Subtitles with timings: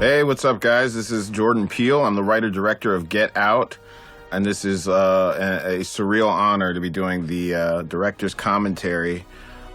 [0.00, 0.92] Hey, what's up, guys?
[0.92, 2.04] This is Jordan Peele.
[2.04, 3.78] I'm the writer director of Get Out,
[4.32, 9.24] and this is uh, a, a, surreal honor to be doing the uh, director's commentary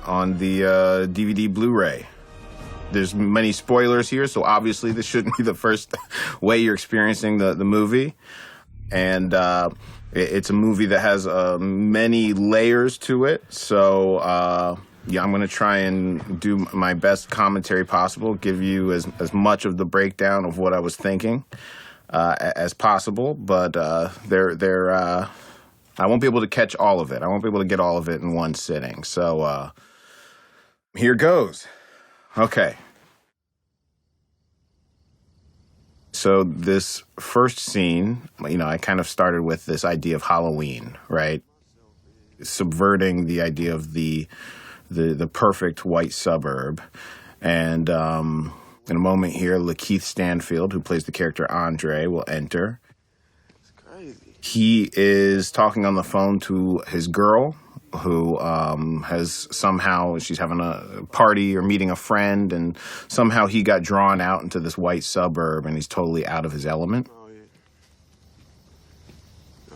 [0.05, 0.69] on the uh,
[1.07, 2.05] DVD Blu-ray.
[2.91, 5.95] There's many spoilers here, so obviously this shouldn't be the first
[6.41, 8.13] way you're experiencing the the movie,
[8.91, 9.69] and uh,
[10.11, 13.41] it, it's a movie that has uh, many layers to it.
[13.49, 14.75] So uh,
[15.07, 19.33] yeah, I'm going to try and do my best commentary possible, give you as, as
[19.33, 21.43] much of the breakdown of what I was thinking
[22.09, 23.33] uh, as possible.
[23.33, 25.27] But uh, they're, they're, uh,
[25.97, 27.23] I won't be able to catch all of it.
[27.23, 29.03] I won't be able to get all of it in one sitting.
[29.03, 29.71] So uh,
[30.95, 31.67] here goes.
[32.37, 32.75] Okay.
[36.11, 40.97] So this first scene, you know, I kind of started with this idea of Halloween,
[41.07, 41.41] right?
[42.41, 44.27] Subverting the idea of the
[44.89, 46.81] the the perfect white suburb.
[47.41, 48.53] And um,
[48.89, 52.79] in a moment here, Lakeith Stanfield, who plays the character Andre, will enter.
[54.41, 57.55] He is talking on the phone to his girl,
[57.93, 62.77] who um, has somehow she's having a party or meeting a friend, and
[63.09, 66.65] somehow he got drawn out into this white suburb, and he's totally out of his
[66.65, 67.09] element.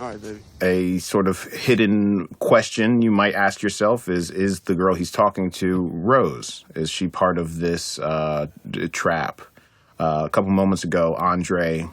[0.04, 0.20] Right.
[0.62, 5.50] A sort of hidden question you might ask yourself is Is the girl he's talking
[5.52, 6.66] to Rose?
[6.76, 8.48] Is she part of this uh,
[8.92, 9.42] trap?
[10.00, 11.88] Uh, a couple moments ago, Andre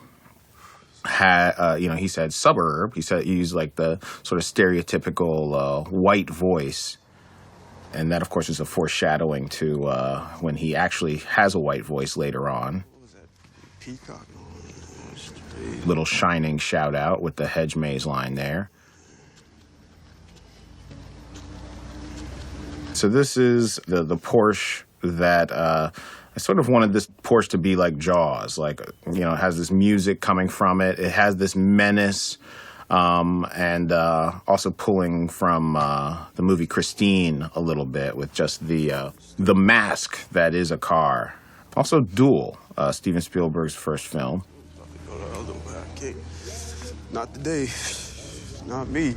[1.05, 2.95] had, uh, you know, he said suburb.
[2.95, 6.99] He said he used like the sort of stereotypical uh, white voice.
[7.93, 11.85] And that, of course, is a foreshadowing to uh, when he actually has a white
[11.85, 12.85] voice later on.
[12.93, 13.29] What was that?
[13.81, 14.27] Peacock?
[15.87, 18.71] Little shining shout out with the hedge maze line there.
[22.93, 25.91] So this is the the Porsche that uh,
[26.37, 29.57] I sort of wanted this Porsche to be like Jaws, like you know, it has
[29.57, 30.99] this music coming from it.
[30.99, 32.39] It has this menace,
[32.89, 38.67] um, and uh, also pulling from uh, the movie Christine a little bit with just
[38.67, 41.35] the uh, the mask that is a car.
[41.77, 44.45] Also, Duel, uh, Steven Spielberg's first film.
[47.13, 47.69] Not today.
[48.67, 49.15] Not me.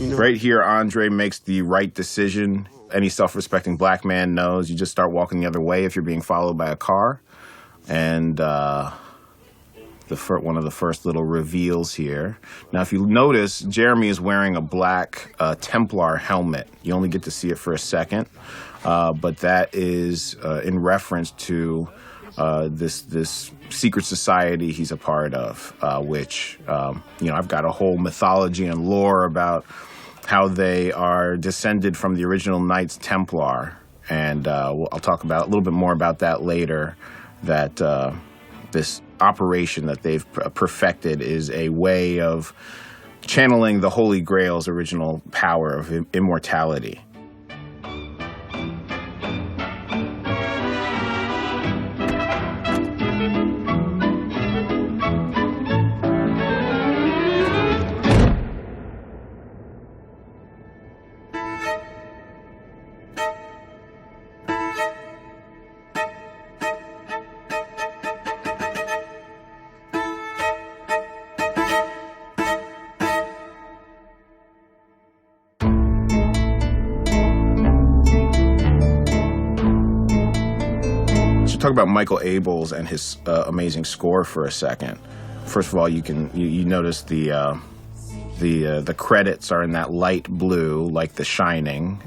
[0.00, 0.16] You know.
[0.16, 2.68] Right here, Andre makes the right decision.
[2.92, 6.04] Any self respecting black man knows you just start walking the other way if you're
[6.04, 7.20] being followed by a car.
[7.88, 8.92] And uh,
[10.08, 12.38] the fir- one of the first little reveals here.
[12.72, 16.68] Now, if you notice, Jeremy is wearing a black uh, Templar helmet.
[16.82, 18.28] You only get to see it for a second,
[18.84, 21.88] uh, but that is uh, in reference to
[22.38, 27.48] uh, this this secret society he's a part of, uh, which um, you know I've
[27.48, 29.64] got a whole mythology and lore about
[30.26, 35.46] how they are descended from the original Knights Templar, and uh, I'll talk about a
[35.46, 36.96] little bit more about that later.
[37.42, 38.12] That uh,
[38.72, 42.52] this operation that they've perfected is a way of
[43.22, 47.00] channeling the Holy Grail's original power of immortality.
[81.66, 85.00] Talk about Michael Abels and his uh, amazing score for a second.
[85.46, 87.56] First of all, you can you, you notice the uh,
[88.38, 92.00] the uh, the credits are in that light blue, like The Shining.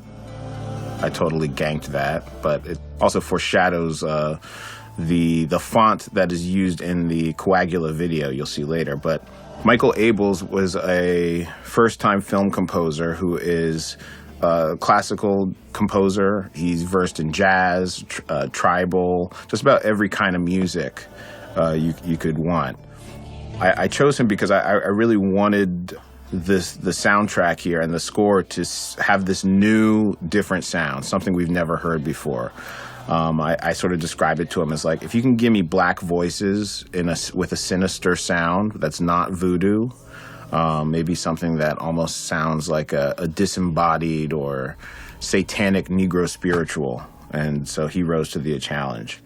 [1.02, 4.40] I totally ganked that, but it also foreshadows uh,
[4.98, 8.96] the the font that is used in the Coagula video you'll see later.
[8.96, 9.28] But
[9.66, 13.98] Michael Abels was a first time film composer who is
[14.42, 16.50] a classical composer.
[16.54, 21.06] He's versed in jazz, tr- uh, tribal, just about every kind of music
[21.58, 22.78] uh, you you could want.
[23.60, 25.98] I, I chose him because I, I, really wanted
[26.32, 28.66] this the soundtrack here and the score to
[29.00, 32.54] have this new, different sound, something we've never heard before.
[33.10, 35.52] Um, I, I, sort of describe it to him as like if you can give
[35.52, 39.90] me black voices in a with a sinister sound that's not voodoo
[40.52, 44.78] um, maybe something that almost sounds like a, a disembodied or
[45.20, 47.04] satanic Negro spiritual.
[47.32, 49.22] And so he rose to the challenge.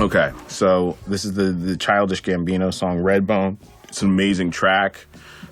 [0.00, 3.56] Okay, so this is the, the Childish Gambino song Redbone.
[3.88, 5.06] It's an amazing track.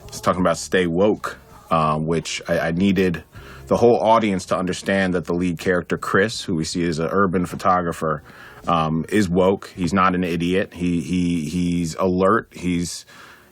[0.06, 1.38] It's talking about stay woke.
[1.70, 3.24] um, which I, I needed
[3.66, 7.08] the whole audience to understand that the lead character, Chris, who we see as an
[7.10, 8.22] urban photographer,
[8.68, 9.72] um, is woke.
[9.76, 10.74] He's not an idiot.
[10.74, 12.48] He, he he's alert.
[12.52, 13.06] He's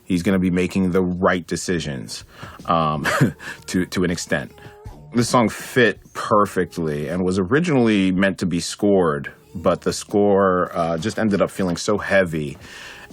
[0.05, 2.25] he's going to be making the right decisions
[2.67, 3.07] um,
[3.67, 4.53] to to an extent.
[5.15, 10.99] This song fit perfectly and was originally meant to be scored, but the score uh,
[10.99, 12.59] just ended up feeling so heavy,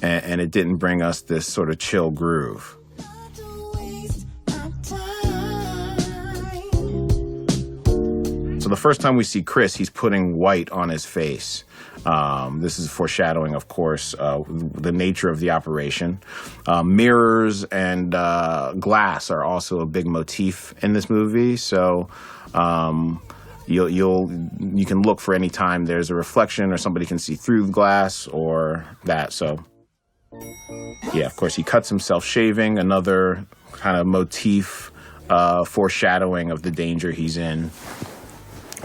[0.02, 2.78] and, and it didn't bring us this sort of chill groove.
[8.72, 11.64] The first time we see Chris, he's putting white on his face.
[12.06, 16.20] Um, this is foreshadowing, of course, uh, the nature of the operation.
[16.66, 21.58] Uh, mirrors and uh, glass are also a big motif in this movie.
[21.58, 22.10] So
[22.54, 23.22] um,
[23.68, 27.36] you'll, you'll you can look for any time there's a reflection or somebody can see
[27.36, 29.34] through the glass or that.
[29.34, 29.64] So
[31.14, 32.80] yeah, of course, he cuts himself shaving.
[32.80, 34.92] Another kind of motif,
[35.30, 37.70] uh, foreshadowing of the danger he's in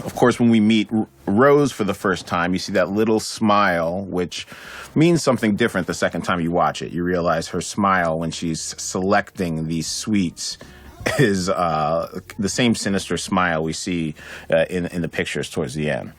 [0.05, 0.89] of course, when we meet
[1.25, 4.47] Rose for the first time, you see that little smile, which
[4.95, 6.91] means something different the second time you watch it.
[6.91, 10.57] You realize her smile when she's selecting these sweets
[11.19, 14.15] is uh, the same sinister smile we see
[14.49, 16.13] uh, in in the pictures towards the end.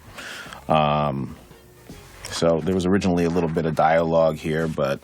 [0.68, 1.36] Um,
[2.24, 5.00] so there was originally a little bit of dialogue here, but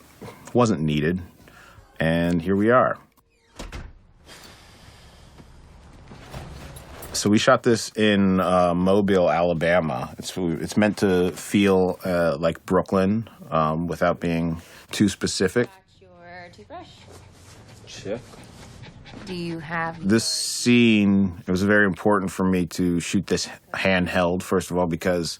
[0.53, 1.20] wasn't needed,
[1.99, 2.99] and here we are.
[7.15, 10.15] So we shot this in uh, Mobile, Alabama.
[10.19, 15.69] It's it's meant to feel uh, like Brooklyn um, without being too specific.
[16.01, 16.89] Your toothbrush.
[17.87, 18.21] Check.
[19.27, 24.43] Do you have This scene it was very important for me to shoot this handheld.
[24.43, 25.39] First of all, because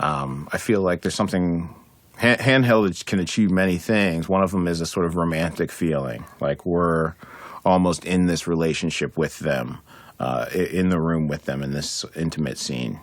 [0.00, 1.68] um, I feel like there's something
[2.16, 4.26] hand- handheld can achieve many things.
[4.26, 7.14] One of them is a sort of romantic feeling, like we're
[7.62, 9.80] almost in this relationship with them
[10.18, 13.00] uh, in the room with them in this intimate scene.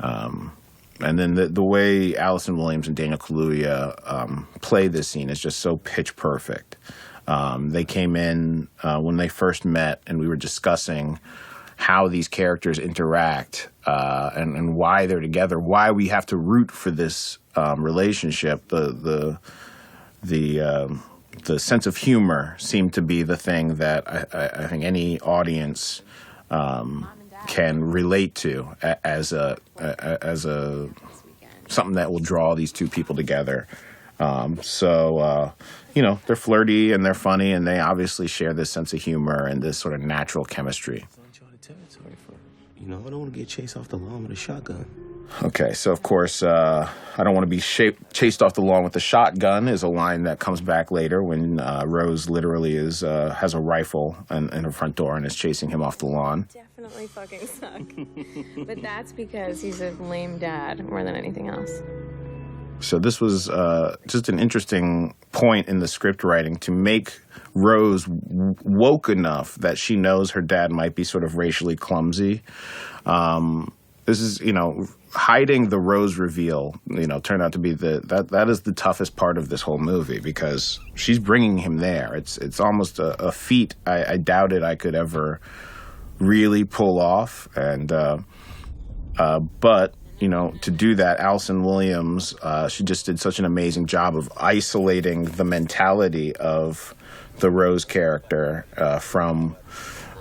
[0.00, 0.52] Um,
[1.00, 5.40] and then the, the way Allison Williams and Daniel Kaluuya um, play this scene is
[5.40, 6.76] just so pitch perfect.
[7.26, 11.18] Um, they came in uh, when they first met, and we were discussing
[11.76, 16.70] how these characters interact uh, and, and why they're together, why we have to root
[16.70, 18.68] for this um, relationship.
[18.68, 19.38] The the
[20.22, 21.02] the um,
[21.44, 25.18] the sense of humor seemed to be the thing that I, I, I think any
[25.20, 26.02] audience
[26.50, 27.08] um,
[27.46, 30.88] can relate to as a, as a
[31.68, 33.66] something that will draw these two people together.
[34.20, 35.50] Um, so uh,
[35.94, 39.46] you know they're flirty and they're funny and they obviously share this sense of humor
[39.46, 41.06] and this sort of natural chemistry.
[42.78, 44.84] You know, I don't want to get chased off the lawn with a shotgun.
[45.42, 48.84] Okay, so of course, uh, I don't want to be shaped, chased off the lawn
[48.84, 49.68] with a shotgun.
[49.68, 53.60] Is a line that comes back later when uh, Rose literally is uh, has a
[53.60, 56.48] rifle in, in her front door and is chasing him off the lawn.
[56.52, 58.66] definitely fucking suck.
[58.66, 61.82] but that's because he's a lame dad more than anything else.
[62.80, 67.18] So this was uh, just an interesting point in the script writing to make
[67.54, 72.42] Rose w- woke enough that she knows her dad might be sort of racially clumsy.
[73.06, 73.72] Um,
[74.04, 76.74] this is, you know, hiding the Rose reveal.
[76.86, 79.62] You know, turned out to be the that that is the toughest part of this
[79.62, 82.14] whole movie because she's bringing him there.
[82.14, 85.40] It's it's almost a, a feat I, I doubted I could ever
[86.18, 88.18] really pull off, and uh,
[89.18, 93.44] uh, but you know, to do that, Allison Williams, uh, she just did such an
[93.44, 96.94] amazing job of isolating the mentality of
[97.40, 99.56] the Rose character uh, from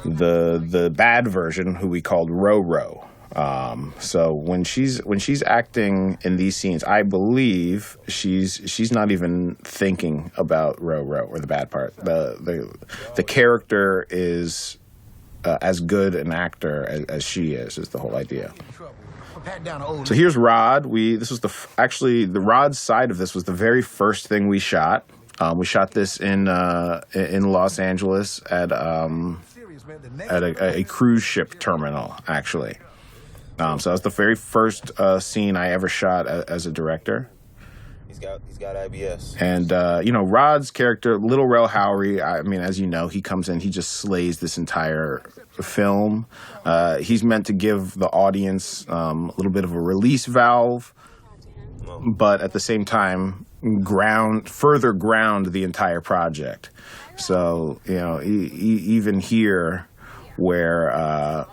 [0.03, 3.02] the the bad version, who we called Roro.
[3.35, 9.11] Um, so when she's when she's acting in these scenes, I believe she's she's not
[9.11, 11.95] even thinking about Roro or the bad part.
[11.95, 12.73] The the
[13.15, 14.77] the character is
[15.45, 17.77] uh, as good an actor as, as she is.
[17.77, 18.53] Is the whole idea.
[20.05, 20.85] So here's Rod.
[20.85, 24.47] We this was the actually the Rod side of this was the very first thing
[24.47, 25.09] we shot.
[25.39, 29.41] Um, we shot this in uh, in Los Angeles at um,
[30.29, 32.77] at a, a cruise ship terminal actually.
[33.59, 36.71] Um, so that was the very first uh, scene I ever shot a, as a
[36.71, 37.29] director.
[38.07, 39.41] He's got he's got IBS.
[39.41, 42.23] And uh, you know, Rod's character, Lil Rel Howery.
[42.23, 45.23] I mean, as you know, he comes in, he just slays this entire
[45.61, 46.27] film.
[46.65, 50.93] Uh, he's meant to give the audience um, a little bit of a release valve,
[52.05, 53.45] but at the same time,
[53.81, 56.69] ground further ground the entire project.
[57.15, 59.87] So you know, e- e- even here,
[60.37, 60.91] where.
[60.91, 61.45] Uh,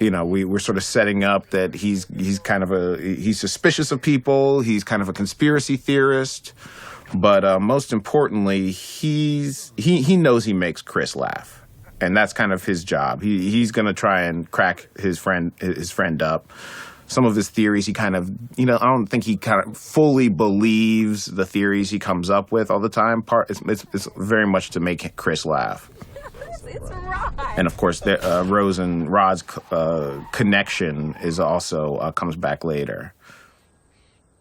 [0.00, 3.40] you know, we, we're sort of setting up that he's he's kind of a he's
[3.40, 4.60] suspicious of people.
[4.60, 6.52] He's kind of a conspiracy theorist,
[7.14, 11.62] but uh, most importantly, he's he he knows he makes Chris laugh,
[12.00, 13.22] and that's kind of his job.
[13.22, 16.52] He he's to try and crack his friend his friend up.
[17.06, 19.76] Some of his theories, he kind of, you know, I don't think he kind of
[19.76, 23.20] fully believes the theories he comes up with all the time.
[23.20, 25.90] Part it's, it's, it's very much to make Chris laugh.
[26.74, 27.34] It's Rod.
[27.56, 32.64] And of course, the, uh, Rose and Rod's uh, connection is also uh, comes back
[32.64, 33.12] later.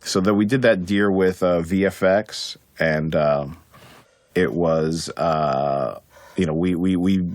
[0.02, 3.58] So that we did that deer with uh, VFX, and um
[4.36, 6.00] it was uh,
[6.36, 7.28] you know we we we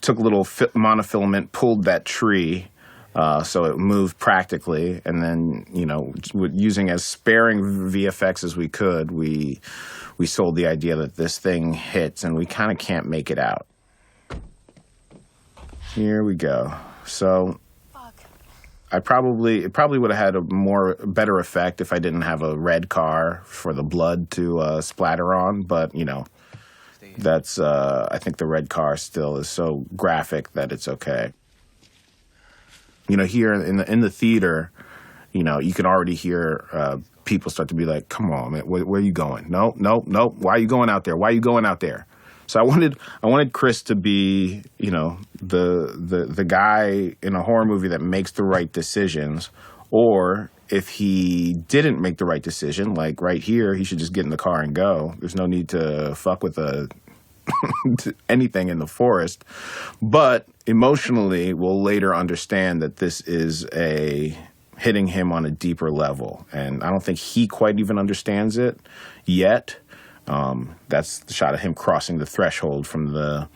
[0.00, 2.66] took a little fi- monofilament, pulled that tree.
[3.12, 8.68] Uh, so it moved practically, and then you know, using as sparing VFX as we
[8.68, 9.60] could, we
[10.16, 13.38] we sold the idea that this thing hits, and we kind of can't make it
[13.38, 13.66] out.
[15.94, 16.72] Here we go.
[17.04, 17.58] So
[18.92, 22.42] I probably it probably would have had a more better effect if I didn't have
[22.42, 25.62] a red car for the blood to uh, splatter on.
[25.62, 26.26] But you know,
[27.18, 31.32] that's uh, I think the red car still is so graphic that it's okay.
[33.08, 34.70] You know, here in the in the theater,
[35.32, 38.66] you know, you can already hear uh, people start to be like, "Come on, man,
[38.66, 39.50] where, where are you going?
[39.50, 40.28] No, no, no.
[40.28, 41.16] Why are you going out there?
[41.16, 42.06] Why are you going out there?"
[42.50, 47.36] So I wanted I wanted Chris to be, you know, the the the guy in
[47.36, 49.50] a horror movie that makes the right decisions,
[49.92, 54.24] or if he didn't make the right decision, like right here, he should just get
[54.24, 55.14] in the car and go.
[55.20, 56.88] There's no need to fuck with a
[58.28, 59.44] anything in the forest.
[60.02, 64.36] But emotionally, we'll later understand that this is a
[64.76, 68.80] hitting him on a deeper level, and I don't think he quite even understands it
[69.24, 69.76] yet.
[70.30, 73.48] Um, that's the shot of him crossing the threshold from the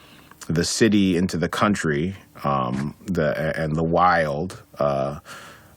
[0.49, 4.63] the city into the country, um, the and the wild.
[4.79, 5.21] Uh,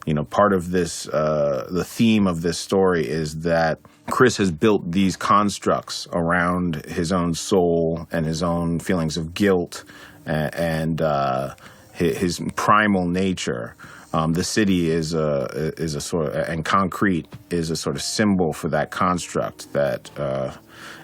[0.04, 3.78] you know, part of this, uh, the theme of this story is that
[4.10, 9.84] Chris has built these constructs around his own soul and his own feelings of guilt
[10.24, 11.54] and, and uh,
[11.92, 13.76] his, his primal nature.
[14.14, 18.02] Um, the city is a is a sort of, and concrete is a sort of
[18.02, 20.56] symbol for that construct that uh,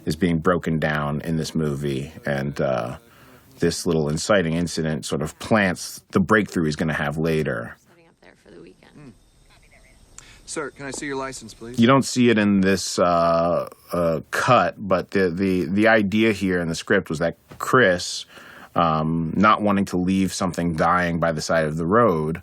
[0.05, 2.99] is being broken down in this movie, and uh,
[3.59, 7.77] this little inciting incident sort of plants the breakthrough he's going to have later.
[7.89, 9.15] Setting up there for the weekend.
[10.47, 11.79] Sir, can I see your license, please?
[11.79, 16.61] You don't see it in this uh, uh, cut, but the, the the idea here
[16.61, 18.27] in the script was that Chris,
[18.75, 22.43] um, not wanting to leave something dying by the side of the road,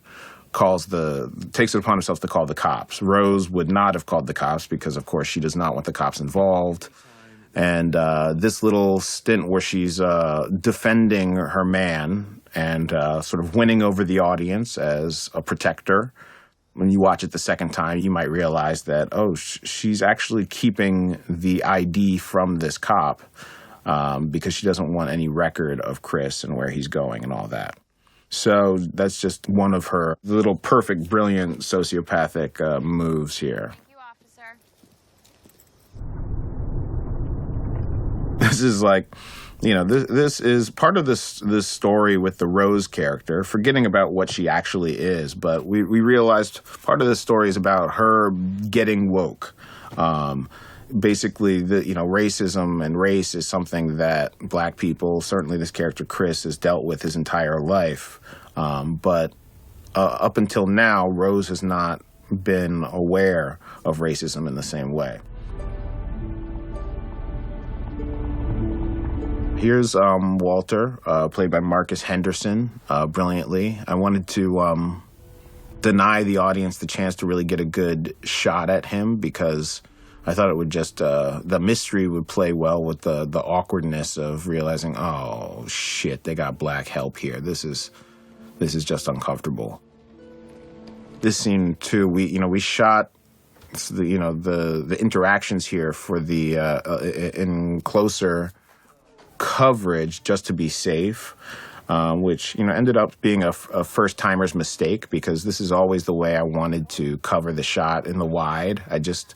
[0.52, 3.02] calls the takes it upon himself to call the cops.
[3.02, 5.94] Rose would not have called the cops because, of course, she does not want the
[5.94, 6.90] cops involved.
[7.54, 13.56] And uh, this little stint where she's uh, defending her man and uh, sort of
[13.56, 16.14] winning over the audience as a protector
[16.74, 20.46] when you watch it the second time, you might realize that oh, sh- she's actually
[20.46, 23.22] keeping the ID from this cop
[23.86, 27.48] um, because she doesn't want any record of Chris and where he's going and all
[27.48, 27.78] that.
[28.30, 33.74] So that's just one of her little perfect, brilliant sociopathic uh, moves here.
[33.90, 34.58] You, officer.
[38.62, 39.14] This is like,
[39.62, 43.86] you know, this this is part of this this story with the Rose character, forgetting
[43.86, 45.36] about what she actually is.
[45.36, 49.54] But we we realized part of this story is about her getting woke.
[49.98, 50.50] Um,
[51.00, 56.06] basically, the you know racism and race is something that Black people, certainly this character
[56.06, 58.20] Chris, has dealt with his entire life.
[58.56, 59.34] Um, but
[59.96, 62.02] uh, up until now, Rose has not
[62.32, 65.20] been aware of racism in the same way.
[69.62, 73.80] Here's um, Walter, uh, played by Marcus Henderson, uh, brilliantly.
[73.88, 75.04] I wanted to um,
[75.82, 79.84] deny the audience the chance to really get a good shot at him because
[80.26, 84.18] I thought it would just uh, the mystery would play well with the the awkwardness
[84.18, 87.40] of realizing, oh shit, they got black help here.
[87.40, 87.92] This is
[88.58, 89.80] this is just uncomfortable.
[91.20, 93.12] This scene too, we you know we shot
[93.92, 98.52] the you know the the interactions here for the uh, uh, in closer
[99.42, 101.36] coverage just to be safe,
[101.90, 105.72] um, which you know ended up being a, a first timer's mistake because this is
[105.72, 108.84] always the way I wanted to cover the shot in the wide.
[108.88, 109.34] I just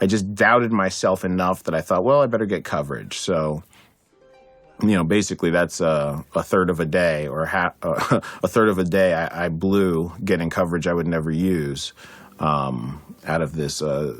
[0.00, 3.18] I just doubted myself enough that I thought, well, I better get coverage.
[3.18, 3.62] So
[4.80, 7.70] you know, basically that's a, a third of a day or uh,
[8.42, 11.92] a third of a day I, I blew getting coverage I would never use
[12.40, 14.18] um, out of this uh,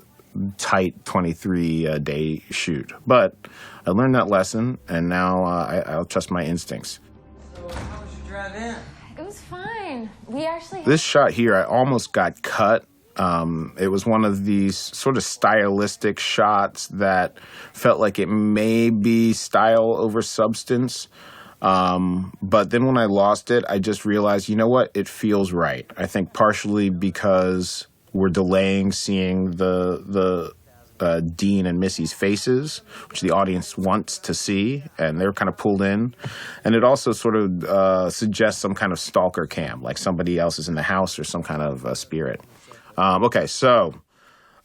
[0.59, 2.93] tight 23 uh, day shoot.
[3.07, 3.35] But
[3.87, 7.01] I learned that lesson, and now uh, I, I'll trust my instincts.
[7.55, 8.77] So how was your drive in?
[9.19, 10.09] It was fine.
[10.27, 10.83] We actually.
[10.83, 12.85] This shot here, I almost got cut.
[13.17, 17.37] Um, it was one of these sort of stylistic shots that
[17.73, 21.09] felt like it may be style over substance.
[21.61, 24.91] Um, but then when I lost it, I just realized, you know what?
[24.95, 25.89] It feels right.
[25.97, 30.55] I think partially because we're delaying seeing the the
[31.03, 35.57] uh, Dean and Missy's faces, which the audience wants to see, and they're kind of
[35.57, 36.15] pulled in.
[36.65, 40.59] And it also sort of uh, suggests some kind of stalker cam, like somebody else
[40.59, 42.41] is in the house or some kind of uh, spirit.
[42.97, 43.95] Um, okay, so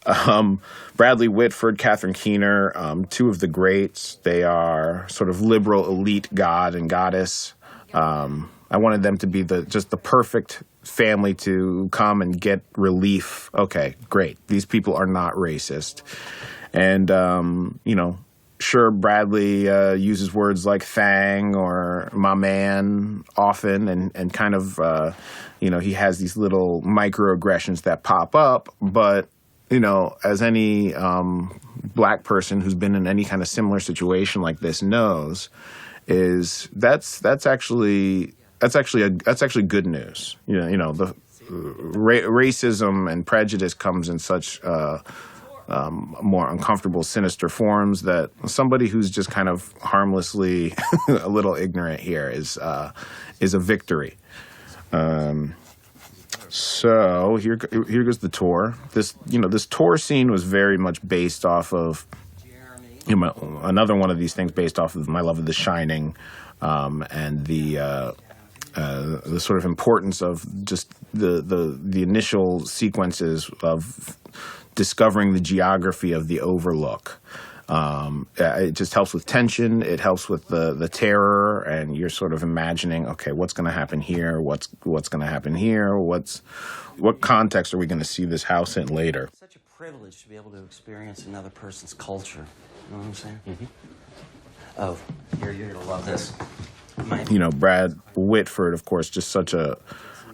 [0.05, 0.61] um,
[0.95, 4.15] Bradley Whitford, Catherine Keener, um, two of the greats.
[4.23, 7.53] They are sort of liberal elite god and goddess.
[7.93, 12.61] Um, I wanted them to be the just the perfect family to come and get
[12.75, 13.49] relief.
[13.53, 14.37] Okay, great.
[14.47, 16.01] These people are not racist,
[16.73, 18.17] and um, you know,
[18.59, 24.79] sure, Bradley uh, uses words like "thang" or "my man" often, and and kind of,
[24.79, 25.13] uh,
[25.59, 29.29] you know, he has these little microaggressions that pop up, but
[29.69, 31.59] you know, as any um,
[31.95, 35.49] black person who's been in any kind of similar situation like this knows,
[36.07, 40.35] is that's that's actually that's actually a that's actually good news.
[40.47, 41.15] You know, you know the
[41.49, 44.99] ra- racism and prejudice comes in such uh,
[45.67, 50.73] um, more uncomfortable, sinister forms that somebody who's just kind of harmlessly
[51.09, 52.91] a little ignorant here is uh,
[53.39, 54.15] is a victory.
[54.91, 55.55] Um,
[56.49, 58.75] so here here goes the tour.
[58.93, 62.05] This you know this tour scene was very much based off of
[63.05, 66.15] you know, another one of these things based off of my love of The Shining
[66.61, 67.79] um, and the.
[67.79, 68.11] Uh,
[68.77, 74.15] uh, the sort of importance of just the, the the initial sequences of
[74.75, 77.19] discovering the geography of the Overlook.
[77.69, 79.81] Um, uh, it just helps with tension.
[79.81, 83.73] It helps with the the terror, and you're sort of imagining, okay, what's going to
[83.73, 84.39] happen here?
[84.39, 85.97] What's what's going to happen here?
[85.97, 86.39] What's
[86.97, 89.29] what context are we going to see this house in later?
[89.33, 92.45] Such a privilege to be able to experience another person's culture.
[92.89, 93.39] You know what I'm saying?
[93.47, 93.65] Mm-hmm.
[94.77, 94.97] Oh,
[95.41, 96.31] you're, you're gonna love this.
[97.29, 99.77] You know, Brad Whitford, of course, just such a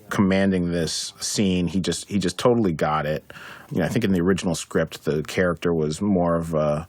[0.10, 1.68] commanding this scene.
[1.68, 3.32] He just he just totally got it.
[3.72, 6.88] You know, I think in the original script, the character was more of a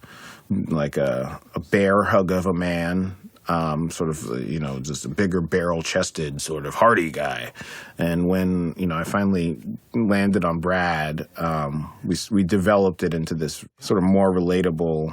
[0.50, 3.16] like a, a bear hug of a man.
[3.46, 7.52] Um, sort of, you know, just a bigger barrel chested sort of hardy guy.
[7.98, 9.60] And when, you know, I finally
[9.92, 15.12] landed on Brad, um, we, we developed it into this sort of more relatable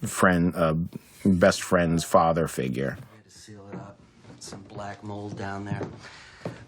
[0.00, 0.74] friend, uh,
[1.26, 2.96] best friend's father figure.
[3.24, 3.98] to seal it up.
[4.46, 5.80] Some black mold down there.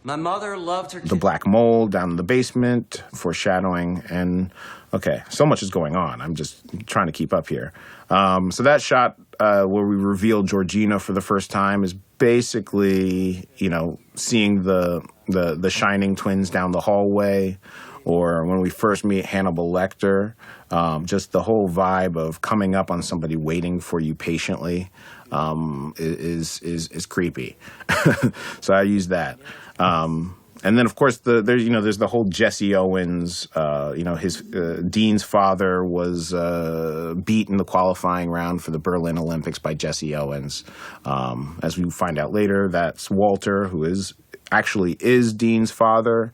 [0.02, 1.00] My mother loved her.
[1.00, 4.50] the black mold down in the basement, foreshadowing, and
[4.92, 6.20] okay, so much is going on.
[6.20, 7.72] I'm just trying to keep up here.
[8.10, 13.48] Um, so that shot uh, where we reveal Georgina for the first time is basically,
[13.58, 17.58] you know, seeing the the the shining twins down the hallway,
[18.04, 20.34] or when we first meet Hannibal Lecter,
[20.72, 24.90] um, just the whole vibe of coming up on somebody waiting for you patiently
[25.30, 27.56] um, is is is creepy.
[28.60, 29.38] so I use that.
[29.78, 33.46] Um, and then, of course, the there's you know there's the whole Jesse Owens.
[33.54, 38.72] Uh, you know, his uh, Dean's father was uh, beat in the qualifying round for
[38.72, 40.64] the Berlin Olympics by Jesse Owens.
[41.04, 44.14] Um, as we find out later, that's Walter, who is
[44.50, 46.32] actually is Dean's father.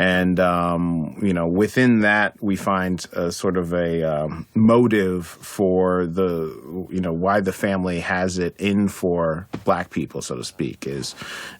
[0.00, 6.06] And um, you know, within that, we find a sort of a um, motive for
[6.06, 10.86] the you know why the family has it in for black people, so to speak.
[10.86, 11.14] Is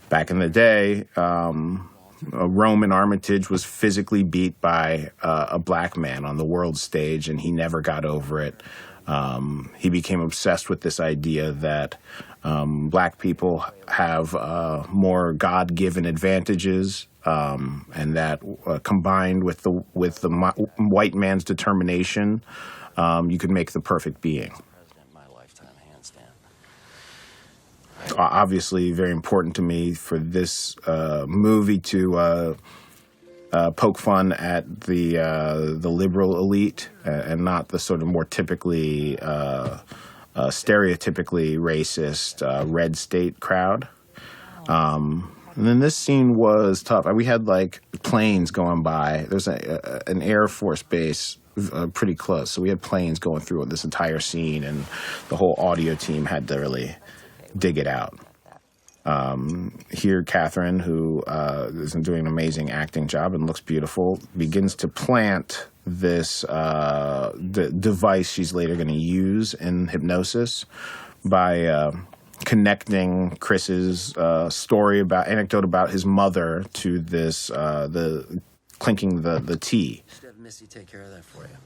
[0.08, 1.90] back in the day, um,
[2.32, 7.42] Roman Armitage was physically beat by uh, a black man on the world stage, and
[7.42, 8.62] he never got over it.
[9.06, 11.98] Um, he became obsessed with this idea that
[12.42, 19.84] um, black people have uh, more God-given advantages, um, and that uh, combined with the
[19.94, 20.28] with the
[20.76, 22.42] white man's determination,
[22.96, 24.52] um, you could make the perfect being.
[28.16, 32.16] Obviously, very important to me for this uh, movie to.
[32.16, 32.54] Uh,
[33.52, 38.06] uh, poke fun at the uh, the liberal elite uh, and not the sort of
[38.06, 43.88] more typically stereotypically racist red state crowd.
[44.68, 47.06] Um, and then this scene was tough.
[47.12, 49.26] We had like planes going by.
[49.28, 51.38] There's a, a, an Air Force base
[51.72, 54.84] uh, pretty close, so we had planes going through this entire scene, and
[55.28, 56.96] the whole audio team had to really
[57.56, 58.18] dig it out
[59.04, 64.74] um, here Catherine, who uh, is doing an amazing acting job and looks beautiful, begins
[64.76, 70.66] to plant this uh, d- device she's later going to use in hypnosis
[71.24, 71.92] by uh,
[72.44, 78.40] connecting Chris's uh, story about anecdote about his mother to this uh, the
[78.78, 80.02] clinking the the tea.
[80.22, 81.56] Have Missy take care of that for you.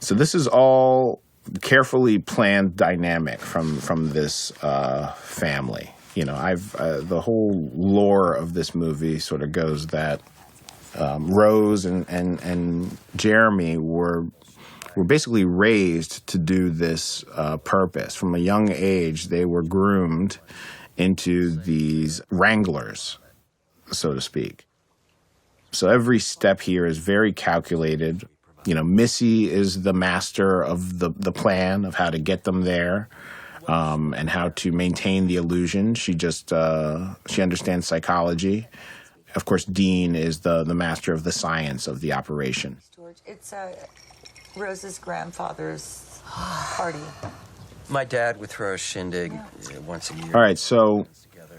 [0.00, 1.22] So this is all
[1.62, 5.90] carefully planned dynamic from from this uh, family.
[6.14, 10.20] you know, I've uh, the whole lore of this movie sort of goes that
[10.96, 14.26] um, Rose and, and and Jeremy were
[14.96, 18.14] were basically raised to do this uh, purpose.
[18.14, 20.38] From a young age, they were groomed
[20.96, 23.18] into these wranglers,
[23.90, 24.66] so to speak.
[25.72, 28.28] So every step here is very calculated.
[28.64, 32.62] You know, Missy is the master of the, the plan of how to get them
[32.62, 33.08] there
[33.66, 35.94] um, and how to maintain the illusion.
[35.94, 38.68] She just uh, she understands psychology.
[39.34, 42.78] Of course, Dean is the the master of the science of the operation.
[43.26, 43.74] It's uh,
[44.56, 46.98] Rose's grandfather's party.
[47.88, 50.34] My dad would throw a shindig uh, once a year.
[50.34, 51.06] All right, so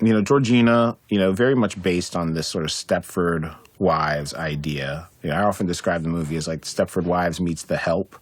[0.01, 5.07] you know Georgina, you know, very much based on this sort of Stepford Wives idea.
[5.21, 8.15] You know, I often describe the movie as like Stepford Wives meets The Help.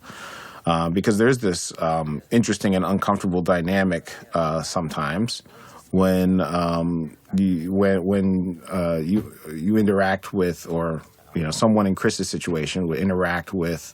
[0.66, 5.44] Uh, because there's this um, interesting and uncomfortable dynamic uh, sometimes
[5.92, 11.02] when um, you when when uh, you you interact with or
[11.36, 13.94] you know someone in Chris's situation would interact with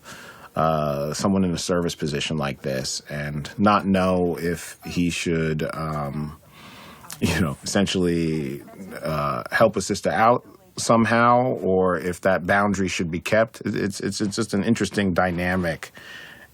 [0.55, 6.37] uh, someone in a service position like this and not know if he should um,
[7.19, 8.63] you know essentially
[9.01, 10.45] uh, help a sister out
[10.77, 13.61] somehow or if that boundary should be kept.
[13.65, 15.91] It's it's it's just an interesting dynamic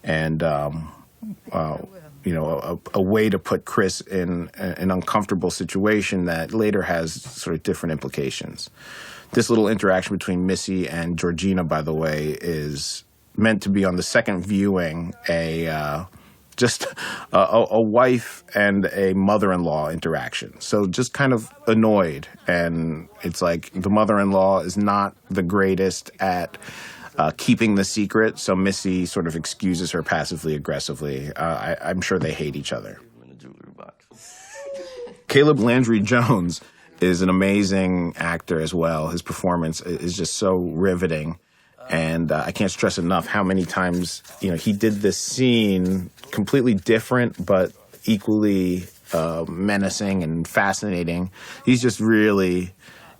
[0.02, 0.92] and um,
[1.52, 1.78] uh,
[2.24, 7.22] you know a, a, way to put Chris in an uncomfortable situation that later has
[7.22, 8.70] sort of different implications.
[9.32, 13.04] This little interaction between Missy and Georgina, by the way, is
[13.36, 16.04] meant to be on the second viewing a uh,
[16.56, 16.86] just
[17.32, 20.58] a, a, wife and a mother-in-law interaction.
[20.60, 26.56] So just kind of annoyed, and it's like the mother-in-law is not the greatest at
[27.18, 28.38] uh, keeping the secret.
[28.38, 31.32] So Missy sort of excuses her passively aggressively.
[31.32, 33.00] Uh, I, am sure they hate each other.
[35.28, 36.60] Caleb Landry Jones
[37.00, 39.08] is an amazing actor as well.
[39.08, 41.38] His performance is just so riveting.
[41.88, 46.10] And uh, I can't stress enough how many times, you know, he did this scene
[46.30, 47.72] completely different, but
[48.04, 51.30] equally uh, menacing and fascinating.
[51.64, 52.74] He's just really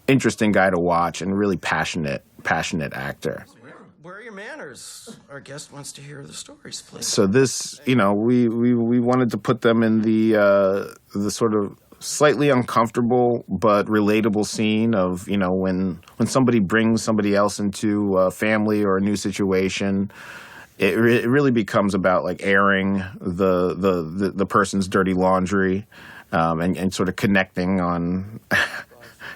[0.09, 3.47] interesting guy to watch and really passionate, passionate actor
[4.07, 5.19] where are your manners?
[5.29, 7.09] Our guest wants to hear the stories, please.
[7.09, 11.33] So this, you know, we we, we wanted to put them in the uh, the
[11.33, 11.77] sort of
[12.07, 18.17] slightly uncomfortable but relatable scene of you know when when somebody brings somebody else into
[18.19, 20.11] a family or a new situation.
[20.79, 25.87] It, re- it really becomes about like airing the the the, the person's dirty laundry,
[26.33, 28.41] um, and and sort of connecting on.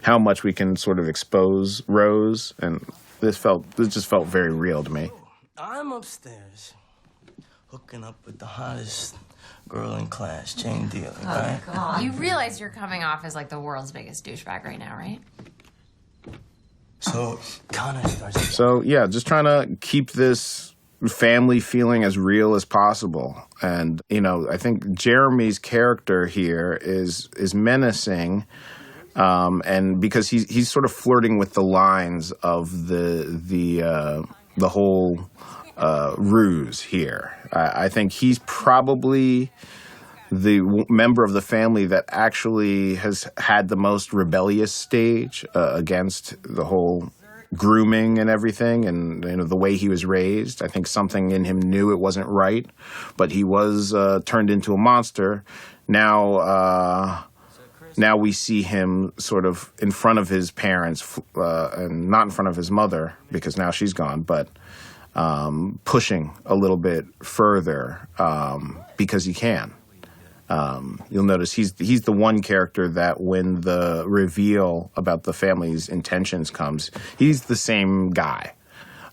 [0.03, 2.83] how much we can sort of expose Rose and
[3.21, 5.11] this felt this just felt very real to me.
[5.59, 6.73] I'm upstairs,
[7.69, 9.17] hooking up with the hottest
[9.71, 11.15] girl in class, Jane Dealer.
[11.23, 11.61] Oh, right?
[11.67, 12.03] God.
[12.03, 15.21] You realize you're coming off as like the world's biggest douchebag right now, right?
[16.99, 17.41] So
[17.73, 18.55] Connor starts.
[18.55, 20.75] So yeah, just trying to keep this
[21.09, 23.41] family feeling as real as possible.
[23.63, 28.45] And you know, I think Jeremy's character here is is menacing
[29.17, 34.23] um, and because he's he's sort of flirting with the lines of the the uh,
[34.57, 35.29] the whole
[35.81, 37.37] uh, ruse here.
[37.53, 39.51] I, I, think he's probably
[40.31, 45.73] the w- member of the family that actually has had the most rebellious stage uh,
[45.75, 47.11] against the whole
[47.55, 51.45] grooming and everything and you know the way he was raised i think something in
[51.45, 52.67] him knew it wasn't right
[53.17, 55.43] but he was uh, turned into a monster
[55.89, 57.23] now uh,
[57.97, 62.31] now we see him sort of in front of his parents uh, and not in
[62.31, 64.49] front of his mother because now she's gone, but
[65.21, 69.75] um, pushing a little bit further um, because he can.
[70.49, 75.91] Um, you'll notice he's he's the one character that when the reveal about the family's
[75.91, 78.55] intentions comes, he's the same guy.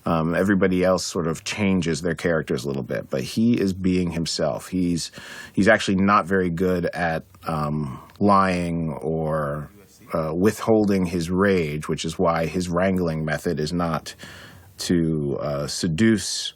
[0.06, 4.12] Um, everybody else sort of changes their characters a little bit, but he is being
[4.12, 4.68] himself.
[4.68, 5.12] He's
[5.52, 9.68] he's actually not very good at um, lying or
[10.14, 14.14] uh, withholding his rage, which is why his wrangling method is not
[14.78, 16.54] to uh, seduce,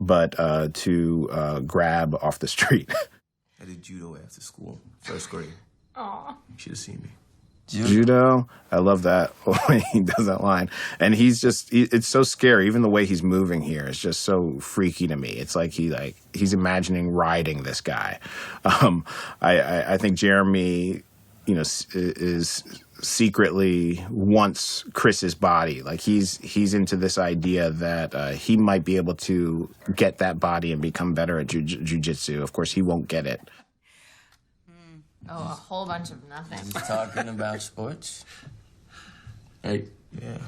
[0.00, 2.92] but uh, to uh, grab off the street.
[3.60, 5.52] I did judo after school, first grade.
[5.96, 6.30] Aw.
[6.30, 7.10] You should have seen me.
[7.70, 8.48] Judo.
[8.72, 9.30] I love that
[9.66, 12.66] when he does that line, and he's just it's so scary.
[12.66, 15.30] Even the way he's moving here is just so freaky to me.
[15.30, 18.18] It's like he like he's imagining riding this guy.
[18.62, 19.04] Um,
[19.40, 21.02] I, I, I think Jeremy,
[21.46, 22.62] you know, is
[23.02, 25.82] secretly wants Chris's body.
[25.82, 30.38] Like he's he's into this idea that uh, he might be able to get that
[30.40, 32.42] body and become better at jiu- jujitsu.
[32.42, 33.40] Of course, he won't get it.
[35.28, 36.58] Oh, a whole bunch of nothing.
[36.58, 38.24] He's Talking about sports.
[39.62, 39.84] Hey,
[40.20, 40.38] Yeah.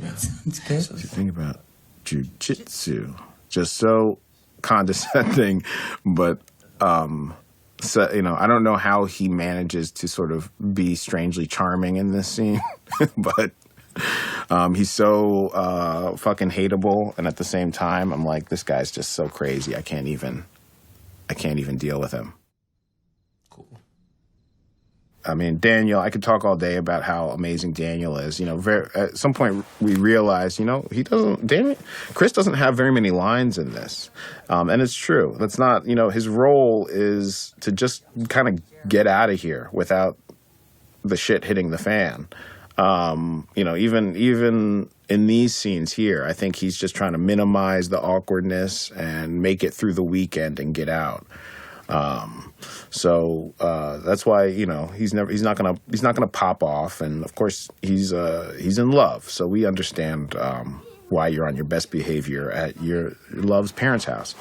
[0.00, 0.78] That sounds good.
[0.78, 1.60] What do you think about
[2.04, 3.18] jujitsu?
[3.48, 4.18] Just so
[4.62, 5.64] condescending,
[6.06, 6.40] but
[6.80, 7.34] um,
[7.80, 11.96] so you know, I don't know how he manages to sort of be strangely charming
[11.96, 12.60] in this scene,
[13.16, 13.52] but
[14.50, 18.90] um, he's so uh, fucking hateable, and at the same time, I'm like, this guy's
[18.90, 19.76] just so crazy.
[19.76, 20.44] I can't even,
[21.28, 22.34] I can't even deal with him.
[25.28, 28.40] I mean, Daniel, I could talk all day about how amazing Daniel is.
[28.40, 31.76] You know, very, at some point we realized, you know, he doesn't, Daniel,
[32.14, 34.10] Chris doesn't have very many lines in this.
[34.48, 35.36] Um, and it's true.
[35.38, 39.68] That's not, you know, his role is to just kind of get out of here
[39.70, 40.16] without
[41.04, 42.26] the shit hitting the fan.
[42.78, 47.18] Um, you know, even, even in these scenes here, I think he's just trying to
[47.18, 51.26] minimize the awkwardness and make it through the weekend and get out.
[51.88, 52.47] Um,
[52.90, 56.62] so uh, that's why you know he's never he's not gonna he's not gonna pop
[56.62, 59.28] off, and of course he's uh, he's in love.
[59.28, 64.34] So we understand um, why you're on your best behavior at your love's parents' house.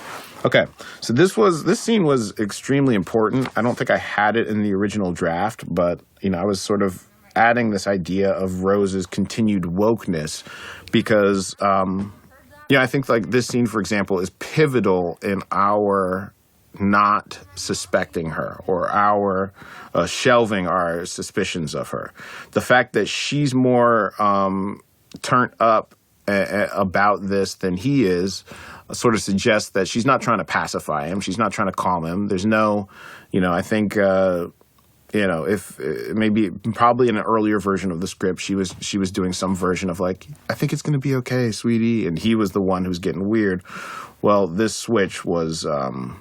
[0.45, 0.65] Okay,
[1.01, 3.49] so this was this scene was extremely important.
[3.57, 6.61] I don't think I had it in the original draft, but you know I was
[6.61, 7.03] sort of
[7.35, 10.43] adding this idea of Rose's continued wokeness
[10.91, 12.13] because um,
[12.69, 16.33] yeah, I think like this scene, for example, is pivotal in our
[16.79, 19.53] not suspecting her or our
[19.93, 22.11] uh, shelving our suspicions of her.
[22.51, 24.81] The fact that she's more um,
[25.21, 25.95] turned up
[26.27, 28.43] a- a- about this than he is
[28.89, 31.21] uh, sort of suggests that she's not trying to pacify him.
[31.21, 32.27] She's not trying to calm him.
[32.27, 32.89] There's no,
[33.31, 33.97] you know, I think.
[33.97, 34.47] Uh,
[35.13, 38.75] you know, if uh, maybe probably in an earlier version of the script, she was
[38.81, 42.05] she was doing some version of like, I think it's going to be okay, sweetie,
[42.07, 43.63] and he was the one who's getting weird.
[44.21, 46.19] Well, this switch was um,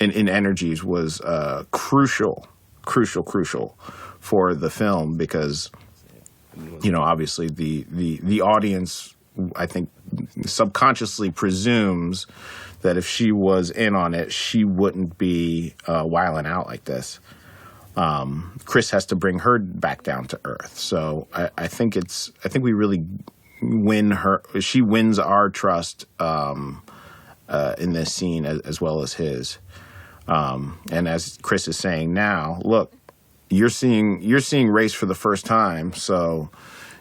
[0.00, 2.48] in, in energies was uh, crucial,
[2.82, 3.78] crucial, crucial
[4.18, 5.70] for the film because
[6.82, 9.14] you know obviously the the the audience
[9.56, 9.90] I think
[10.44, 12.26] subconsciously presumes
[12.82, 17.20] that if she was in on it, she wouldn't be uh, wiling out like this.
[17.96, 20.78] Um, Chris has to bring her back down to earth.
[20.78, 23.04] So I, I think it's I think we really
[23.62, 24.42] win her.
[24.60, 26.82] She wins our trust um,
[27.48, 29.58] uh, in this scene as, as well as his.
[30.30, 32.92] Um, and as Chris is saying now, look,
[33.50, 35.92] you're seeing you're seeing race for the first time.
[35.92, 36.50] So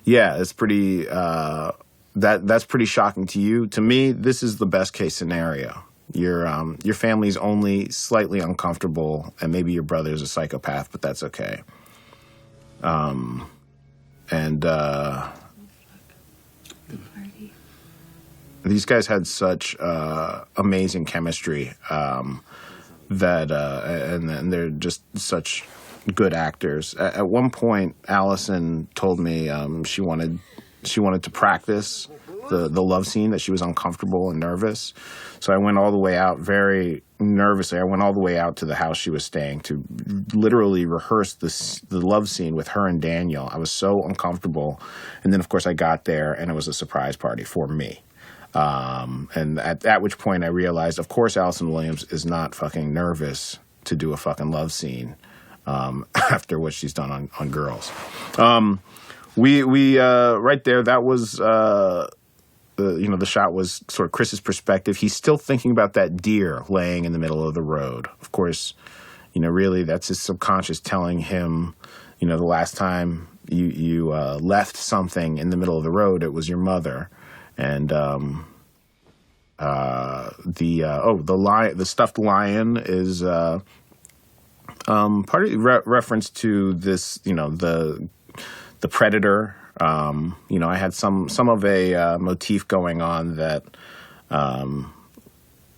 [0.04, 1.72] yeah, it's pretty uh,
[2.16, 3.68] that that's pretty shocking to you.
[3.68, 5.84] To me, this is the best case scenario.
[6.12, 11.22] Your um, your family's only slightly uncomfortable, and maybe your brother's a psychopath, but that's
[11.22, 11.62] okay.
[12.82, 13.48] Um,
[14.32, 15.30] and uh,
[18.64, 22.44] these guys had such uh, amazing chemistry um,
[23.10, 25.68] that, uh, and, and they're just such
[26.16, 26.94] good actors.
[26.96, 30.40] At, at one point, Allison told me um, she wanted
[30.84, 32.08] she wanted to practice
[32.50, 34.94] the the love scene that she was uncomfortable and nervous.
[35.40, 37.80] So I went all the way out very nervously.
[37.80, 39.84] I went all the way out to the house she was staying to
[40.34, 43.50] literally rehearse this the love scene with her and Daniel.
[43.52, 44.82] I was so uncomfortable,
[45.24, 48.02] and then of course I got there and it was a surprise party for me.
[48.54, 52.94] Um, and at, at which point I realized, of course, Allison Williams is not fucking
[52.94, 55.16] nervous to do a fucking love scene
[55.66, 57.92] um, after what she's done on, on Girls.
[58.38, 58.80] Um,
[59.36, 60.84] we we uh, right there.
[60.84, 62.10] That was uh,
[62.76, 64.98] the you know the shot was sort of Chris's perspective.
[64.98, 68.08] He's still thinking about that deer laying in the middle of the road.
[68.22, 68.74] Of course,
[69.34, 71.76] you know really that's his subconscious telling him,
[72.20, 75.92] you know, the last time you you uh, left something in the middle of the
[75.92, 77.10] road, it was your mother,
[77.60, 78.48] and um,
[79.60, 83.22] uh, the uh, oh the lion the stuffed lion is.
[83.22, 83.60] Uh,
[84.88, 88.08] um, part of re- reference to this, you know, the
[88.80, 89.56] the predator.
[89.80, 93.64] Um, you know, I had some some of a uh, motif going on that,
[94.30, 94.94] um,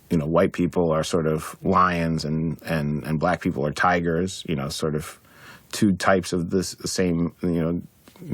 [0.08, 4.44] you know, white people are sort of lions and and and black people are tigers.
[4.48, 5.18] You know, sort of
[5.72, 7.82] two types of this same, you know,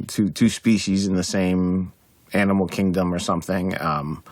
[0.07, 1.93] two two species in the same
[2.33, 3.81] animal kingdom or something.
[3.81, 4.23] Um,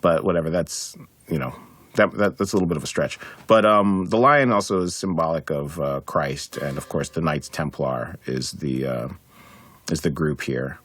[0.00, 0.96] but whatever, that's
[1.28, 1.54] you know.
[1.96, 4.96] That, that, that's a little bit of a stretch, but um, the lion also is
[4.96, 9.08] symbolic of uh, Christ, and of course, the Knights Templar is the uh,
[9.90, 10.78] is the group here.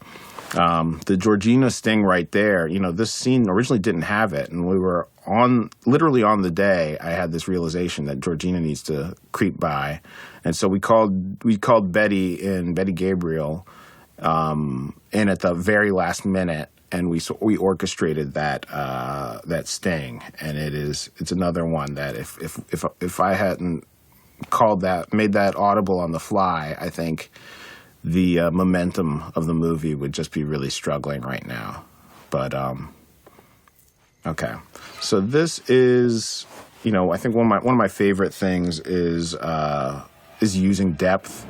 [0.55, 4.49] Um, the Georgina sting right there, you know, this scene originally didn't have it.
[4.49, 8.81] And we were on, literally on the day, I had this realization that Georgina needs
[8.83, 10.01] to creep by.
[10.45, 13.67] And so we called, we called Betty in, Betty Gabriel,
[14.19, 16.69] um, in at the very last minute.
[16.89, 22.15] And we we orchestrated that uh, that sting, and it is it's another one that
[22.15, 23.85] if if if if I hadn't
[24.49, 27.29] called that, made that audible on the fly, I think
[28.05, 31.83] the uh, momentum of the movie would just be really struggling right now.
[32.29, 32.93] But um,
[34.25, 34.53] okay,
[35.01, 36.45] so this is,
[36.85, 40.05] you know, I think one of my one of my favorite things is uh,
[40.39, 41.45] is using depth.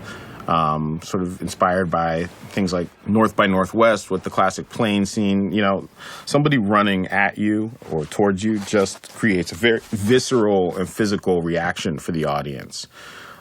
[0.48, 5.52] Um, sort of inspired by things like North by Northwest with the classic plane scene.
[5.52, 5.90] You know,
[6.26, 12.00] somebody running at you or towards you just creates a very visceral and physical reaction
[12.00, 12.88] for the audience.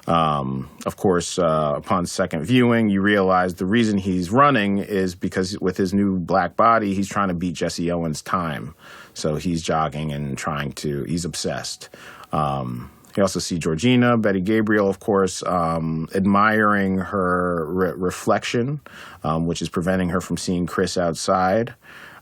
[0.07, 5.59] Um, of course, uh, upon second viewing, you realize the reason he's running is because
[5.61, 8.75] with his new black body, he's trying to beat Jesse Owens' time.
[9.15, 11.89] So he's jogging and trying to, he's obsessed.
[12.33, 18.81] Um, you also see Georgina, Betty Gabriel, of course, um, admiring her re- reflection,
[19.25, 21.75] um, which is preventing her from seeing Chris outside.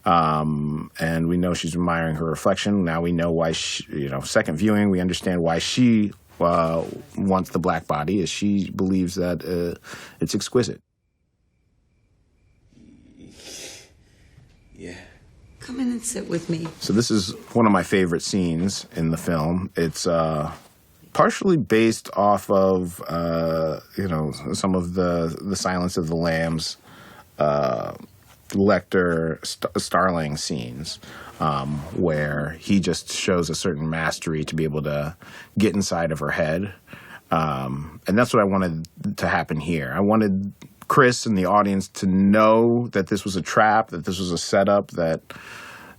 [0.05, 2.85] Um, and we know she's admiring her reflection.
[2.85, 6.85] Now we know why, she, you know, second viewing, we understand why she uh,
[7.17, 9.79] wants the black body, is she believes that uh,
[10.21, 10.81] it's exquisite.
[14.77, 14.97] Yeah.
[15.61, 16.69] Come in and sit with me.
[16.81, 19.71] So this is one of my favorite scenes in the film.
[19.77, 20.53] It's uh,
[21.15, 26.77] partially based off of uh, you know some of the the Silence of the Lambs,
[27.39, 27.95] uh,
[28.51, 30.99] Lecter St- Starling scenes,
[31.41, 35.17] um, where he just shows a certain mastery to be able to
[35.57, 36.75] get inside of her head,
[37.31, 39.93] um, and that's what I wanted to happen here.
[39.97, 40.53] I wanted
[40.89, 44.39] Chris and the audience to know that this was a trap, that this was a
[44.39, 45.23] setup, that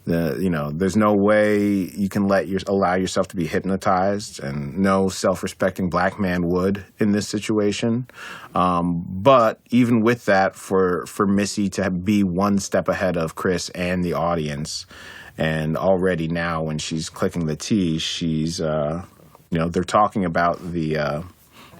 [0.05, 4.41] the you know there's no way you can let your allow yourself to be hypnotized
[4.41, 8.07] and no self-respecting black man would in this situation
[8.53, 13.69] um, but even with that for for missy to be one step ahead of chris
[13.69, 14.85] and the audience
[15.37, 19.03] and already now when she's clicking the t she's uh,
[19.49, 21.21] you know they're talking about the uh,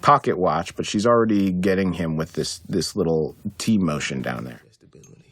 [0.02, 4.62] pocket watch but she's already getting him with this this little t motion down there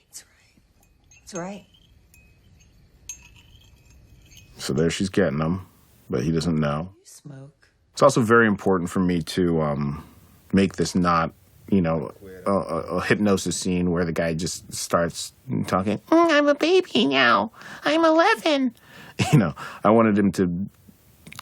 [0.09, 1.19] That's right.
[1.19, 1.65] that's right.
[4.63, 5.67] So there she's getting him
[6.09, 7.69] but he doesn't know You smoke.
[7.93, 10.03] It's also very important for me to um,
[10.51, 11.31] make this not,
[11.69, 12.11] you know,
[12.45, 15.33] a, a, a hypnosis scene where the guy just starts
[15.67, 15.99] talking.
[16.09, 17.51] "Mm, I'm a baby now.
[17.83, 18.75] I'm 11.
[19.31, 20.67] You know, I wanted him to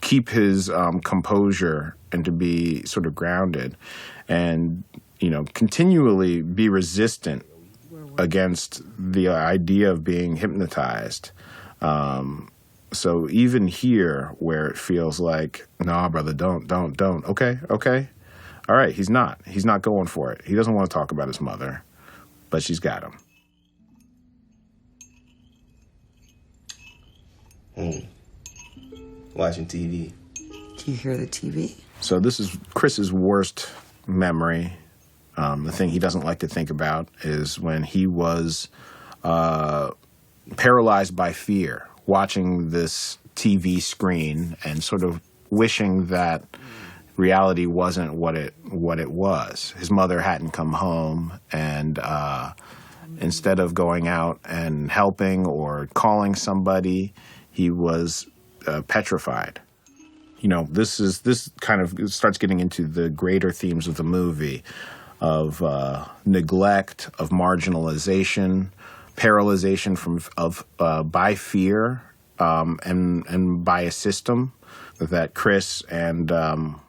[0.02, 3.78] keep his um, composure and to be sort of grounded,
[4.28, 4.84] and
[5.22, 7.46] you know, continually be resistant
[8.18, 11.32] against the idea of being hypnotized.
[11.80, 12.51] Um,
[12.94, 17.26] so even here, where it feels like, nah, brother, don't, don't, don't.
[17.26, 18.10] Okay, okay,
[18.68, 18.94] all right.
[18.94, 19.40] He's not.
[19.46, 20.42] He's not going for it.
[20.46, 21.84] He doesn't want to talk about his mother,
[22.50, 23.18] but she's got him.
[27.76, 28.08] Home.
[29.34, 30.14] Watching TV.
[30.36, 31.80] Do you hear the TV?
[32.02, 33.70] So this is Chris's worst
[34.08, 34.74] memory.
[35.38, 38.68] Um, the thing he doesn't like to think about is when he was
[39.24, 39.92] uh,
[40.58, 46.44] paralyzed by fear, watching this TV screen and sort of wishing that
[47.18, 49.74] reality wasn't what it what it was.
[49.78, 52.54] His mother hadn't come home, and uh,
[53.20, 57.14] instead of going out and helping or calling somebody,
[57.52, 58.28] he was
[58.68, 59.60] uh, petrified
[60.42, 64.04] you know this is this kind of starts getting into the greater themes of the
[64.04, 64.64] movie
[65.22, 68.70] of uh, neglect of marginalization
[69.16, 72.02] paralyzation from of uh, by fear
[72.40, 74.54] um, and and by a system
[75.00, 76.80] that chris and um,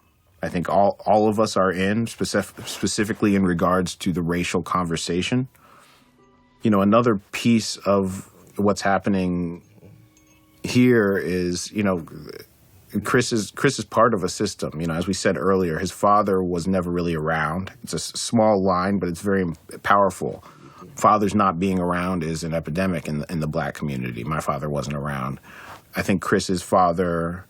[0.42, 4.62] i think all all of us are in specific, specifically in regards to the racial
[4.62, 5.48] conversation
[6.62, 9.62] you know another piece of what's happening
[10.62, 12.06] here is you know
[13.04, 14.80] Chris is Chris is part of a system.
[14.80, 17.72] You know, as we said earlier, his father was never really around.
[17.82, 19.50] It's a small line, but it's very
[19.82, 20.44] powerful.
[21.02, 24.22] Fathers not being around is an epidemic in the, in the black community.
[24.22, 25.40] My father wasn't around.
[25.96, 27.44] I think Chris's father,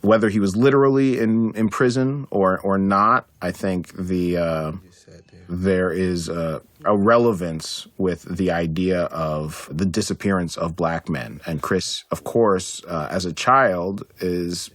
[0.00, 4.72] whether he was literally in, in prison or or not, I think the uh,
[5.48, 11.42] there is a, a relevance with the idea of the disappearance of black men.
[11.46, 14.70] And Chris, of course, uh, as a child, is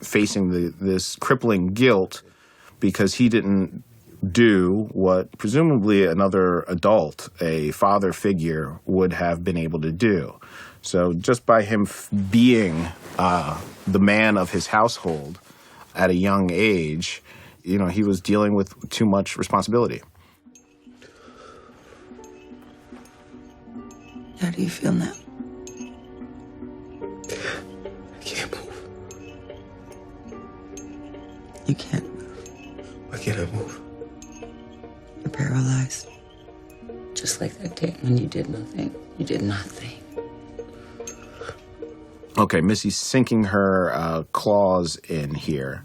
[0.00, 2.22] facing the, this crippling guilt
[2.80, 3.84] because he didn't
[4.32, 10.38] do what presumably another adult, a father figure, would have been able to do.
[10.82, 15.38] So just by him f- being uh, the man of his household
[15.94, 17.22] at a young age,
[17.62, 20.02] you know, he was dealing with too much responsibility.
[24.40, 25.12] How do you feel now?
[28.14, 28.88] I can't move.
[31.66, 32.04] You can't
[33.54, 33.83] move.
[37.14, 38.94] Just like that day when you did nothing.
[39.18, 39.92] You did nothing.
[42.36, 45.84] Okay, Missy's sinking her uh, claws in here,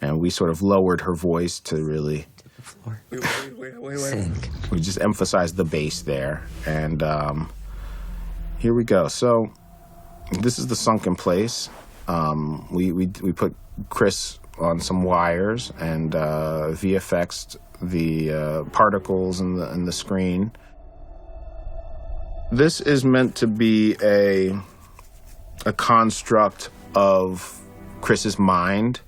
[0.00, 2.26] and we sort of lowered her voice to really.
[2.56, 3.00] The floor.
[3.10, 3.98] Wait, wait, wait, wait, wait.
[3.98, 4.50] Sink.
[4.70, 7.50] We just emphasized the bass there, and um,
[8.58, 9.08] here we go.
[9.08, 9.50] So
[10.40, 11.70] this is the sunken place.
[12.06, 13.54] Um, we, we we put
[13.88, 20.52] Chris on some wires and uh, VFXed the uh, particles in the in the screen.
[22.50, 24.58] This is meant to be a
[25.66, 27.60] a construct of
[28.00, 29.00] Chris's mind,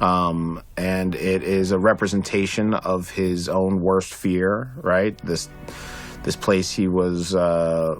[0.00, 4.72] um, and it is a representation of his own worst fear.
[4.76, 5.48] Right, this
[6.22, 7.96] this place he was, uh,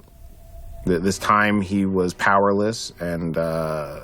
[0.86, 3.98] th- this time he was powerless and uh,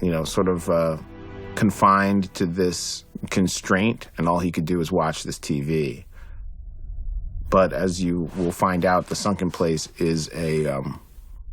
[0.00, 0.98] you know sort of uh,
[1.54, 6.04] confined to this constraint, and all he could do was watch this TV.
[7.50, 11.00] But as you will find out, the sunken place is a um,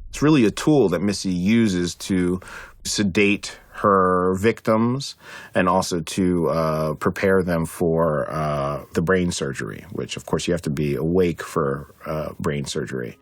[0.10, 2.40] it's really a tool that Missy uses to
[2.84, 5.16] sedate her victims
[5.56, 10.54] and also to uh, prepare them for uh, the brain surgery, which, of course, you
[10.54, 13.18] have to be awake for uh, brain surgery.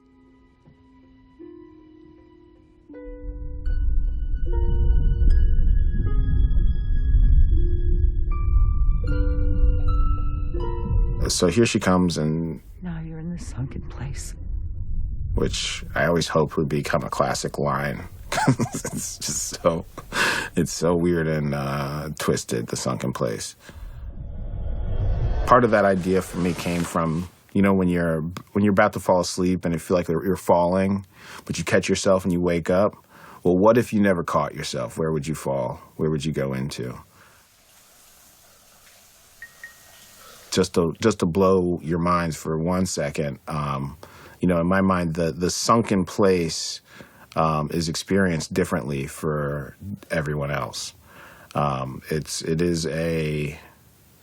[11.30, 14.34] So here she comes, and Now you're in the sunken place.
[15.36, 18.08] which I always hope would become a classic line.
[18.48, 19.86] it's just so,
[20.56, 22.68] it's so weird and uh, twisted.
[22.68, 23.56] The sunken place.
[25.46, 28.22] Part of that idea for me came from you know when you're
[28.52, 31.06] when you're about to fall asleep and you feel like you're falling,
[31.46, 32.96] but you catch yourself and you wake up.
[33.44, 34.98] Well, what if you never caught yourself?
[34.98, 35.80] Where would you fall?
[35.96, 37.00] Where would you go into?
[40.58, 43.38] Just to just to blow your minds for one second.
[43.48, 43.96] Um,
[44.40, 46.82] you know, in my mind, the the sunken place
[47.36, 49.78] um, is experienced differently for
[50.10, 50.96] everyone else.
[51.54, 53.60] Um, it's it is a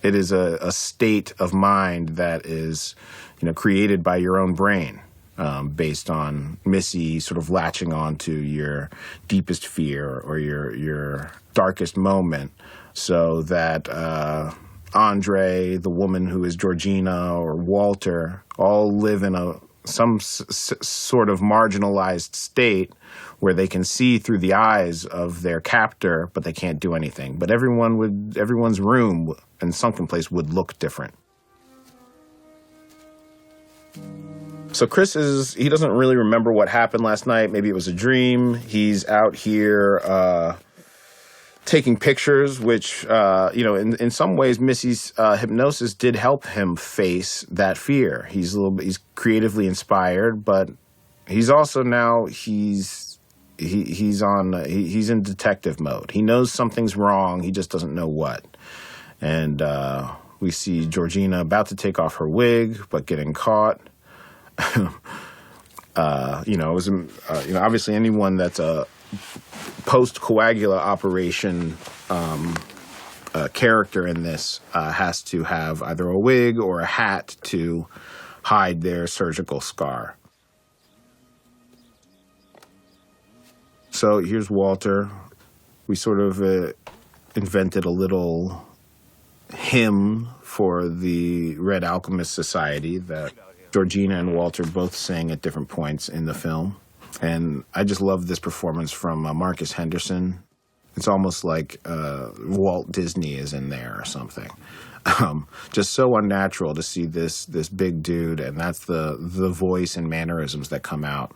[0.03, 2.95] it is a, a state of mind that is
[3.39, 5.01] you know created by your own brain.
[5.37, 8.89] Um, based on Missy sort of latching on to your
[9.27, 12.51] deepest fear or your your darkest moment,
[12.93, 14.53] so that uh,
[14.95, 21.29] Andre, the woman who is Georgina, or Walter all live in a some s- sort
[21.29, 22.91] of marginalized state
[23.39, 27.37] where they can see through the eyes of their captor, but they can't do anything.
[27.37, 31.13] But everyone would, everyone's room and sunken place would look different.
[34.71, 37.49] So Chris is he doesn't really remember what happened last night.
[37.49, 38.55] Maybe it was a dream.
[38.55, 40.57] He's out here uh,
[41.65, 46.45] taking pictures, which uh, you know, in in some ways, Missy's uh, hypnosis did help
[46.45, 48.27] him face that fear.
[48.29, 50.69] He's a little bit, he's creatively inspired, but
[51.27, 53.19] he's also now he's
[53.57, 56.11] he he's on he, he's in detective mode.
[56.11, 57.41] He knows something's wrong.
[57.41, 58.45] He just doesn't know what.
[59.21, 63.81] And uh, we see Georgina about to take off her wig, but getting caught.
[65.95, 68.85] uh, you know, it was uh, you know obviously anyone that's a
[69.85, 71.77] post coagula operation
[72.09, 72.55] um,
[73.33, 77.87] uh, character in this uh, has to have either a wig or a hat to
[78.43, 80.17] hide their surgical scar.
[83.91, 85.09] So here's Walter.
[85.87, 86.73] We sort of uh,
[87.35, 88.65] invented a little
[89.53, 93.33] hymn for the Red Alchemist Society that
[93.71, 96.77] Georgina and Walter both sang at different points in the film.
[97.21, 100.43] And I just love this performance from uh, Marcus Henderson.
[100.95, 104.49] It's almost like uh, Walt Disney is in there or something.
[105.19, 109.97] Um, just so unnatural to see this this big dude, and that's the the voice
[109.97, 111.35] and mannerisms that come out.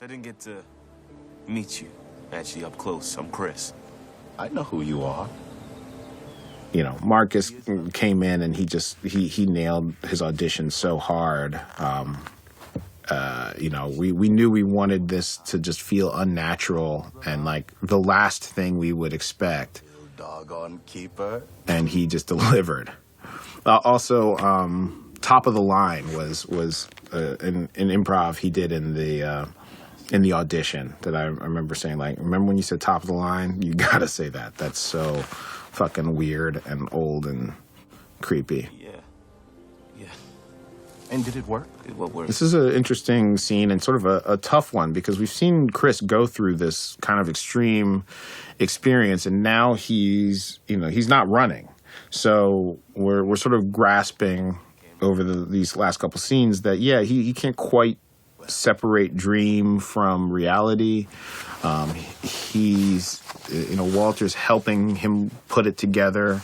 [0.00, 0.64] I didn't get to
[1.46, 1.88] meet you
[2.32, 3.14] actually up close.
[3.18, 3.74] I'm Chris.
[4.38, 5.28] I know who you are.
[6.72, 7.52] you know, Marcus
[7.92, 11.60] came in and he just he he nailed his audition so hard.
[11.78, 12.16] Um,
[13.12, 17.72] uh, you know, we we knew we wanted this to just feel unnatural and like
[17.82, 19.82] the last thing we would expect,
[20.16, 21.42] Doggone keeper.
[21.66, 22.90] and he just delivered.
[23.66, 28.72] Uh, also, um, top of the line was was uh, an, an improv he did
[28.72, 29.22] in the.
[29.22, 29.46] Uh,
[30.10, 33.14] in the audition, that I remember saying, like, remember when you said top of the
[33.14, 33.62] line?
[33.62, 34.56] You gotta say that.
[34.58, 35.22] That's so
[35.72, 37.54] fucking weird and old and
[38.20, 38.68] creepy.
[38.78, 38.90] Yeah.
[41.12, 41.68] And did it work?
[41.84, 42.28] It what worked?
[42.28, 45.68] This is an interesting scene and sort of a, a tough one because we've seen
[45.68, 48.04] Chris go through this kind of extreme
[48.58, 51.68] experience, and now he's you know he's not running,
[52.08, 54.58] so we're we're sort of grasping
[55.02, 57.98] over the, these last couple scenes that yeah, he, he can't quite
[58.46, 61.08] separate dream from reality.
[61.62, 61.92] Um,
[62.22, 66.40] he's you know Walter's helping him put it together.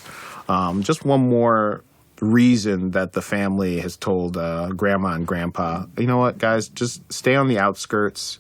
[0.47, 1.83] Um, just one more
[2.21, 7.11] reason that the family has told uh, grandma and grandpa, you know what, guys, just
[7.12, 8.39] stay on the outskirts.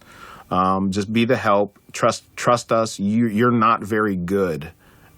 [0.50, 1.78] Um, just be the help.
[1.92, 2.98] Trust trust us.
[2.98, 4.72] You you're not very good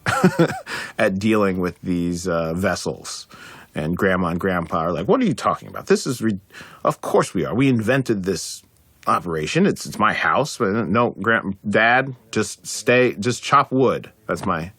[0.98, 3.28] at dealing with these uh, vessels.
[3.72, 5.86] And grandma and grandpa are like, "What are you talking about?
[5.86, 6.40] This is, re-
[6.82, 7.54] of course we are.
[7.54, 8.64] We invented this
[9.06, 9.66] operation.
[9.66, 10.58] It's it's my house.
[10.58, 14.10] No, grand dad, just stay, just chop wood.
[14.26, 14.72] That's my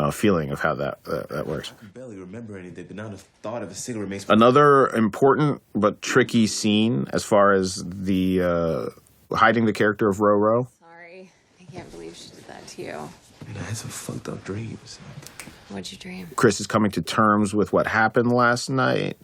[0.00, 1.72] uh, feeling of how that uh, that works.
[1.82, 4.26] I barely remember anything, but now the thought of a cigarette makes.
[4.28, 10.68] Another important but tricky scene as far as the uh, hiding the character of Roro.
[10.80, 11.30] Sorry.
[11.60, 12.92] I can't believe she did that to you.
[12.92, 14.98] Man, I had some fucked up dreams.
[15.68, 16.28] What'd you dream?
[16.34, 19.18] Chris is coming to terms with what happened last night,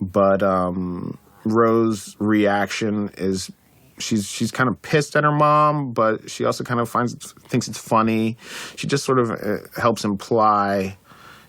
[0.00, 3.50] but um, Rose's reaction is
[3.98, 7.14] she's she's kind of pissed at her mom, but she also kind of finds
[7.48, 8.36] thinks it's funny.
[8.76, 10.96] She just sort of uh, helps imply,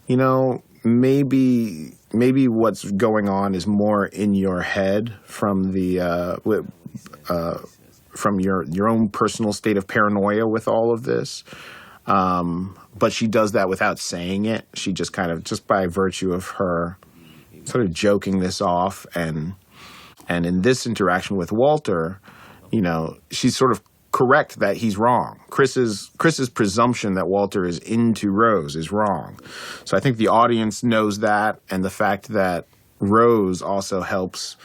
[0.08, 6.38] you know, maybe maybe what's going on is more in your head from the uh,
[7.30, 7.60] uh,
[8.16, 11.43] from your your own personal state of paranoia with all of this.
[12.06, 14.68] Um, but she does that without saying it.
[14.74, 16.97] She just kind of just by virtue of her
[17.66, 19.54] sort of joking this off and
[20.28, 22.20] and in this interaction with Walter,
[22.72, 25.40] you know, she's sort of correct that he's wrong.
[25.50, 29.40] Chris's Chris's presumption that Walter is into Rose is wrong.
[29.86, 32.66] So I think the audience knows that and the fact that
[33.00, 34.58] Rose also helps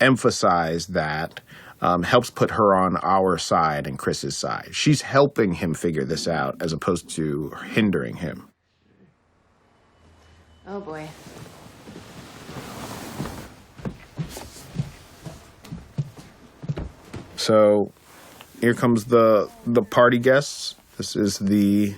[0.00, 1.40] emphasize that
[1.80, 4.70] um, helps put her on our side and Chris's side.
[4.72, 8.48] She's helping him figure this out as opposed to hindering him.
[10.66, 11.08] Oh boy.
[17.44, 17.92] So
[18.62, 20.76] here comes the the party guests.
[20.96, 21.94] This is the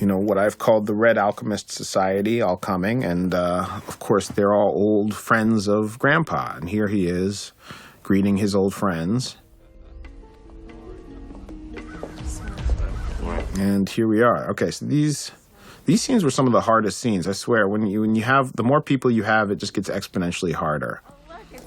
[0.00, 4.26] you know what I've called the Red Alchemist Society all coming, and uh, of course
[4.26, 7.52] they're all old friends of Grandpa, and here he is
[8.02, 9.36] greeting his old friends.
[13.54, 14.50] And here we are.
[14.50, 15.30] Okay, so these
[15.84, 17.28] these scenes were some of the hardest scenes.
[17.28, 19.88] I swear, when you when you have the more people you have, it just gets
[19.88, 21.00] exponentially harder.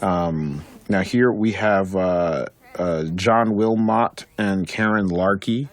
[0.02, 2.48] Um, now here we have uh,
[2.78, 5.70] uh, John Wilmot and Caren Larkey,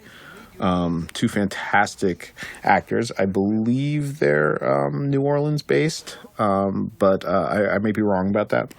[0.61, 3.13] um, two fantastic actors.
[3.19, 8.29] I believe they're um, New Orleans based, um, but uh, I, I may be wrong
[8.29, 8.75] about that.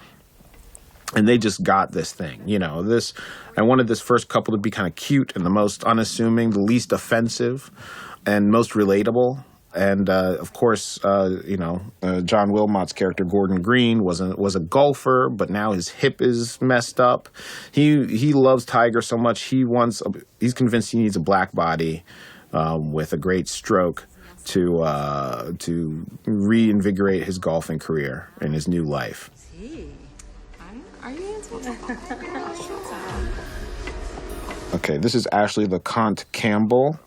[1.16, 2.82] And they just got this thing, you know.
[2.84, 3.14] This
[3.56, 6.60] I wanted this first couple to be kind of cute and the most unassuming, the
[6.60, 7.70] least offensive,
[8.24, 9.42] and most relatable
[9.74, 14.34] and uh, of course, uh, you know, uh, John Wilmot's character Gordon Green was a
[14.36, 17.28] was a golfer, but now his hip is messed up.
[17.70, 20.00] He he loves Tiger so much he wants.
[20.02, 22.02] A, he's convinced he needs a black body
[22.52, 24.06] um, with a great stroke
[24.46, 29.30] to uh, to reinvigorate his golfing career in his new life.
[34.74, 36.98] Okay, this is Ashley LeConte Campbell.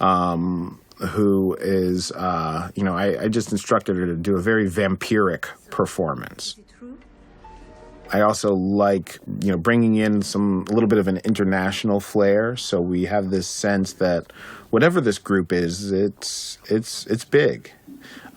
[0.00, 4.68] Um, who is, uh, you know, I, I just instructed her to do a very
[4.68, 6.56] vampiric performance.
[8.12, 12.56] I also like, you know, bringing in some a little bit of an international flair.
[12.56, 14.32] So we have this sense that
[14.70, 17.70] whatever this group is, it's it's it's big.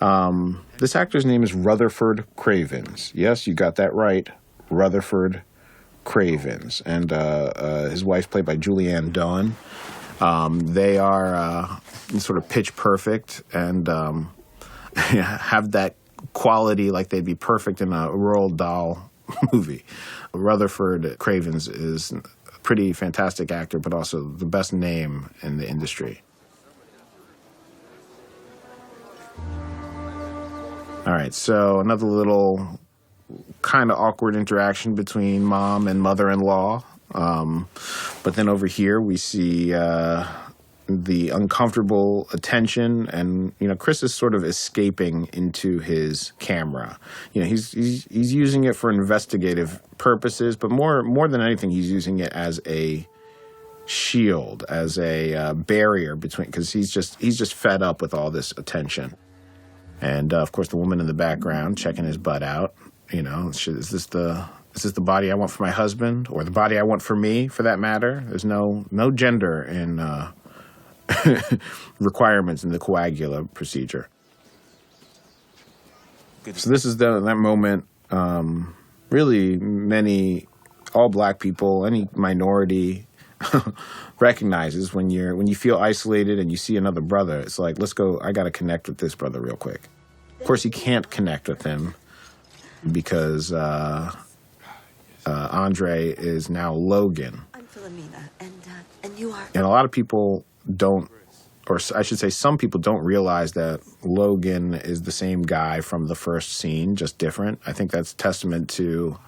[0.00, 3.10] Um, this actor's name is Rutherford Cravens.
[3.14, 4.28] Yes, you got that right,
[4.70, 5.42] Rutherford
[6.04, 9.56] Cravens, and uh, uh, his wife played by Julie Ann Doan.
[10.20, 11.80] Um, they are uh,
[12.18, 14.34] sort of pitch perfect and um,
[14.94, 15.96] have that
[16.32, 19.10] quality like they'd be perfect in a Roald Dahl
[19.52, 19.84] movie.
[20.32, 26.22] Rutherford Cravens is a pretty fantastic actor, but also the best name in the industry.
[31.06, 32.80] All right, so another little
[33.60, 36.82] kind of awkward interaction between mom and mother in law.
[37.14, 37.68] Um,
[38.22, 40.26] but then over here we see uh,
[40.86, 46.98] the uncomfortable attention, and you know Chris is sort of escaping into his camera.
[47.32, 51.70] You know he's he's he's using it for investigative purposes, but more more than anything,
[51.70, 53.06] he's using it as a
[53.86, 58.30] shield, as a uh, barrier between because he's just he's just fed up with all
[58.30, 59.14] this attention.
[60.00, 62.74] And uh, of course, the woman in the background checking his butt out.
[63.10, 66.44] You know, is this the is this the body I want for my husband, or
[66.44, 68.22] the body I want for me, for that matter?
[68.26, 70.32] There's no no gender in uh,
[71.98, 74.08] requirements in the coagula procedure.
[76.54, 78.74] So this is the that moment um,
[79.10, 80.46] really many
[80.94, 83.06] all black people, any minority
[84.20, 87.40] recognizes when you're when you feel isolated and you see another brother.
[87.40, 88.20] It's like let's go.
[88.20, 89.88] I got to connect with this brother real quick.
[90.40, 91.94] Of course, you can't connect with him
[92.92, 94.14] because uh,
[95.26, 97.40] uh, Andre is now Logan.
[97.54, 99.48] I'm Philomena, and uh, and you are.
[99.54, 100.44] And a lot of people
[100.76, 101.10] don't,
[101.66, 106.08] or I should say, some people don't realize that Logan is the same guy from
[106.08, 107.60] the first scene, just different.
[107.66, 109.18] I think that's testament to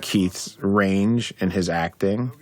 [0.00, 2.32] Keith's range in his acting.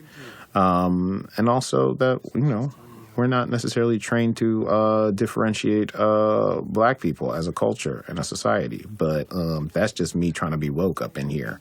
[0.55, 2.73] Um, and also that, you know,
[3.17, 8.25] we're not necessarily trained to uh, differentiate uh, black people as a culture and a
[8.25, 8.85] society.
[8.89, 11.61] But um, that's just me trying to be woke up in here.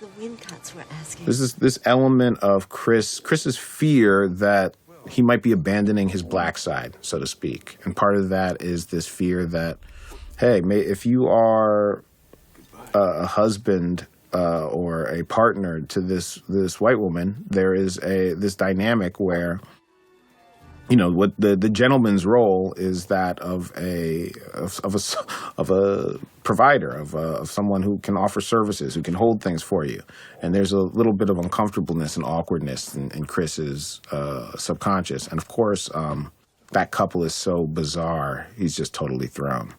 [0.00, 1.26] The Wincots were asking.
[1.26, 4.76] This is this element of Chris Chris's fear that
[5.08, 7.78] he might be abandoning his black side, so to speak.
[7.84, 9.78] And part of that is this fear that,
[10.38, 12.04] hey, if you are
[12.94, 18.34] a, a husband uh, or a partner to this this white woman, there is a
[18.34, 19.60] this dynamic where
[20.90, 25.00] you know what the the gentleman's role is that of a of, of a
[25.60, 29.62] of a provider of, a, of someone who can offer services who can hold things
[29.62, 30.02] for you.
[30.42, 35.28] And there's a little bit of uncomfortableness and awkwardness in, in chris's uh, subconscious.
[35.28, 36.32] And of course um,
[36.72, 38.48] that couple is so bizarre.
[38.56, 39.74] He's just totally thrown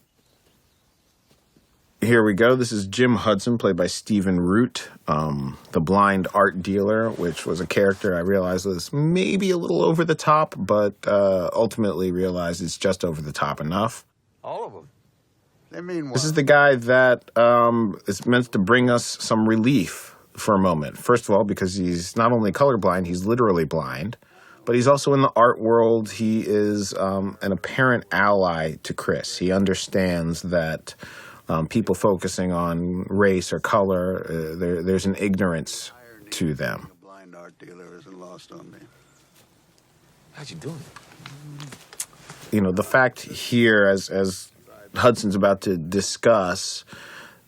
[2.02, 2.56] here we go.
[2.56, 7.60] This is Jim Hudson, played by Stephen Root, um, the blind art dealer, which was
[7.62, 12.62] a character I realized was maybe a little over the top, but uh, ultimately realized
[12.62, 14.04] it's just over the top enough.
[14.44, 14.90] All of them.
[15.70, 16.16] They mean what?
[16.16, 20.60] This is the guy that um, is meant to bring us some relief for a
[20.60, 20.98] moment.
[20.98, 24.18] First of all, because he's not only colorblind, he's literally blind,
[24.66, 26.12] but he's also in the art world.
[26.12, 29.38] He is um, an apparent ally to Chris.
[29.38, 30.96] He understands that
[31.52, 35.92] um, people focusing on race or color, uh, there, there's an ignorance
[36.30, 36.90] to them.
[37.02, 38.78] A blind art dealer isn't lost on me.
[40.32, 42.54] How'd you do it?
[42.54, 44.52] You know, the fact here, as as
[44.96, 46.86] Hudson's about to discuss,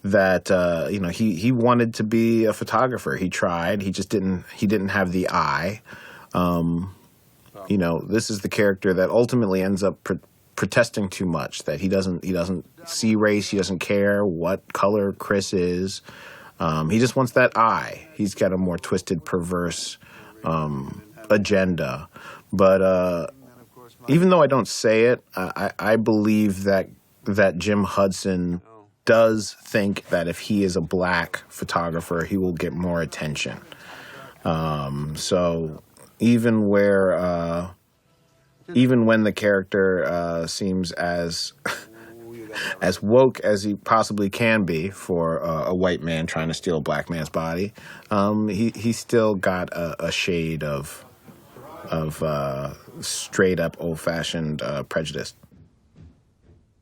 [0.03, 3.15] that uh, you know he he wanted to be a photographer.
[3.15, 3.81] He tried.
[3.81, 4.43] He just didn't.
[4.53, 5.81] He didn't have the eye.
[6.33, 6.93] Um,
[7.69, 10.03] you know, this is the character that ultimately ends up.
[10.03, 10.19] Pre-
[10.55, 15.13] protesting too much that he doesn't he doesn't see race he doesn't care what color
[15.13, 16.01] chris is.
[16.59, 18.07] Um, he just wants that eye.
[18.13, 19.97] He's got a more twisted perverse
[20.43, 22.07] um, agenda.
[22.51, 23.27] But uh,
[24.07, 26.89] even though i don't say it I, I believe that
[27.23, 28.61] that jim hudson
[29.05, 33.59] does think that if he is a black photographer he will get more attention.
[34.45, 35.81] Um, so
[36.19, 37.71] even where uh,
[38.73, 41.53] even when the character uh, seems as
[42.81, 46.77] as woke as he possibly can be for uh, a white man trying to steal
[46.77, 47.73] a black man's body,
[48.11, 51.05] um, he he still got a, a shade of
[51.85, 55.33] of uh, straight up old fashioned uh, prejudice.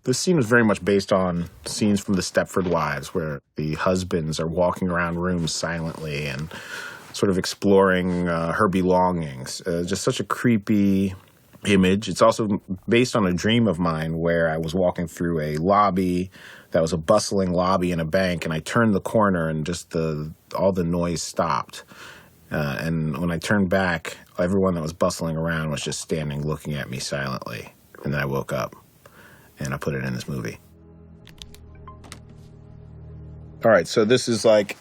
[0.04, 4.40] This scene is very much based on scenes from the Stepford Wives, where the husbands
[4.40, 6.52] are walking around rooms silently and
[7.14, 9.62] sort of exploring uh, her belongings.
[9.62, 11.14] Uh, just such a creepy
[11.66, 12.10] image.
[12.10, 16.32] It's also based on a dream of mine where I was walking through a lobby
[16.72, 19.92] that was a bustling lobby in a bank, and I turned the corner and just
[19.92, 21.84] the all the noise stopped.
[22.52, 26.74] Uh, and when I turned back, everyone that was bustling around was just standing looking
[26.74, 27.74] at me silently.
[28.04, 28.76] And then I woke up
[29.60, 30.58] and I put it in this movie.
[33.64, 34.76] All right, so this is like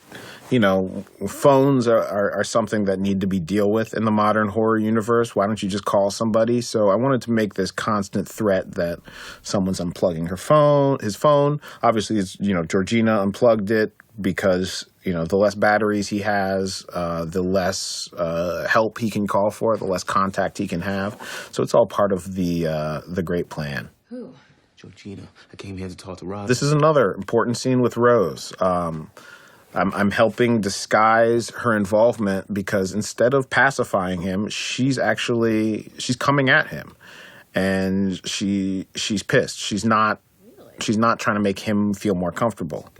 [0.50, 4.10] you know, phones are, are, are, something that need to be deal with in the
[4.10, 5.36] modern horror universe.
[5.36, 6.60] Why don't you just call somebody?
[6.60, 8.98] So I wanted to make this constant threat that
[9.42, 11.60] someone's unplugging her phone, his phone.
[11.82, 16.84] Obviously, it's, you know, Georgina unplugged it because, you know, the less batteries he has,
[16.92, 21.16] uh, the less uh, help he can call for, the less contact he can have.
[21.52, 23.88] So it's all part of the uh, the great plan.
[24.08, 24.34] Who?
[24.76, 25.28] Georgina.
[25.52, 26.48] I came here to talk to Rob.
[26.48, 28.54] This is another important scene with Rose.
[28.60, 29.10] Um,
[29.74, 36.48] I'm, I'm helping disguise her involvement because instead of pacifying him, she's actually she's coming
[36.48, 36.96] at him,
[37.54, 39.58] and she she's pissed.
[39.58, 40.20] She's not
[40.80, 42.90] she's not trying to make him feel more comfortable.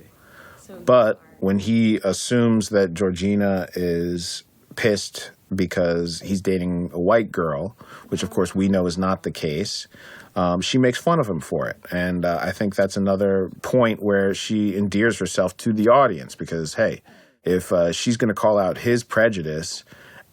[0.85, 4.45] But when he assumes that Georgina is
[4.77, 7.77] pissed because he's dating a white girl,
[8.09, 9.89] which of course we know is not the case,
[10.37, 11.77] um, she makes fun of him for it.
[11.91, 16.75] And uh, I think that's another point where she endears herself to the audience because,
[16.75, 17.03] hey,
[17.45, 19.85] if uh, she's going to call out his prejudice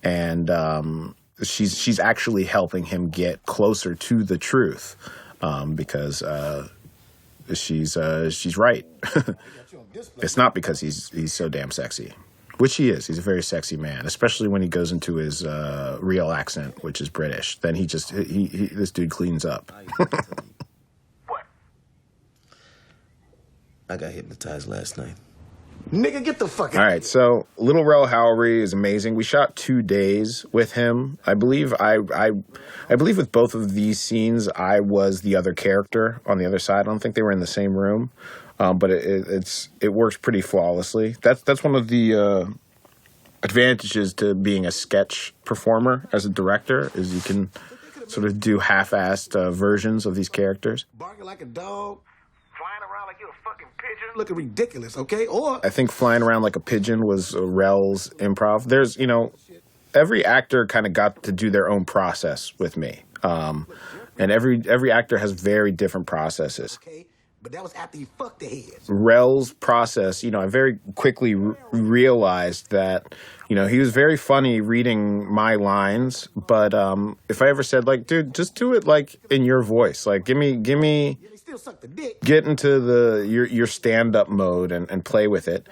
[0.03, 4.95] and um, she's she's actually helping him get closer to the truth
[5.41, 6.67] um, because uh,
[7.53, 8.85] she's uh, she's right.
[10.17, 12.13] it's not because he's he's so damn sexy,
[12.57, 13.07] which he is.
[13.07, 17.01] He's a very sexy man, especially when he goes into his uh, real accent, which
[17.01, 17.57] is British.
[17.59, 19.71] Then he just he, he this dude cleans up.
[21.27, 21.43] What?
[23.89, 25.15] I got hypnotized last night.
[25.91, 26.81] Nigga, get the fuck out.
[26.81, 29.15] All right, so Lil Rel Howery is amazing.
[29.15, 31.17] We shot two days with him.
[31.25, 32.31] I believe I, I
[32.89, 36.59] I believe with both of these scenes, I was the other character on the other
[36.59, 36.81] side.
[36.81, 38.11] I don't think they were in the same room,
[38.59, 41.15] um, but it, it, it's it works pretty flawlessly.
[41.21, 42.45] That's that's one of the uh,
[43.43, 47.51] advantages to being a sketch performer as a director is you can
[48.07, 50.85] sort of do half-assed uh, versions of these characters.
[50.97, 51.99] Barking like a dog,
[52.57, 55.27] flying around like you're a fucking pigeon, looking ridiculous, okay?
[55.27, 58.65] Or I think flying around like a pigeon was uh, Rel's improv.
[58.65, 59.33] There's, you know,
[59.93, 63.67] every actor kind of got to do their own process with me, um,
[64.17, 66.79] and every every actor has very different processes.
[67.41, 68.79] But that was after you fucked the head.
[68.87, 73.15] Rel's process, you know, I very quickly r- realized that,
[73.47, 77.85] you know, he was very funny reading my lines, but um, if I ever said
[77.85, 81.17] like, dude, just do it like in your voice, like give me, give me,
[82.23, 85.67] get into the your your stand up mode and, and play with it.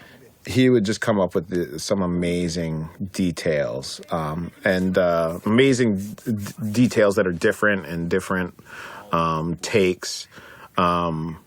[0.47, 6.71] He would just come up with the, some amazing details um, and uh, amazing d-
[6.71, 8.57] details that are different and different
[9.11, 10.27] um, takes.
[10.77, 11.39] Um,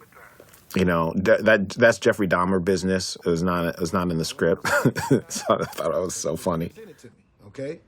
[0.77, 3.17] you know that, that that's Jeffrey Dahmer business.
[3.25, 4.67] It was not it was not in the script,
[5.29, 6.73] so I thought it was so funny.
[7.47, 7.81] Okay?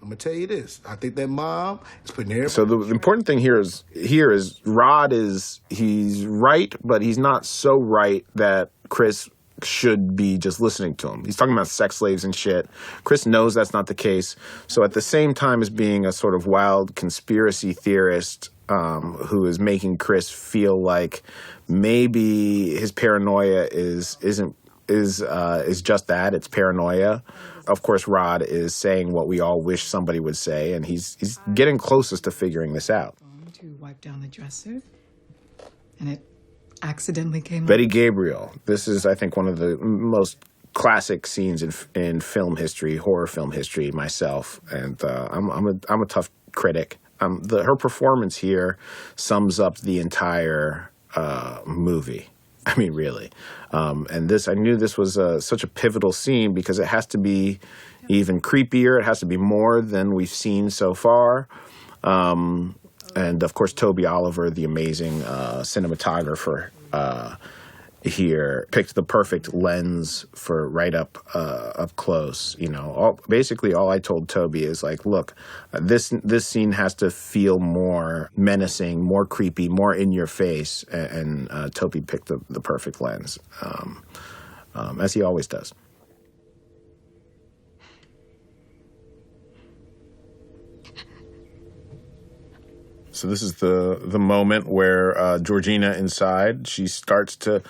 [0.00, 0.80] I'm gonna tell you this.
[0.86, 2.50] I think that mom is putting everybody.
[2.50, 7.18] So the, the important thing here is here is Rod is he's right, but he's
[7.18, 9.28] not so right that Chris
[9.64, 11.24] should be just listening to him.
[11.24, 12.68] He's talking about sex slaves and shit.
[13.02, 14.36] Chris knows that's not the case.
[14.68, 19.46] So at the same time as being a sort of wild conspiracy theorist um, who
[19.46, 21.22] is making Chris feel like
[21.68, 24.56] maybe his paranoia is isn't
[24.88, 26.34] is uh, is just that.
[26.34, 27.22] It's paranoia.
[27.66, 31.38] Of course, Rod is saying what we all wish somebody would say, and he's he's
[31.54, 33.16] getting closest to figuring this out.
[33.60, 34.80] to wipe down the dresser,
[36.00, 36.24] and it
[36.82, 38.52] accidentally came Betty Gabriel.
[38.64, 40.38] This is, I think, one of the most
[40.72, 43.90] classic scenes in in film history, horror film history.
[43.92, 46.98] Myself, and uh, I'm I'm a I'm a tough critic.
[47.20, 48.78] Um, the her performance here
[49.16, 52.28] sums up the entire uh, movie.
[52.66, 53.30] I mean, really.
[53.72, 57.06] Um, and this, I knew this was uh, such a pivotal scene because it has
[57.06, 57.58] to be
[58.08, 58.98] even creepier.
[59.00, 61.48] It has to be more than we've seen so far.
[62.04, 62.76] Um,
[63.16, 67.36] and of course, Toby Oliver, the amazing uh, cinematographer uh,
[68.08, 72.56] here, picked the perfect lens for right up uh, up close.
[72.58, 75.34] You know, all, basically, all I told Toby is like, look,
[75.72, 80.84] this this scene has to feel more menacing, more creepy, more in your face.
[80.90, 84.02] And, and uh, Toby picked the, the perfect lens, um,
[84.74, 85.74] um, as he always does.
[93.18, 97.64] So this is the the moment where uh, Georgina inside she starts to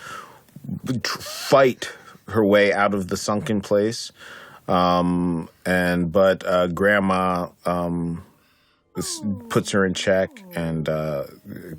[1.04, 1.90] fight
[2.28, 4.12] her way out of the sunken place,
[4.68, 8.22] um, and but uh, Grandma um,
[8.96, 11.24] s- puts her in check and uh,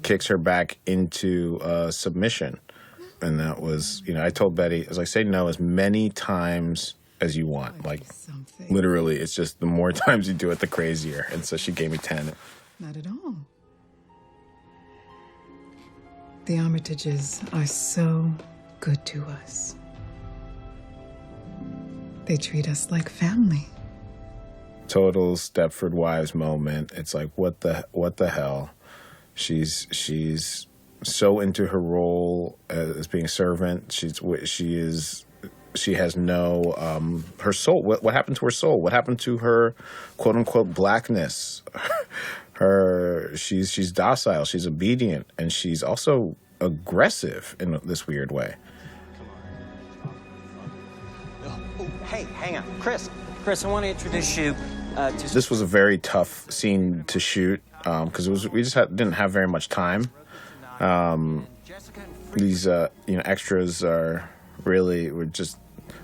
[0.04, 2.60] kicks her back into uh, submission,
[3.22, 6.96] and that was you know I told Betty as I say no as many times
[7.22, 7.86] as you want.
[7.86, 8.02] Like
[8.70, 11.26] literally it's just the more times you do it the crazier.
[11.32, 12.34] And so she gave me 10
[12.80, 13.36] Not at all.
[16.46, 18.32] The Armitages are so
[18.80, 19.76] good to us.
[22.26, 23.68] They treat us like family.
[24.88, 26.92] total Stepford Wives moment.
[26.94, 28.72] It's like what the what the hell?
[29.36, 30.68] She's she's
[31.04, 33.92] so into her role as being servant.
[33.92, 35.26] She's she is
[35.76, 37.84] she has no um her soul.
[37.84, 38.82] What what happened to her soul?
[38.82, 39.76] What happened to her
[40.18, 41.64] quote unquote blackness?
[42.54, 44.46] her she's she's docile.
[44.46, 48.56] She's obedient, and she's also aggressive in this weird way.
[52.06, 52.80] Hey, hang on.
[52.80, 53.10] Chris,
[53.44, 54.56] Chris, I want to introduce you
[54.96, 55.34] uh, to.
[55.34, 59.14] This was a very tough scene to shoot because it was we just had, didn't
[59.14, 60.12] have very much time.
[60.80, 61.48] Um,
[62.34, 64.30] these uh, you know extras are
[64.64, 65.58] really were just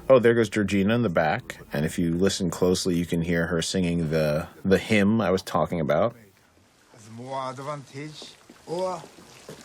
[0.09, 3.47] oh there goes Georgina in the back, and if you listen closely, you can hear
[3.47, 6.15] her singing the the hymn I was talking about.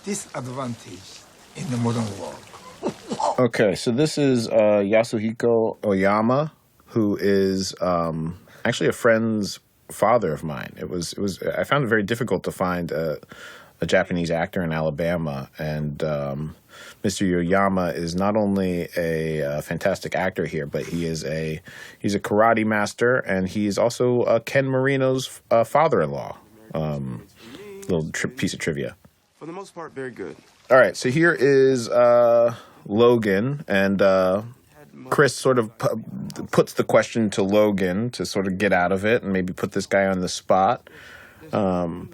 [0.05, 1.21] Disadvantage
[1.57, 2.37] in the modern world.
[3.39, 6.53] Okay, so this is uh, Yasuhiko Oyama,
[6.87, 9.61] who is um, actually a friend's
[9.91, 10.75] father of mine.
[10.79, 13.19] It was it was I found it very difficult to find a,
[13.81, 16.57] a Japanese actor in Alabama, and um,
[17.03, 17.35] Mr.
[17.37, 21.61] Oyama is not only a, uh fantastic actor here, but he is a
[21.99, 26.37] he's a karate master, and he's also uh, Ken Marino's uh, father-in-law.
[26.75, 27.27] Um,
[27.89, 28.97] little tri- piece of trivia.
[29.41, 30.37] For the most part, very good.
[30.71, 34.43] All right, so here is uh, Logan, and uh,
[35.09, 36.05] Chris sort of pu-
[36.51, 39.73] puts the question to Logan to sort of get out of it and maybe put
[39.73, 40.91] this guy on the spot.
[41.55, 42.11] Um,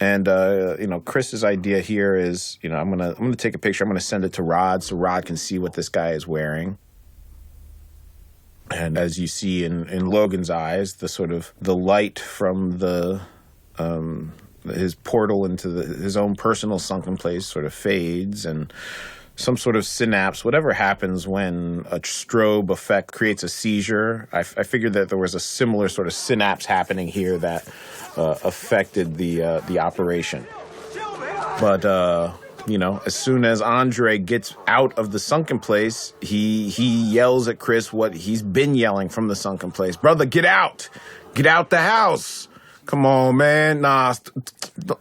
[0.00, 3.54] and uh, you know, Chris's idea here is, you know, I'm gonna I'm gonna take
[3.54, 3.84] a picture.
[3.84, 6.78] I'm gonna send it to Rod so Rod can see what this guy is wearing.
[8.70, 13.20] And as you see in in Logan's eyes, the sort of the light from the
[13.78, 14.32] um,
[14.64, 18.72] his portal into the, his own personal sunken place sort of fades and
[19.36, 24.28] some sort of synapse, whatever happens when a strobe effect creates a seizure.
[24.32, 27.66] I, I figured that there was a similar sort of synapse happening here that
[28.16, 30.46] uh, affected the uh, the operation.
[31.60, 32.32] But uh,
[32.66, 37.48] you know, as soon as Andre gets out of the sunken place, he he yells
[37.48, 39.96] at Chris what he's been yelling from the sunken place.
[39.96, 40.88] Brother, get out!
[41.34, 42.48] Get out the house!
[42.92, 43.80] Come on, man.
[43.80, 44.12] Nah,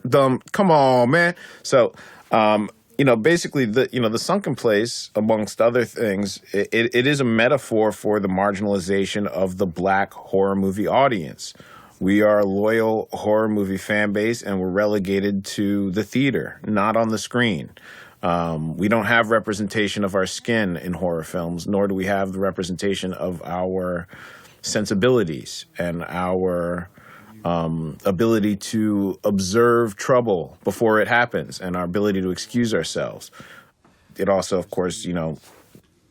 [0.07, 0.41] dumb.
[0.53, 1.35] Come on, man.
[1.61, 1.93] So,
[2.31, 6.95] um, you know, basically, the you know the sunken place, amongst other things, it, it,
[6.95, 11.53] it is a metaphor for the marginalization of the black horror movie audience.
[11.99, 16.95] We are a loyal horror movie fan base, and we're relegated to the theater, not
[16.95, 17.71] on the screen.
[18.23, 22.31] Um, we don't have representation of our skin in horror films, nor do we have
[22.31, 24.07] the representation of our
[24.61, 26.89] sensibilities and our
[27.43, 33.31] um, ability to observe trouble before it happens and our ability to excuse ourselves.
[34.17, 35.37] It also, of course, you know,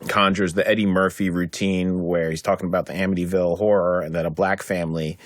[0.08, 4.30] conjures the Eddie Murphy routine where he's talking about the Amityville horror and that a
[4.30, 5.18] black family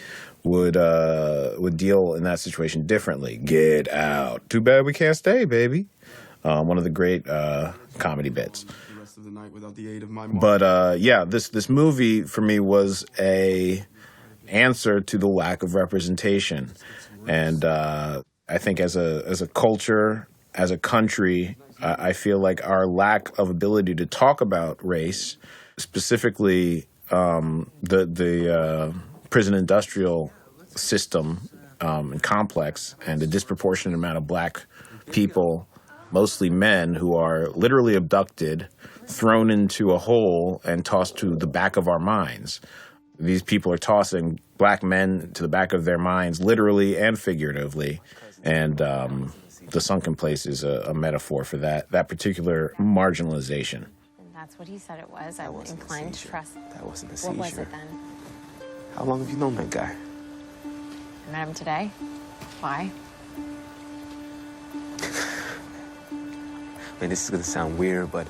[0.43, 3.37] would uh, would deal in that situation differently.
[3.39, 4.49] Get out.
[4.51, 5.87] Too bad we can't stay, baby.
[6.45, 8.65] Um, one of the great uh, comedy bits.
[8.65, 11.71] The rest of the night without the aid of my But uh, yeah, this this
[11.71, 13.87] movie for me was a
[14.49, 16.73] answer to the lack of representation,
[17.27, 22.39] and uh, I think as a as a culture, as a country, I I feel
[22.39, 25.37] like our lack of ability to talk about race,
[25.79, 28.93] specifically um, the the uh,
[29.31, 30.33] prison industrial
[30.77, 31.49] system
[31.81, 34.65] um, and complex, and the disproportionate amount of black
[35.13, 35.67] people,
[36.11, 38.69] mostly men, who are literally abducted,
[39.07, 42.61] thrown into a hole, and tossed to the back of our minds.
[43.19, 48.01] These people are tossing black men to the back of their minds, literally and figuratively,
[48.43, 49.33] and um,
[49.71, 53.87] the sunken place is a, a metaphor for that that particular marginalization.
[54.19, 55.39] And that's what he said it was.
[55.39, 56.55] I'm inclined to trust.
[56.55, 57.87] That wasn't the a What was it then?
[58.97, 59.95] How long have you known that guy?
[61.29, 61.91] I met him today.
[62.61, 62.91] Why?
[67.01, 68.27] Man, this is gonna sound weird, but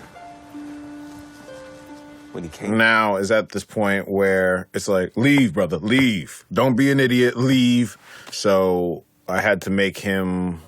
[2.34, 6.44] when he came, Now is at this point where it's like, leave, brother, leave.
[6.52, 7.96] Don't be an idiot, leave.
[8.32, 10.60] So I had to make him,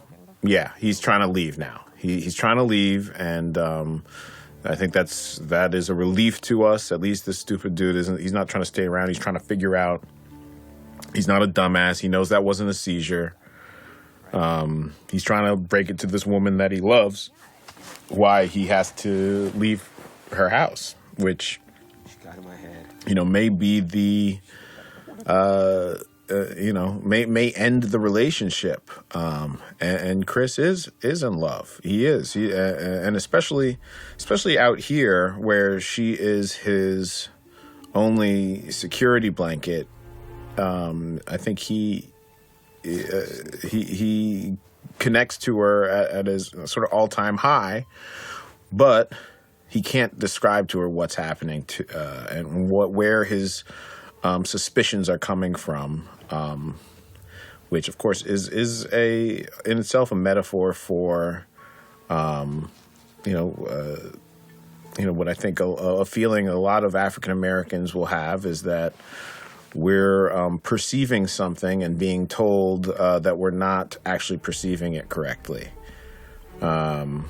[0.42, 1.84] yeah, he's trying to leave now.
[1.96, 4.04] He, he's trying to leave, and um,
[4.64, 6.92] I think that's that is a relief to us.
[6.92, 8.20] At least this stupid dude isn't.
[8.20, 9.08] He's not trying to stay around.
[9.08, 10.04] He's trying to figure out.
[11.14, 11.98] He's not a dumbass.
[11.98, 13.34] He knows that wasn't a seizure.
[14.32, 17.30] Um, he's trying to break it to this woman that he loves.
[18.08, 19.88] Why he has to leave
[20.32, 21.60] her house, which
[22.22, 22.86] got in my head.
[23.06, 24.38] you know may be the
[25.26, 25.94] uh,
[26.30, 28.90] uh you know may may end the relationship.
[29.14, 31.80] Um and, and chris is is in love.
[31.82, 32.32] He is.
[32.34, 33.78] He uh, and especially
[34.16, 37.28] especially out here where she is his
[37.94, 39.88] only security blanket
[40.58, 42.10] um i think he
[42.84, 44.56] uh, he he
[44.98, 47.86] connects to her at, at his sort of all-time high.
[48.72, 49.12] But
[49.76, 53.62] he can't describe to her what's happening to uh, and what where his
[54.22, 56.76] um, suspicions are coming from, um,
[57.68, 61.46] which of course is is a in itself a metaphor for,
[62.08, 62.70] um,
[63.26, 64.16] you know, uh,
[64.98, 68.46] you know what I think a, a feeling a lot of African Americans will have
[68.46, 68.94] is that
[69.74, 75.68] we're um, perceiving something and being told uh, that we're not actually perceiving it correctly.
[76.62, 77.28] Um,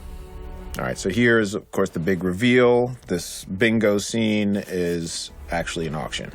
[0.79, 2.97] all right, so here's, of course, the big reveal.
[3.07, 6.33] This bingo scene is actually an auction.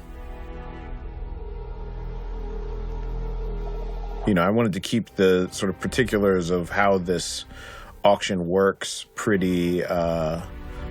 [4.26, 7.46] You know, I wanted to keep the sort of particulars of how this
[8.04, 10.42] auction works pretty uh,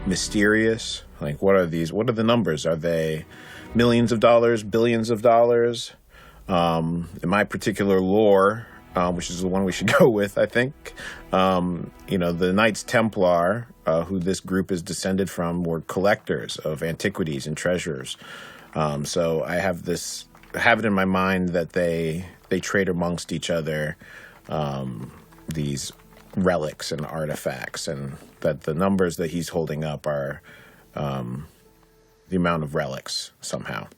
[0.07, 1.03] mysterious.
[1.21, 1.93] Like, what are these?
[1.93, 2.67] What are the numbers?
[2.67, 3.25] Are they
[3.75, 5.93] millions of dollars, billions of dollars?
[6.49, 8.67] Um, in my particular lore,
[8.97, 10.95] um, which is the one we should go with, I think.
[11.33, 16.57] Um, you know, the Knights Templar, uh, who this group is descended from, were collectors
[16.59, 18.17] of antiquities and treasures.
[18.75, 23.33] Um, so I have this have it in my mind that they they trade amongst
[23.33, 23.97] each other
[24.49, 25.13] um,
[25.49, 25.93] these
[26.37, 30.43] relics and artifacts, and that the numbers that he's holding up are
[30.95, 31.47] um,
[32.29, 33.89] the amount of relics somehow.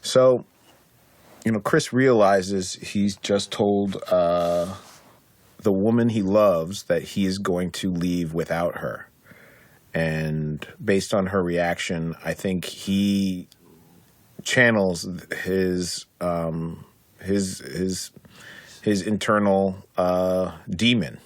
[0.00, 0.44] So,
[1.44, 4.74] you know, Chris realizes he's just told uh,
[5.58, 9.08] the woman he loves that he is going to leave without her.
[9.94, 13.48] And based on her reaction, I think he
[14.42, 15.06] channels
[15.44, 16.84] his um,
[17.20, 18.10] his his
[18.80, 21.18] his internal uh, demon.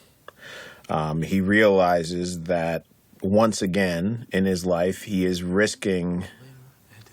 [0.89, 2.85] Um, he realizes that
[3.23, 6.25] once again in his life, he is risking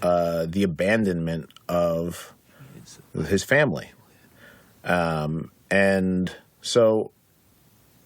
[0.02, 2.33] uh, the abandonment of
[3.14, 3.92] his family.
[4.84, 7.12] Um, and so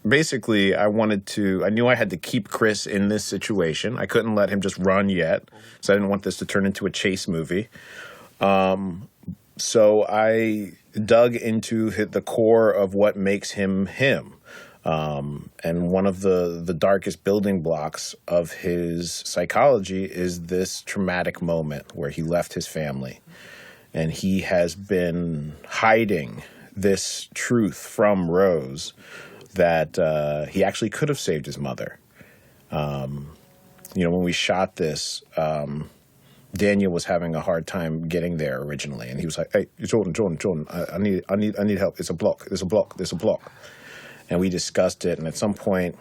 [0.07, 3.97] basically, I wanted to, I knew I had to keep Chris in this situation.
[3.97, 5.49] I couldn't let him just run yet.
[5.81, 7.69] So I didn't want this to turn into a chase movie.
[8.39, 9.09] Um,
[9.57, 14.33] so I dug into the core of what makes him him.
[14.85, 21.41] Um, and one of the, the darkest building blocks of his psychology is this traumatic
[21.41, 23.19] moment where he left his family.
[23.93, 26.43] And he has been hiding
[26.75, 28.93] this truth from Rose
[29.53, 31.99] that uh, he actually could have saved his mother.
[32.71, 33.33] Um,
[33.95, 35.89] you know, when we shot this, um,
[36.53, 40.13] Daniel was having a hard time getting there originally, and he was like, "Hey, Jordan,
[40.13, 41.99] Jordan, Jordan, I, I need, I need, I need help.
[41.99, 42.45] It's a block.
[42.45, 42.97] There's a block.
[42.97, 43.51] There's a block."
[44.29, 45.97] And we discussed it, and at some point,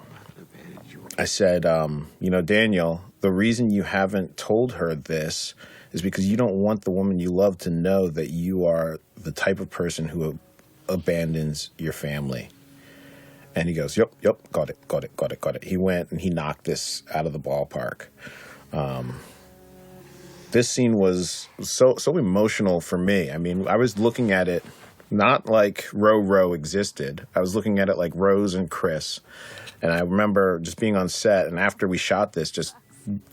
[1.18, 5.54] I said, um, "You know, Daniel, the reason you haven't told her this
[5.92, 9.32] is because you don't want the woman you love to know that you are the
[9.32, 10.38] type of person who
[10.88, 12.48] abandons your family."
[13.54, 16.10] And he goes, "Yep, yep, got it, got it, got it, got it." He went
[16.10, 18.06] and he knocked this out of the ballpark.
[18.72, 19.18] Um,
[20.52, 23.30] this scene was so so emotional for me.
[23.30, 24.64] I mean, I was looking at it
[25.10, 27.26] not like Row Row existed.
[27.34, 29.20] I was looking at it like Rose and Chris.
[29.82, 32.74] And I remember just being on set and after we shot this just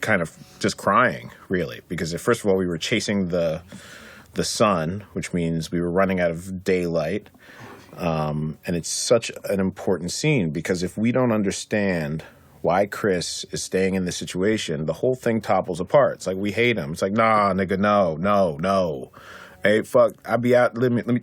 [0.02, 3.62] kind of just crying really because first of all we were chasing the
[4.34, 7.30] the sun, which means we were running out of daylight.
[7.98, 12.24] Um, and it's such an important scene because if we don't understand
[12.62, 16.16] why Chris is staying in this situation, the whole thing topples apart.
[16.16, 16.94] It's like we hate him.
[16.94, 19.12] It's like, nah, nigga, no, no, no.
[19.62, 20.78] Hey, fuck, I'd be out.
[20.78, 21.22] Let me, let me.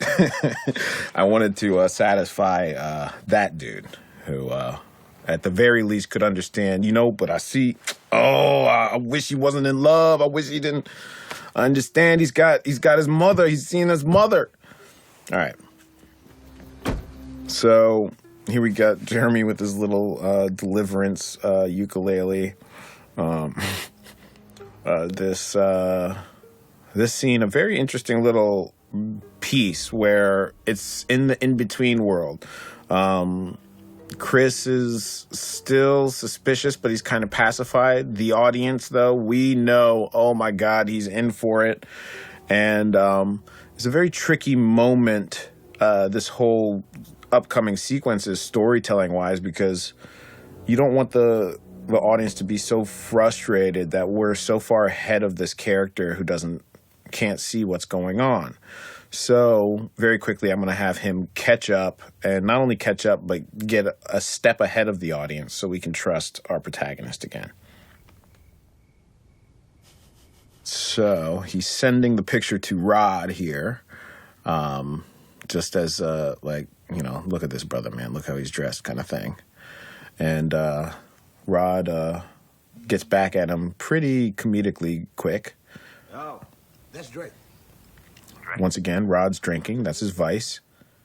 [1.15, 3.87] I wanted to uh, satisfy uh, that dude
[4.27, 4.79] who, uh,
[5.33, 6.85] at the very least, could understand.
[6.85, 7.77] You know, but I see.
[8.13, 10.21] Oh, I wish he wasn't in love.
[10.21, 10.89] I wish he didn't
[11.55, 12.21] understand.
[12.21, 13.47] He's got he's got his mother.
[13.49, 14.51] He's seen his mother.
[15.33, 15.55] All right.
[17.47, 18.13] So
[18.49, 22.55] here we got Jeremy with his little uh, deliverance uh, ukulele.
[23.17, 23.61] Um,
[24.85, 26.19] uh, this uh,
[26.95, 28.75] this scene, a very interesting little
[29.41, 32.45] piece where it's in the in between world.
[32.89, 33.59] Um,
[34.19, 38.17] Chris is still suspicious, but he's kind of pacified.
[38.17, 41.87] The audience, though, we know, oh my God, he's in for it.
[42.49, 43.43] And um,
[43.75, 46.85] it's a very tricky moment, uh, this whole
[47.33, 49.93] upcoming sequence is storytelling wise, because
[50.67, 55.23] you don't want the the audience to be so frustrated that we're so far ahead
[55.25, 56.63] of this character who doesn't
[57.11, 58.57] can't see what's going on.
[59.13, 63.27] So, very quickly, I'm going to have him catch up and not only catch up,
[63.27, 67.51] but get a step ahead of the audience so we can trust our protagonist again.
[70.63, 73.83] So, he's sending the picture to Rod here,
[74.45, 75.05] um,
[75.49, 78.85] just as, uh, like, you know, look at this brother, man, look how he's dressed,
[78.85, 79.35] kind of thing.
[80.21, 80.93] And uh,
[81.49, 82.23] Rod uh,
[82.87, 85.57] gets back at him pretty comedically quick.
[86.15, 86.41] Oh,
[86.93, 87.33] that's Drake.
[88.59, 89.83] Once again, Rod's drinking.
[89.83, 90.61] That's his vice.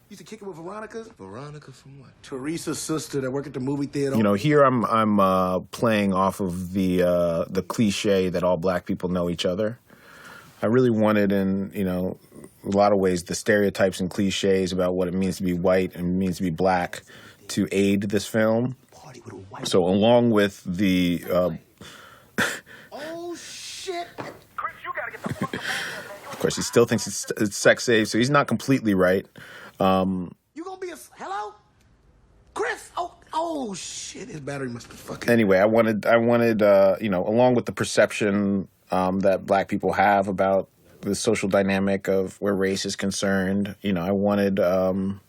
[0.09, 1.05] Used to kick it with Veronica.
[1.17, 2.09] Veronica from what?
[2.21, 4.15] Teresa's sister that worked at the movie theater.
[4.15, 8.57] You know, here I'm I'm uh, playing off of the uh, the cliche that all
[8.57, 9.79] black people know each other.
[10.61, 12.17] I really wanted, in you know,
[12.63, 15.95] a lot of ways, the stereotypes and cliches about what it means to be white
[15.95, 17.03] and means to be black
[17.49, 18.75] to aid this film.
[19.63, 21.49] So, along with the uh,
[22.91, 24.07] Oh shit!
[24.17, 24.31] Of
[26.45, 29.25] course, he still thinks it's, it's sex safe, so he's not completely right.
[29.79, 31.55] Um, You gonna be a hello,
[32.53, 32.91] Chris?
[32.95, 34.29] Oh, oh shit!
[34.29, 35.29] His battery must be fucking.
[35.29, 39.67] anyway, I wanted, I wanted, uh, you know, along with the perception um, that black
[39.67, 40.69] people have about
[41.01, 43.75] the social dynamic of where race is concerned.
[43.81, 45.21] You know, I wanted um,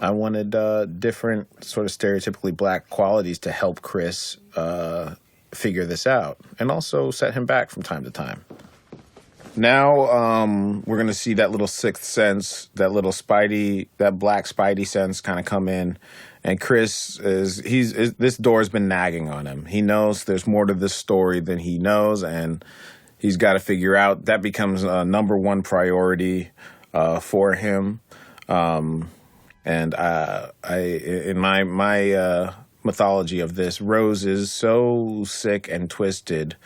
[0.00, 5.14] I wanted uh, different sort of stereotypically black qualities to help Chris uh,
[5.52, 8.44] figure this out, and also set him back from time to time.
[9.56, 14.86] Now um, we're gonna see that little sixth sense, that little Spidey, that black Spidey
[14.86, 15.98] sense, kind of come in.
[16.42, 19.66] And Chris is he's is, this door's been nagging on him.
[19.66, 22.64] He knows there's more to this story than he knows, and
[23.18, 24.24] he's got to figure out.
[24.24, 26.50] That becomes a number one priority
[26.94, 28.00] uh, for him.
[28.48, 29.10] Um,
[29.64, 35.90] and uh, I, in my my uh, mythology of this, Rose is so sick and
[35.90, 36.56] twisted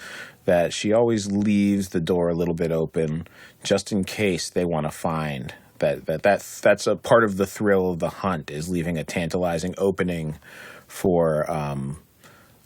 [0.44, 3.26] that she always leaves the door a little bit open,
[3.62, 7.46] just in case they want to find that that that's that's a part of the
[7.46, 10.38] thrill of the hunt is leaving a tantalizing opening
[10.86, 11.98] for um,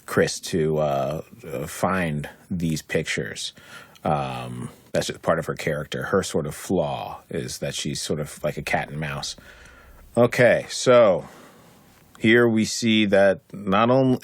[0.05, 3.53] Chris to uh, uh, find these pictures.
[4.03, 6.03] Um, that's just part of her character.
[6.03, 9.35] Her sort of flaw is that she's sort of like a cat and mouse.
[10.17, 11.27] Okay, so
[12.19, 14.19] here we see that not only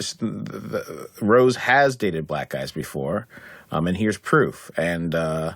[1.22, 3.26] Rose has dated black guys before,
[3.72, 4.70] um, and here's proof.
[4.76, 5.54] And uh,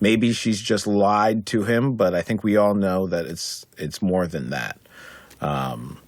[0.00, 4.02] maybe she's just lied to him, but I think we all know that it's it's
[4.02, 4.80] more than that.
[5.40, 5.98] Um,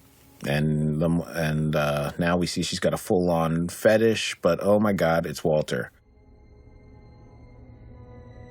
[0.45, 4.81] and the, and uh, now we see she's got a full on fetish, but oh
[4.81, 5.91] my God, it's Walter.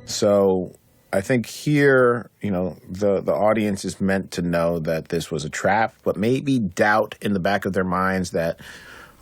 [0.07, 0.75] So
[1.13, 5.45] I think here, you know, the the audience is meant to know that this was
[5.45, 8.61] a trap, but maybe doubt in the back of their minds that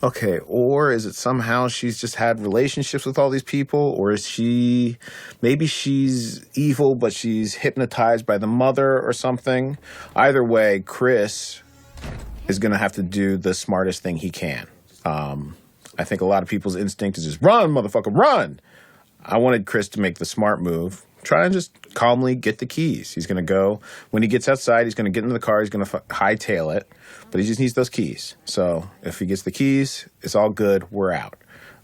[0.03, 4.26] okay, or is it somehow she's just had relationships with all these people, or is
[4.26, 4.99] she
[5.43, 9.78] maybe she's evil but she's hypnotized by the mother or something?
[10.16, 11.62] Either way, Chris
[12.49, 14.66] is going to have to do the smartest thing he can.
[15.05, 15.57] Um,
[15.99, 18.59] I think a lot of people's instinct is just run, motherfucker, run.
[19.24, 21.05] I wanted Chris to make the smart move.
[21.27, 23.12] Try and just calmly get the keys.
[23.12, 23.81] He's going to go
[24.12, 24.87] when he gets outside.
[24.87, 25.59] He's going to get into the car.
[25.59, 26.89] He's going to f- hightail it,
[27.33, 28.37] but he just needs those keys.
[28.45, 30.89] So if he gets the keys, it's all good.
[30.93, 31.35] We're out.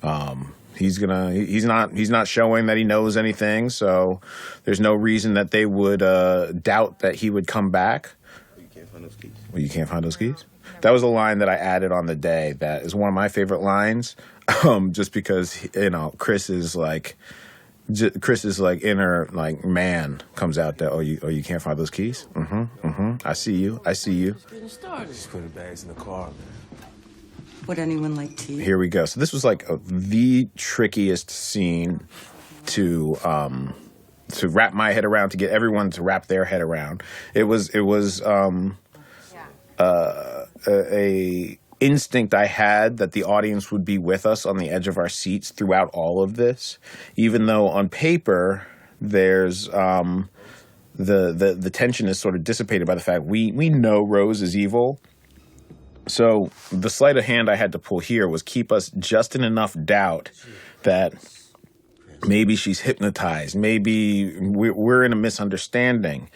[0.00, 1.32] Um, he's gonna.
[1.32, 1.92] He's not.
[1.92, 3.68] He's not showing that he knows anything.
[3.68, 4.20] So
[4.62, 8.10] there's no reason that they would uh, doubt that he would come back.
[8.56, 9.32] You can't find those keys.
[9.52, 10.44] Well, you can't find those keys.
[10.82, 12.52] That was a line that I added on the day.
[12.60, 14.14] That is one of my favorite lines,
[14.64, 17.16] um, just because you know Chris is like,
[17.90, 21.62] j- Chris is like inner like man comes out that oh you oh you can't
[21.62, 22.26] find those keys.
[22.34, 22.86] Mm-hmm.
[22.86, 23.26] Mm-hmm.
[23.28, 23.80] I see you.
[23.84, 24.36] I see you.
[24.50, 26.30] Just put the bags in the car.
[27.66, 28.60] Would anyone like tea?
[28.62, 29.04] Here we go.
[29.04, 32.06] So this was like a, the trickiest scene
[32.66, 33.74] to um
[34.28, 37.02] to wrap my head around to get everyone to wrap their head around.
[37.34, 38.78] It was it was um
[39.78, 44.70] uh, a, a instinct I had that the audience would be with us on the
[44.70, 46.78] edge of our seats throughout all of this,
[47.16, 48.66] even though on paper
[49.00, 50.28] there's um,
[50.94, 54.42] the the the tension is sort of dissipated by the fact we we know Rose
[54.42, 55.00] is evil.
[56.08, 59.44] So the sleight of hand I had to pull here was keep us just in
[59.44, 60.30] enough doubt
[60.82, 61.14] that
[62.26, 66.28] maybe she's hypnotized, maybe we're, we're in a misunderstanding,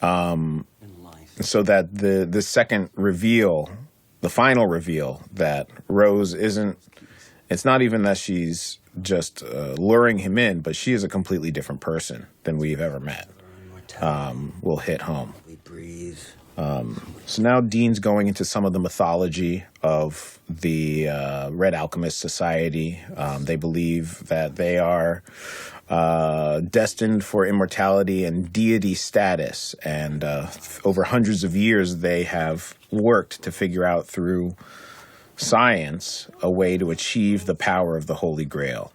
[0.00, 0.66] um,
[1.40, 3.68] so that the the second reveal,
[4.20, 6.78] the final reveal that Rose isn't.
[7.48, 11.50] It's not even that she's just uh, luring him in, but she is a completely
[11.50, 13.28] different person than we've ever met.
[14.00, 15.34] Um, will hit home.
[16.56, 22.18] Um, so now Dean's going into some of the mythology of the uh, Red Alchemist
[22.18, 23.00] Society.
[23.16, 25.22] Um, they believe that they are
[25.88, 30.48] uh, destined for immortality and deity status, and uh,
[30.84, 34.54] over hundreds of years they have worked to figure out through
[35.36, 38.92] science a way to achieve the power of the Holy Grail.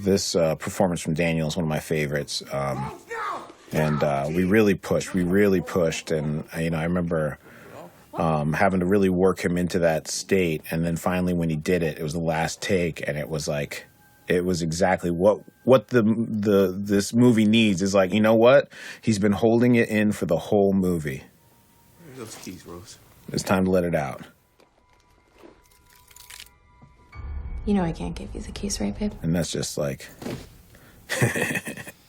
[0.00, 2.42] This uh, performance from Daniel is one of my favorites.
[2.52, 2.92] Um,
[3.72, 5.14] and uh, we really pushed.
[5.14, 7.38] We really pushed, and uh, you know, I remember
[8.14, 10.62] um, having to really work him into that state.
[10.70, 13.46] And then finally, when he did it, it was the last take, and it was
[13.46, 13.86] like,
[14.26, 17.80] it was exactly what what the the this movie needs.
[17.80, 18.68] Is like, you know what?
[19.00, 21.24] He's been holding it in for the whole movie.
[22.16, 22.98] Those keys, Rose.
[23.32, 24.22] It's time to let it out.
[27.64, 29.12] You know I can't give you the keys, right, babe?
[29.22, 30.08] And that's just like,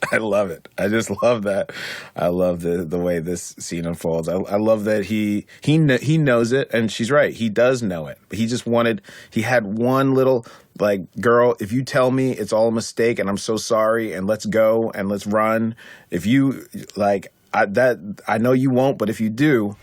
[0.12, 0.68] I love it.
[0.78, 1.72] I just love that.
[2.16, 4.28] I love the the way this scene unfolds.
[4.28, 7.34] I, I love that he he kn- he knows it, and she's right.
[7.34, 8.18] He does know it.
[8.32, 9.02] He just wanted.
[9.30, 10.46] He had one little
[10.80, 11.56] like girl.
[11.60, 14.92] If you tell me it's all a mistake, and I'm so sorry, and let's go
[14.92, 15.76] and let's run.
[16.10, 19.76] If you like I, that, I know you won't, but if you do,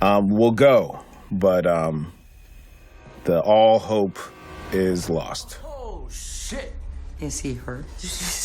[0.00, 1.00] um, we'll go.
[1.30, 2.12] But um,
[3.24, 4.18] the all hope
[4.72, 5.58] is lost.
[5.64, 6.74] Oh, shit.
[7.20, 7.86] Is he hurt?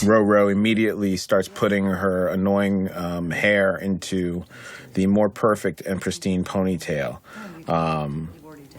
[0.03, 4.43] Roro immediately starts putting her annoying um, hair into
[4.93, 7.19] the more perfect and pristine ponytail.
[7.69, 8.29] Um,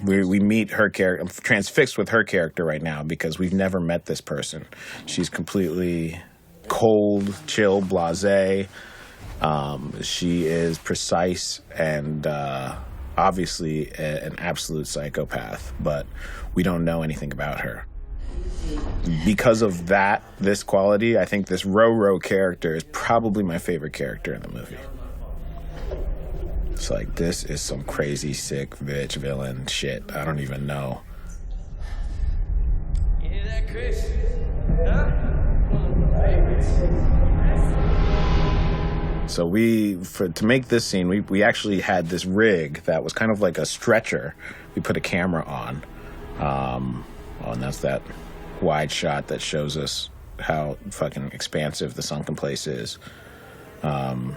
[0.04, 1.22] we, we meet her character.
[1.22, 4.66] I'm transfixed with her character right now because we've never met this person.
[5.06, 6.20] She's completely
[6.68, 8.66] cold, chill, blase.
[9.40, 12.76] Um, she is precise and uh,
[13.16, 16.06] obviously a, an absolute psychopath, but
[16.54, 17.86] we don't know anything about her
[19.24, 24.34] because of that, this quality, I think this Roro character is probably my favorite character
[24.34, 24.78] in the movie.
[26.72, 30.04] It's like this is some crazy sick bitch villain shit.
[30.12, 31.00] I don't even know.
[33.22, 34.10] You hear that, Chris?
[39.28, 43.12] So we, for, to make this scene, we, we actually had this rig that was
[43.12, 44.34] kind of like a stretcher.
[44.74, 45.84] We put a camera on,
[46.38, 47.04] um,
[47.44, 48.02] oh, and that's that
[48.60, 52.98] wide shot that shows us how fucking expansive the sunken place is.
[53.82, 54.36] Um,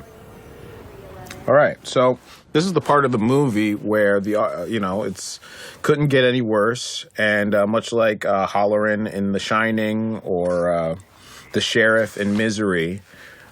[1.48, 2.20] all right, so
[2.54, 5.40] this is the part of the movie where the uh, you know it's
[5.82, 10.96] couldn't get any worse, and uh, much like uh, Hallorann in The Shining or uh,
[11.54, 13.02] the sheriff in Misery,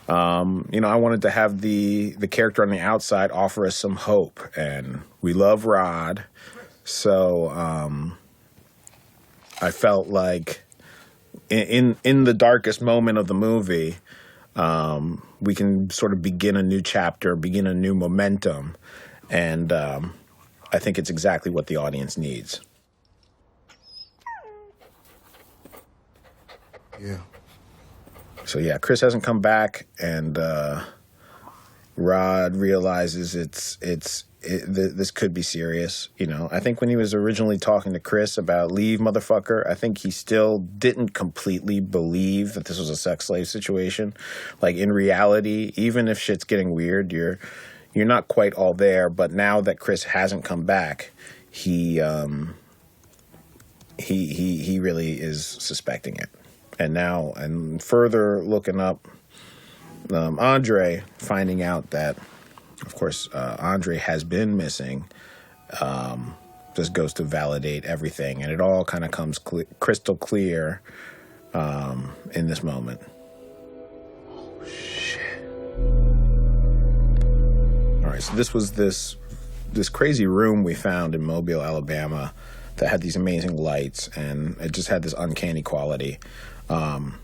[0.07, 3.75] um, you know I wanted to have the the character on the outside offer us
[3.75, 6.25] some hope, and we love Rod,
[6.83, 8.17] so um,
[9.61, 10.61] I felt like
[11.49, 13.97] in, in in the darkest moment of the movie,
[14.55, 18.75] um, we can sort of begin a new chapter, begin a new momentum,
[19.29, 20.13] and um,
[20.71, 22.61] I think it's exactly what the audience needs.
[26.99, 27.19] Yeah.
[28.45, 30.83] So yeah, Chris hasn't come back, and uh,
[31.95, 36.09] Rod realizes it's it's th- this could be serious.
[36.17, 39.75] You know, I think when he was originally talking to Chris about leave, motherfucker, I
[39.75, 44.13] think he still didn't completely believe that this was a sex slave situation.
[44.61, 47.39] Like in reality, even if shit's getting weird, you're
[47.93, 49.09] you're not quite all there.
[49.09, 51.11] But now that Chris hasn't come back,
[51.49, 52.55] he um,
[53.97, 56.29] he he he really is suspecting it.
[56.79, 59.07] And now, and further looking up,
[60.13, 62.17] um, Andre finding out that
[62.81, 65.05] of course, uh, Andre has been missing.
[65.81, 66.35] Um,
[66.75, 70.79] just goes to validate everything, and it all kind of comes cl- crystal clear
[71.53, 73.01] um, in this moment.
[74.29, 75.41] Oh shit!
[78.03, 79.15] All right, so this was this
[79.73, 82.33] this crazy room we found in Mobile, Alabama,
[82.77, 86.19] that had these amazing lights, and it just had this uncanny quality.
[86.69, 87.17] Um,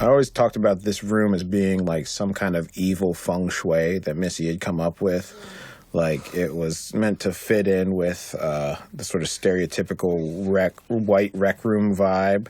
[0.00, 3.98] I always talked about this room as being like some kind of evil feng shui
[3.98, 5.34] that Missy had come up with.
[5.92, 11.32] Like it was meant to fit in with uh, the sort of stereotypical rec, white
[11.34, 12.46] rec room vibe,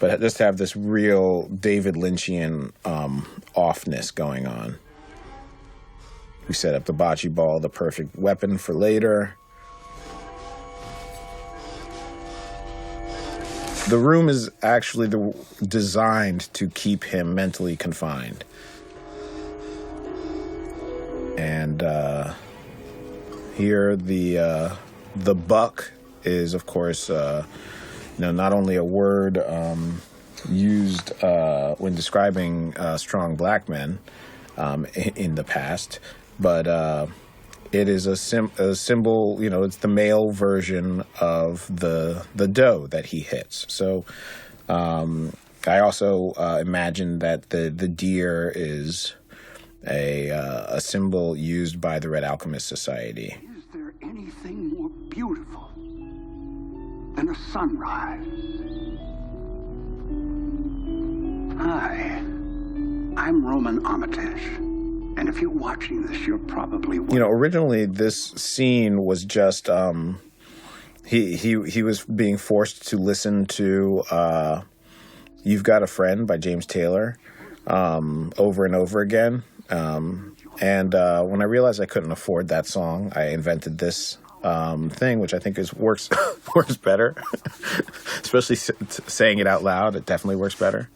[0.00, 4.76] but just have this real David Lynchian um, offness going on.
[6.48, 9.36] We set up the bocce ball, the perfect weapon for later.
[13.88, 15.34] The room is actually the,
[15.66, 18.44] designed to keep him mentally confined.
[21.38, 22.34] And uh,
[23.54, 24.76] here, the uh,
[25.16, 25.90] the buck
[26.22, 27.46] is, of course, uh,
[28.18, 30.02] you know, not only a word um,
[30.50, 34.00] used uh, when describing uh, strong black men
[34.58, 35.98] um, in, in the past,
[36.38, 37.06] but uh,
[37.72, 39.42] it is a, sim- a symbol.
[39.42, 43.66] You know, it's the male version of the the doe that he hits.
[43.68, 44.04] So,
[44.68, 45.32] um,
[45.66, 49.14] I also uh, imagine that the the deer is
[49.86, 53.36] a uh, a symbol used by the Red Alchemist Society.
[53.56, 55.70] Is there anything more beautiful
[57.14, 58.24] than a sunrise?
[61.60, 62.22] Hi,
[63.16, 64.77] I'm Roman Armitage.
[65.18, 70.20] And if you're watching this, you're probably You know, originally this scene was just um,
[71.04, 74.62] he he he was being forced to listen to uh,
[75.42, 77.18] "You've Got a Friend" by James Taylor
[77.66, 79.42] um, over and over again.
[79.70, 84.88] Um, and uh, when I realized I couldn't afford that song, I invented this um,
[84.88, 86.08] thing, which I think is works
[86.54, 87.16] works better.
[88.22, 88.70] Especially s-
[89.08, 90.88] saying it out loud, it definitely works better.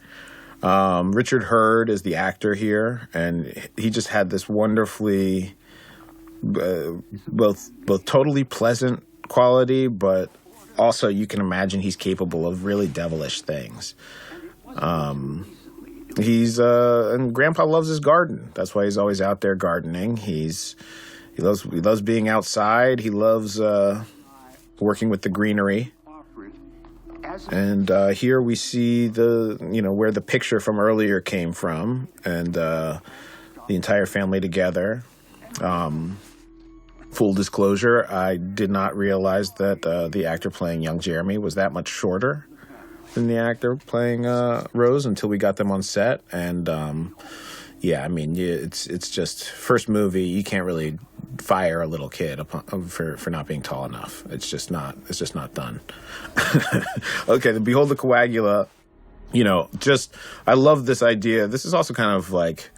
[0.63, 5.55] Um, Richard Herd is the actor here, and he just had this wonderfully,
[6.57, 6.93] uh,
[7.27, 10.31] both both totally pleasant quality, but
[10.79, 13.95] also you can imagine he's capable of really devilish things.
[14.77, 15.57] Um,
[16.17, 18.51] he's uh, and Grandpa loves his garden.
[18.55, 20.17] That's why he's always out there gardening.
[20.17, 20.77] He's
[21.35, 23.01] he loves he loves being outside.
[23.01, 24.05] He loves uh,
[24.79, 25.93] working with the greenery.
[27.51, 32.09] And uh, here we see the, you know, where the picture from earlier came from,
[32.25, 33.01] and uh,
[33.69, 35.05] the entire family together.
[35.61, 36.19] Um,
[37.11, 41.73] full disclosure, I did not realize that uh, the actor playing young Jeremy was that
[41.73, 42.47] much shorter
[43.15, 46.23] than the actor playing uh, Rose until we got them on set.
[46.33, 47.15] And um,
[47.83, 50.23] yeah, I mean, it's it's just first movie.
[50.23, 50.99] You can't really
[51.39, 54.25] fire a little kid upon, for for not being tall enough.
[54.31, 54.97] It's just not.
[55.09, 55.81] It's just not done.
[57.29, 58.69] okay, the Behold the Coagula.
[59.33, 60.15] You know, just
[60.47, 61.49] I love this idea.
[61.49, 62.71] This is also kind of like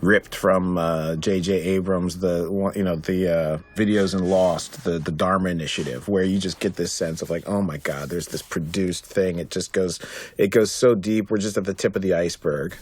[0.00, 1.52] ripped from uh, J.J.
[1.52, 6.38] Abrams, the you know the uh, videos in Lost, the the Dharma Initiative, where you
[6.38, 9.38] just get this sense of like, oh my God, there's this produced thing.
[9.38, 9.98] It just goes,
[10.38, 11.30] it goes so deep.
[11.30, 12.74] We're just at the tip of the iceberg.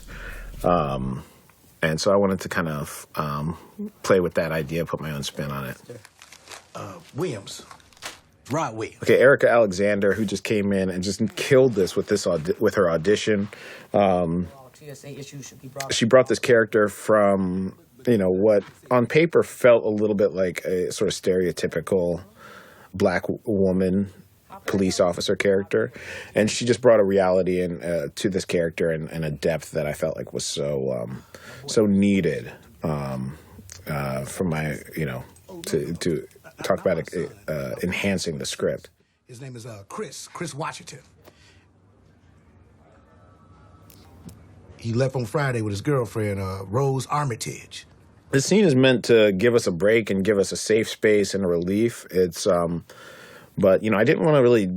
[0.63, 1.23] Um,
[1.81, 3.57] and so I wanted to kind of um,
[4.03, 5.77] play with that idea, put my own spin on it.
[6.75, 7.65] Uh, Williams.
[8.51, 9.03] Rod Williams.
[9.03, 12.75] Okay, Erika Alexander, who just came in and just killed this with this audi- with
[12.75, 13.47] her audition.
[13.93, 14.47] Um,
[14.79, 17.77] TSA issues should be brought she brought this character from
[18.07, 22.21] you know what on paper felt a little bit like a sort of stereotypical
[22.93, 24.11] black w- woman
[24.65, 25.91] police officer character
[26.33, 29.71] and she just brought a reality in uh, to this character and, and a depth
[29.71, 31.23] that i felt like was so um,
[31.67, 32.51] so needed
[32.83, 33.37] um,
[33.87, 35.23] uh, for my you know
[35.65, 36.27] to to
[36.63, 36.97] talk about
[37.47, 38.89] uh, enhancing the script
[39.27, 40.99] His name is uh, Chris, Chris Washington.
[44.77, 47.85] He left on Friday with his girlfriend, uh, Rose Armitage.
[48.31, 51.33] This scene is meant to give us a break and give us a safe space
[51.33, 52.05] and a relief.
[52.11, 52.85] It's um
[53.59, 54.69] but you know, I didn't want to really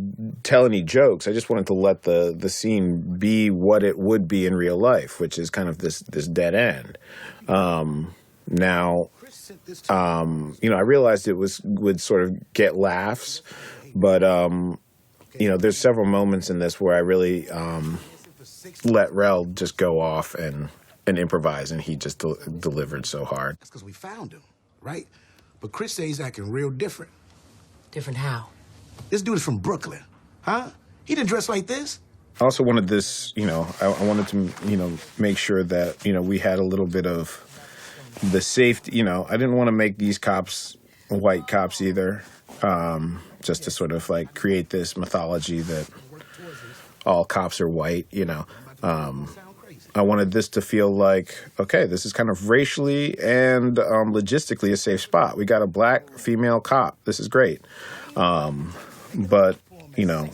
[0.43, 1.29] tell any jokes.
[1.29, 4.77] I just wanted to let the the scene be what it would be in real
[4.77, 6.99] life, which is kind of this this dead end.
[7.49, 8.15] Um
[8.49, 9.11] now
[9.89, 13.43] um you know, I realized it was would sort of get laughs,
[13.95, 14.79] but um
[15.39, 17.99] you know, there's several moments in this where I really um
[18.85, 20.69] let Rel just go off and
[21.07, 23.57] and improvise, and he just del- delivered so hard.
[23.59, 24.43] That's because we found him,
[24.81, 25.09] right?
[25.61, 27.11] But Chris says he's acting real different.
[27.91, 28.49] Different how?
[29.11, 30.03] This dude is from Brooklyn,
[30.43, 30.71] huh?
[31.05, 32.01] He didn't dress like this.
[32.41, 36.05] I also wanted this, you know, I, I wanted to, you know, make sure that
[36.05, 37.49] you know we had a little bit of
[38.31, 38.97] the safety.
[38.97, 40.77] You know, I didn't want to make these cops
[41.09, 42.23] white cops either,
[42.63, 45.89] um, just to sort of like create this mythology that
[47.05, 48.07] all cops are white.
[48.11, 48.47] You know,
[48.83, 49.29] um,
[49.95, 54.73] I wanted this to feel like okay, this is kind of racially and um, logistically
[54.73, 55.37] a safe spot.
[55.37, 56.97] We got a black female cop.
[57.05, 57.61] This is great,
[58.17, 58.73] um,
[59.15, 59.59] but
[59.97, 60.31] you know,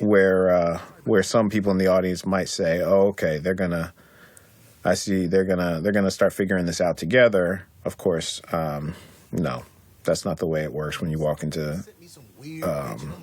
[0.00, 3.92] where uh, where some people in the audience might say, "Oh, okay, they're gonna."
[4.84, 7.66] I see they're gonna they're gonna start figuring this out together.
[7.84, 8.94] Of course, um,
[9.30, 9.62] no,
[10.04, 11.84] that's not the way it works when you walk into
[12.64, 13.14] um,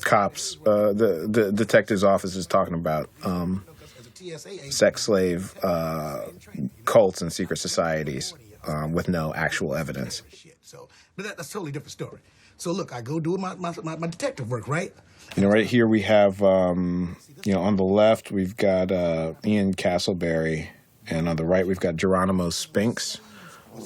[0.00, 0.56] cops.
[0.66, 3.64] Uh, the the detective's office is talking about um,
[4.70, 6.22] sex slave uh,
[6.84, 8.34] cults and secret societies
[8.66, 10.22] um, with no actual evidence.
[11.20, 12.18] But that, that's a totally different story.
[12.56, 14.94] So look, I go do my, my, my, detective work, right?
[15.36, 17.14] You know, right here we have, um,
[17.44, 20.68] you know, on the left we've got uh, Ian Casselberry,
[21.10, 23.20] and on the right we've got Geronimo Spinks,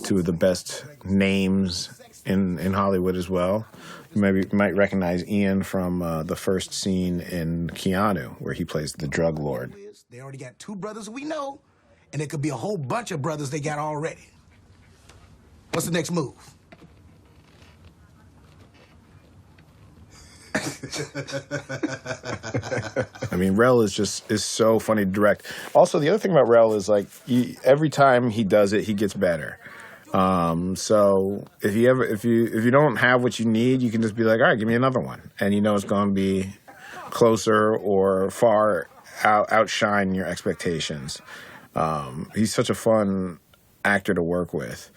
[0.05, 3.66] two of the best names in in Hollywood as well.
[4.15, 8.65] You maybe you might recognize Ian from uh, the first scene in Keanu, where he
[8.65, 9.74] plays the drug lord.
[10.09, 11.61] They already got two brothers we know,
[12.12, 14.28] and it could be a whole bunch of brothers they got already.
[15.73, 16.35] What's the next move?
[23.31, 25.47] I mean, Rel is just is so funny to direct.
[25.74, 28.94] Also, the other thing about Rel is like he, every time he does it, he
[28.94, 29.59] gets better.
[30.12, 33.90] Um, so if you ever if you if you don't have what you need, you
[33.90, 36.09] can just be like, all right, give me another one, and you know it's going
[36.09, 36.55] to be
[37.10, 38.89] closer or far
[39.24, 41.20] out outshine your expectations.
[41.74, 43.40] Um, he's such a fun
[43.85, 44.90] actor to work with.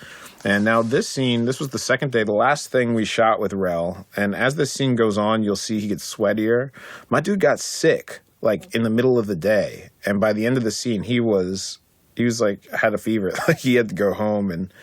[0.44, 3.54] And now this scene, this was the second day, the last thing we shot with
[3.54, 4.06] Rel.
[4.16, 6.72] And as this scene goes on, you'll see he gets sweatier.
[7.10, 10.58] My dude got sick like in the middle of the day, and by the end
[10.58, 11.80] of the scene, he was
[12.16, 13.34] he was like had a fever.
[13.48, 14.74] Like he had to go home, and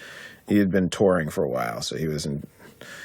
[0.48, 2.44] he had been touring for a while, so he was in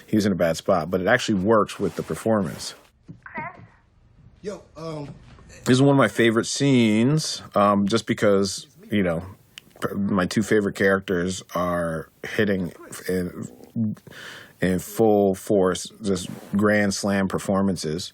[0.07, 0.89] he was in a bad spot.
[0.89, 2.75] But it actually works with the performance.
[3.23, 3.45] Chris,
[4.41, 5.13] Yo, um,
[5.65, 9.23] This is one of my favorite scenes, um, just because you know
[9.95, 12.73] my two favorite characters are hitting
[13.07, 13.47] in,
[14.61, 18.13] in full force, just grand slam performances.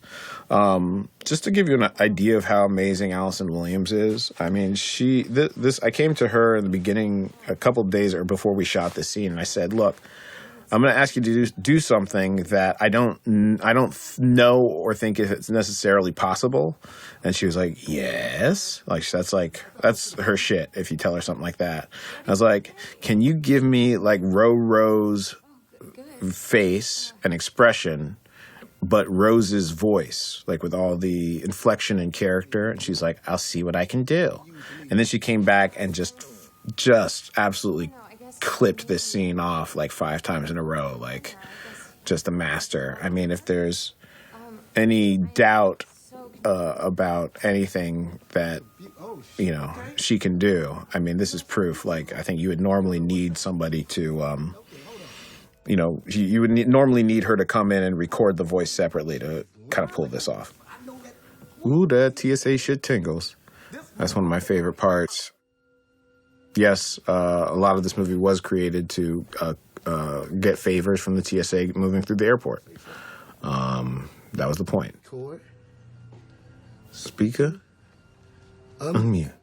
[0.49, 4.75] Um, just to give you an idea of how amazing Allison Williams is, I mean,
[4.75, 8.53] she th- this I came to her in the beginning, a couple days or before
[8.53, 9.97] we shot this scene, and I said, "Look,
[10.71, 14.61] I'm going to ask you to do, do something that I don't I don't know
[14.61, 16.77] or think if it's necessarily possible."
[17.23, 20.71] And she was like, "Yes." Like that's like that's her shit.
[20.73, 21.89] If you tell her something like that,
[22.27, 25.35] I was like, "Can you give me like Ro Ro's
[26.31, 28.17] face and expression?"
[28.81, 33.63] But Rose's voice, like with all the inflection and character, and she's like, "I'll see
[33.63, 34.41] what I can do,"
[34.89, 36.23] and then she came back and just,
[36.75, 37.91] just absolutely
[38.39, 41.35] clipped this scene off like five times in a row, like
[42.05, 42.97] just a master.
[43.01, 43.93] I mean, if there's
[44.75, 45.85] any doubt
[46.43, 48.61] uh, about anything that
[49.37, 51.85] you know she can do, I mean, this is proof.
[51.85, 54.55] Like, I think you would normally need somebody to, um,
[55.65, 58.43] you know, you, you would need, normally need her to come in and record the
[58.43, 60.53] voice separately to kind of pull this off.
[61.65, 63.35] Ooh, that TSA shit tingles.
[63.97, 65.31] That's one of my favorite parts
[66.55, 69.53] yes, uh, a lot of this movie was created to uh,
[69.85, 72.63] uh, get favors from the TSA moving through the airport.
[73.43, 74.95] Um, that was the point.
[76.91, 77.61] Speaker,
[78.79, 79.33] unmute.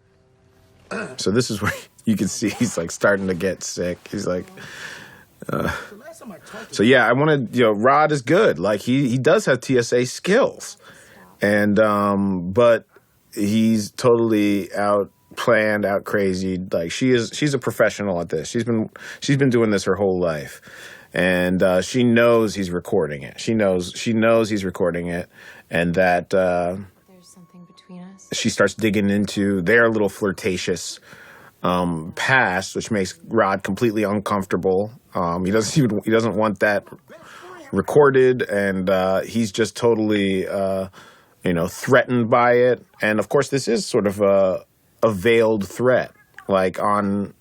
[1.17, 1.73] So this is where
[2.05, 3.99] you can see he's like starting to get sick.
[4.11, 4.47] He's like,
[5.49, 5.75] uh,
[6.71, 8.59] so yeah, I wanted you know Rod is good.
[8.59, 10.77] Like he he does have TSA skills,
[11.41, 12.87] and um, but
[13.35, 16.59] he's totally out planned out crazy.
[16.73, 18.49] Like she is she's a professional at this.
[18.49, 18.91] She's been
[19.21, 20.61] she's been doing this her whole life.
[21.15, 23.39] And uh, she knows he's recording it.
[23.39, 25.29] She knows she knows he's recording it.
[25.71, 26.77] And that uh,
[27.09, 28.29] There's something between us.
[28.33, 31.01] she starts digging into their little flirtatious
[31.63, 34.91] um, past which makes rod completely uncomfortable.
[35.15, 36.85] Um, he doesn't even he doesn't want that
[37.73, 38.43] recorded.
[38.43, 40.89] And uh, he's just totally uh,
[41.45, 42.85] you know threatened by it.
[43.01, 44.65] And of course this is sort of a
[45.03, 46.13] a veiled threat.
[46.49, 47.35] Like on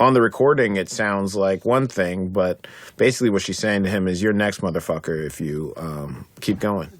[0.00, 2.66] on the recording, it sounds like one thing, but
[2.96, 6.90] basically what she's saying to him is, "You're next, motherfucker, if you um, keep going."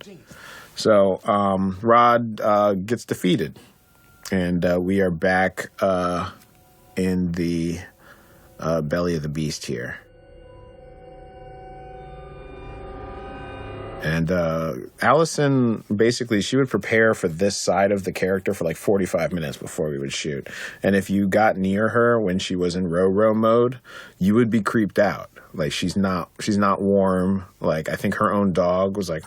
[0.75, 3.59] So um, Rod uh, gets defeated,
[4.31, 6.31] and uh, we are back uh,
[6.97, 7.79] in the
[8.59, 9.99] uh, belly of the beast here.
[14.03, 18.77] And uh, Allison basically she would prepare for this side of the character for like
[18.77, 20.49] 45 minutes before we would shoot.
[20.83, 23.81] And if you got near her when she was in row row mode,
[24.19, 25.31] you would be creeped out.
[25.53, 27.45] Like she's not she's not warm.
[27.61, 29.25] Like I think her own dog was like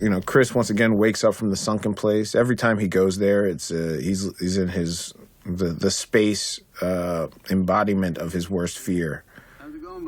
[0.00, 2.34] you know, Chris once again wakes up from the sunken place.
[2.34, 5.12] Every time he goes there, it's uh, he's he's in his
[5.44, 9.24] the the space uh, embodiment of his worst fear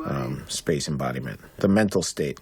[0.05, 2.39] um, space embodiment, the mental state.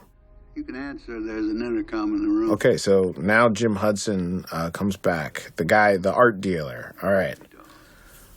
[0.55, 1.21] You can answer.
[1.21, 2.51] There's an intercom in the room.
[2.51, 5.51] Okay, so now Jim Hudson uh, comes back.
[5.55, 6.93] The guy, the art dealer.
[7.01, 7.37] All right.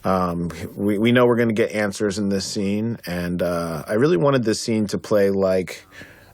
[0.05, 3.95] Um, we, we know we're going to get answers in this scene, and uh, I
[3.95, 5.86] really wanted this scene to play like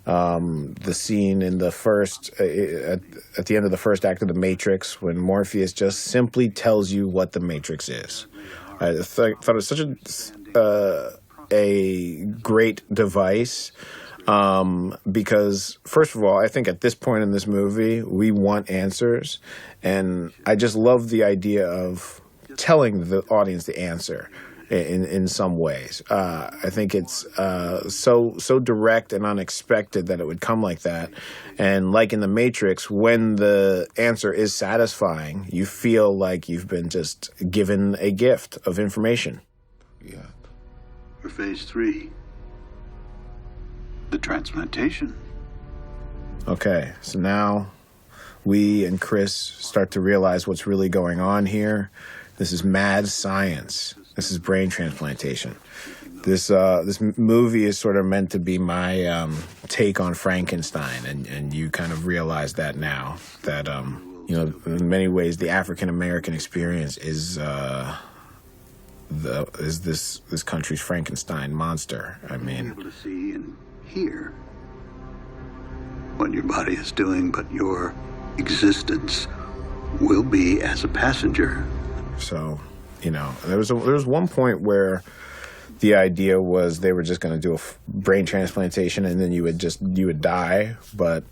[0.07, 3.01] um, the scene in the first, uh, at,
[3.39, 6.91] at the end of the first act of The Matrix, when Morpheus just simply tells
[6.91, 8.27] you what the Matrix is.
[8.81, 10.59] I th- thought it was such a.
[10.59, 11.13] Uh,
[11.51, 13.73] a great device
[14.27, 18.71] um, because first of all, I think at this point in this movie, we want
[18.71, 19.39] answers,
[19.83, 22.21] and I just love the idea of
[22.57, 24.31] telling the audience the answer
[24.69, 26.03] in in some ways.
[26.11, 30.81] Uh, I think it's uh, so so direct and unexpected that it would come like
[30.83, 31.11] that,
[31.59, 36.89] and like in the Matrix, when the answer is satisfying, you feel like you've been
[36.89, 39.41] just given a gift of information.
[40.05, 40.27] Yeah.
[41.21, 42.11] For phase three,
[44.11, 45.15] the transplantation.
[46.49, 47.71] Okay, so now
[48.45, 51.91] we and Chris start to realize what's really going on here.
[52.39, 53.95] This is mad science.
[54.17, 55.57] This is brain transplantation.
[56.25, 61.05] This uh, this movie is sort of meant to be my um, take on Frankenstein,
[61.07, 65.37] and, and you kind of realize that now that um, you know in many ways
[65.37, 67.97] the African American experience is uh,
[69.11, 72.19] the is this this country's Frankenstein monster.
[72.29, 73.57] I mean, able to see and
[73.87, 74.35] hear
[76.17, 77.95] what your body is doing, but your
[78.39, 79.27] existence
[80.01, 81.67] will be as a passenger.
[82.19, 82.61] So,
[83.03, 85.03] you know, there was a, there was one point where
[85.81, 89.33] the idea was they were just going to do a f- brain transplantation and then
[89.33, 91.25] you would just you would die, but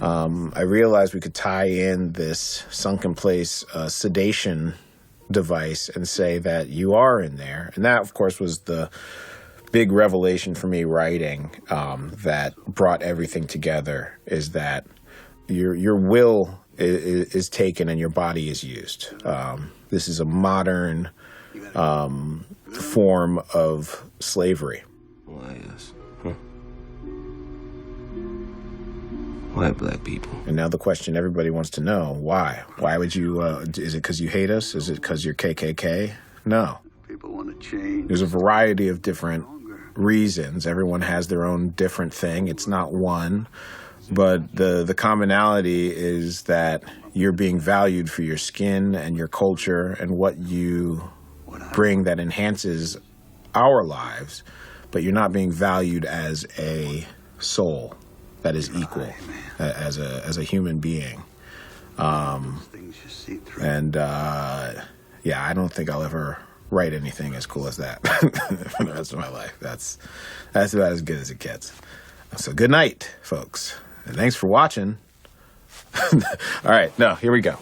[0.00, 4.74] um, I realized we could tie in this sunken place uh, sedation
[5.30, 8.90] device and say that you are in there, and that of course was the
[9.72, 14.86] big revelation for me writing um, that brought everything together is that
[15.48, 19.14] your your will is, is taken and your body is used.
[19.24, 21.10] Um, this is a modern
[21.74, 24.82] um, form of slavery.
[25.26, 25.92] Why us?
[29.54, 29.60] Huh?
[29.60, 30.32] Why black people?
[30.46, 32.62] And now the question everybody wants to know: Why?
[32.78, 33.42] Why would you?
[33.42, 34.74] Uh, is it because you hate us?
[34.74, 36.12] Is it because you're KKK?
[36.44, 36.78] No.
[37.08, 38.08] People want to change.
[38.08, 39.46] There's a variety of different
[39.94, 40.66] reasons.
[40.66, 42.48] Everyone has their own different thing.
[42.48, 43.48] It's not one,
[44.10, 49.96] but the the commonality is that you're being valued for your skin and your culture
[50.00, 51.10] and what you
[51.72, 52.96] bring that enhances
[53.54, 54.44] our lives,
[54.92, 57.04] but you're not being valued as a
[57.40, 57.96] soul
[58.42, 59.12] that is equal
[59.58, 61.22] as a as a human being.
[61.98, 62.62] Um,
[63.60, 64.74] and uh,
[65.22, 66.38] yeah, I don't think I'll ever
[66.70, 68.06] write anything as cool as that
[68.76, 69.56] for the rest of my life.
[69.60, 69.98] That's
[70.52, 71.72] that's about as good as it gets.
[72.36, 73.76] So good night, folks,
[74.06, 74.98] and thanks for watching.
[76.12, 76.20] All
[76.70, 77.56] right, no, here we go.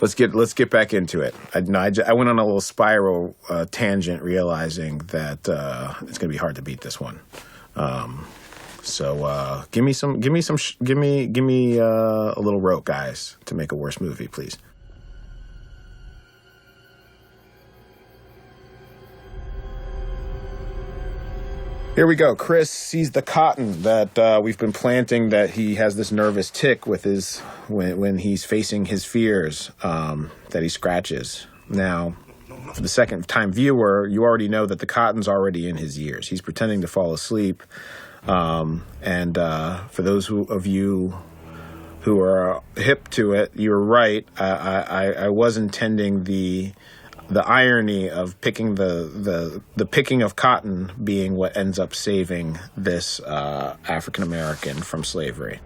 [0.00, 1.34] Let's get let's get back into it.
[1.54, 6.18] I, no, I, I went on a little spiral uh, tangent, realizing that uh, it's
[6.18, 7.18] going to be hard to beat this one.
[7.74, 8.26] Um,
[8.88, 11.84] so uh, give me some, give me some, sh- give me, give me uh,
[12.36, 14.58] a little rope, guys, to make a worse movie, please.
[21.98, 22.36] Here we go.
[22.36, 25.30] Chris sees the cotton that uh, we've been planting.
[25.30, 30.30] That he has this nervous tick with his when when he's facing his fears um,
[30.50, 31.48] that he scratches.
[31.68, 32.14] Now,
[32.72, 36.28] for the second time viewer, you already know that the cotton's already in his ears.
[36.28, 37.64] He's pretending to fall asleep.
[38.26, 41.16] Um, and uh, for those of you
[42.00, 44.26] who are hip to it, you're right.
[44.38, 46.72] I, I, I was intending the
[47.30, 52.58] the irony of picking the, the the picking of cotton being what ends up saving
[52.76, 55.60] this uh, African American from slavery.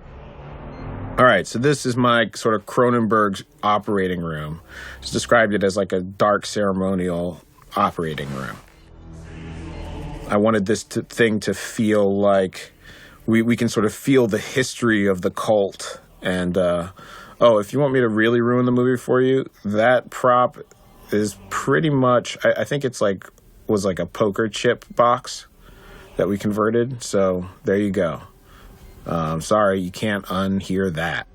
[1.19, 4.61] All right, so this is my sort of Cronenberg's operating room.
[5.03, 7.43] Just described it as like a dark ceremonial
[7.77, 8.57] operating room.
[10.29, 12.73] I wanted this to, thing to feel like
[13.27, 16.01] we, we can sort of feel the history of the cult.
[16.23, 16.93] And, uh,
[17.41, 20.57] oh, if you want me to really ruin the movie for you, that prop
[21.11, 23.29] is pretty much, I, I think it's like,
[23.67, 25.47] was like a poker chip box
[26.17, 27.03] that we converted.
[27.03, 28.23] So there you go.
[29.07, 31.27] Um, sorry, you can't unhear that.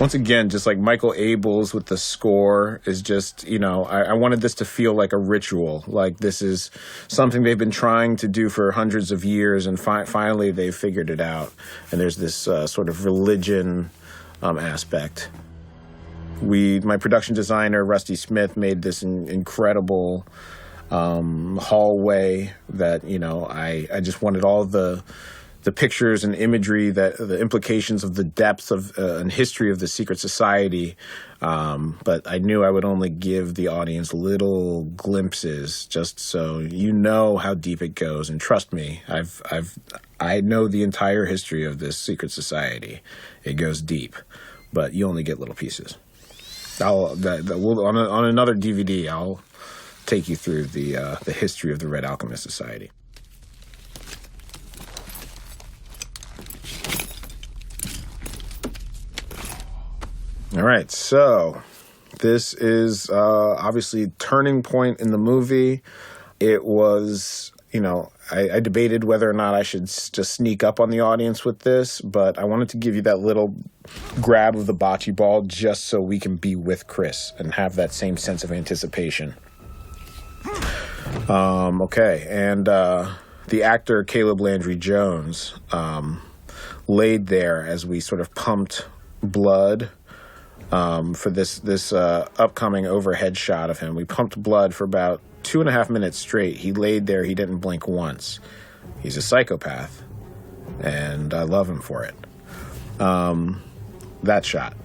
[0.00, 4.12] Once again, just like Michael Abels with the score is just, you know, I, I
[4.14, 5.84] wanted this to feel like a ritual.
[5.86, 6.70] Like this is
[7.08, 11.10] something they've been trying to do for hundreds of years, and fi- finally they've figured
[11.10, 11.52] it out.
[11.92, 13.90] And there's this uh, sort of religion
[14.40, 15.28] um, aspect.
[16.40, 20.26] We, my production designer Rusty Smith, made this in- incredible
[20.90, 25.04] um, hallway that you know I, I just wanted all the
[25.62, 29.78] the pictures and imagery that the implications of the depth of uh, and history of
[29.78, 30.96] the secret society
[31.42, 36.92] um, but I knew I would only give the audience little glimpses just so you
[36.92, 38.28] know how deep it goes.
[38.28, 39.78] And trust me I've I've
[40.18, 43.00] I know the entire history of this secret society.
[43.44, 44.16] It goes deep
[44.72, 45.96] but you only get little pieces.
[46.80, 49.40] I'll that, we'll, on, a, on another DVD I'll
[50.06, 52.90] take you through the uh, the history of the Red Alchemist Society.
[60.56, 61.62] All right, so
[62.18, 65.80] this is uh, obviously turning point in the movie.
[66.40, 70.64] It was, you know, I, I debated whether or not I should s- just sneak
[70.64, 73.54] up on the audience with this, but I wanted to give you that little
[74.20, 77.92] grab of the bocce ball just so we can be with Chris and have that
[77.92, 79.36] same sense of anticipation.
[81.28, 83.14] Um, okay, and uh,
[83.48, 86.20] the actor Caleb Landry Jones um,
[86.88, 88.86] laid there as we sort of pumped
[89.22, 89.90] blood
[90.72, 93.94] um, for this this uh, upcoming overhead shot of him.
[93.94, 96.58] We pumped blood for about two and a half minutes straight.
[96.58, 97.24] He laid there.
[97.24, 98.40] He didn't blink once.
[99.00, 100.02] He's a psychopath,
[100.80, 102.14] and I love him for it.
[103.00, 103.62] Um,
[104.22, 104.76] that shot.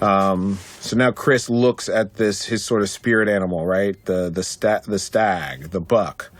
[0.00, 4.02] Um, so now Chris looks at this his sort of spirit animal, right?
[4.04, 6.30] The the sta- the stag, the buck.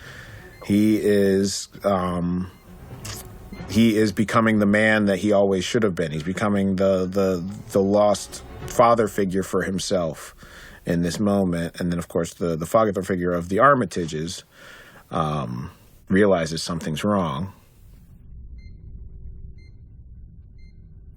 [0.64, 2.50] He is um,
[3.70, 6.12] he is becoming the man that he always should have been.
[6.12, 10.34] He's becoming the the the lost father figure for himself
[10.84, 14.44] in this moment, and then of course the the father figure of the Armitages
[15.10, 15.70] um,
[16.08, 17.52] realizes something's wrong.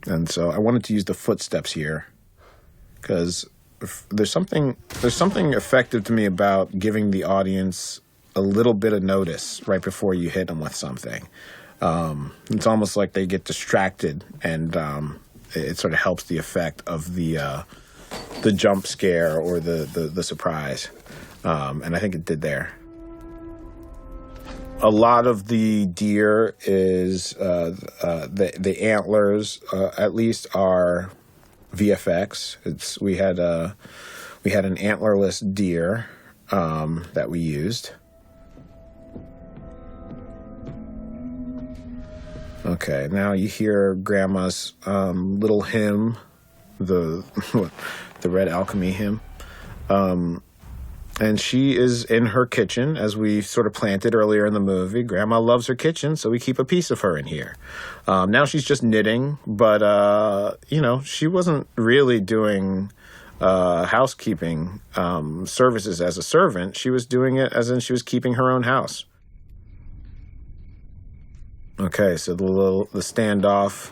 [0.07, 2.07] And so I wanted to use the footsteps here
[3.01, 3.47] because
[4.09, 8.01] there's something there's something effective to me about giving the audience
[8.35, 11.27] a little bit of notice right before you hit them with something.
[11.81, 15.19] Um, it's almost like they get distracted, and um,
[15.53, 17.63] it, sort of helps the effect of the uh,
[18.41, 20.89] the jump scare or the the, the surprise,
[21.43, 22.73] um, and I think it did there.
[24.81, 31.11] A lot of the deer is uh, uh, the the antlers, uh, at least, are
[31.75, 32.57] VFX.
[32.63, 33.75] It's we had a
[34.43, 36.07] we had an antlerless deer
[36.51, 37.91] um, that we used.
[42.65, 46.17] Okay, now you hear Grandma's um, little hymn,
[46.77, 47.23] the
[48.21, 49.21] the Red Alchemy hymn,
[49.89, 50.43] um,
[51.21, 55.03] and she is in her kitchen as we sort of planted earlier in the movie.
[55.03, 57.55] Grandma loves her kitchen, so we keep a piece of her in here.
[58.07, 62.91] Um, now she's just knitting, but uh, you know she wasn't really doing
[63.39, 66.75] uh, housekeeping um, services as a servant.
[66.75, 69.05] She was doing it as in she was keeping her own house.
[71.79, 73.91] Okay, so the little the standoff.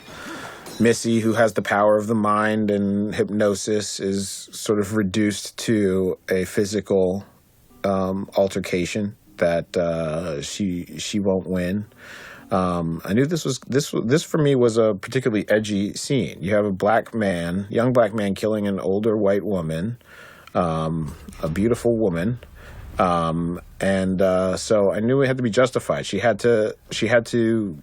[0.80, 6.20] Missy, who has the power of the mind and hypnosis, is sort of reduced to
[6.30, 7.26] a physical
[7.84, 11.86] um, altercation that uh, she she won't win.
[12.52, 16.38] Um, I knew this was this this for me was a particularly edgy scene.
[16.42, 19.98] You have a black man, young black man, killing an older white woman,
[20.54, 22.40] um, a beautiful woman,
[23.00, 26.06] um, and uh, so I knew it had to be justified.
[26.06, 27.78] She had to she had to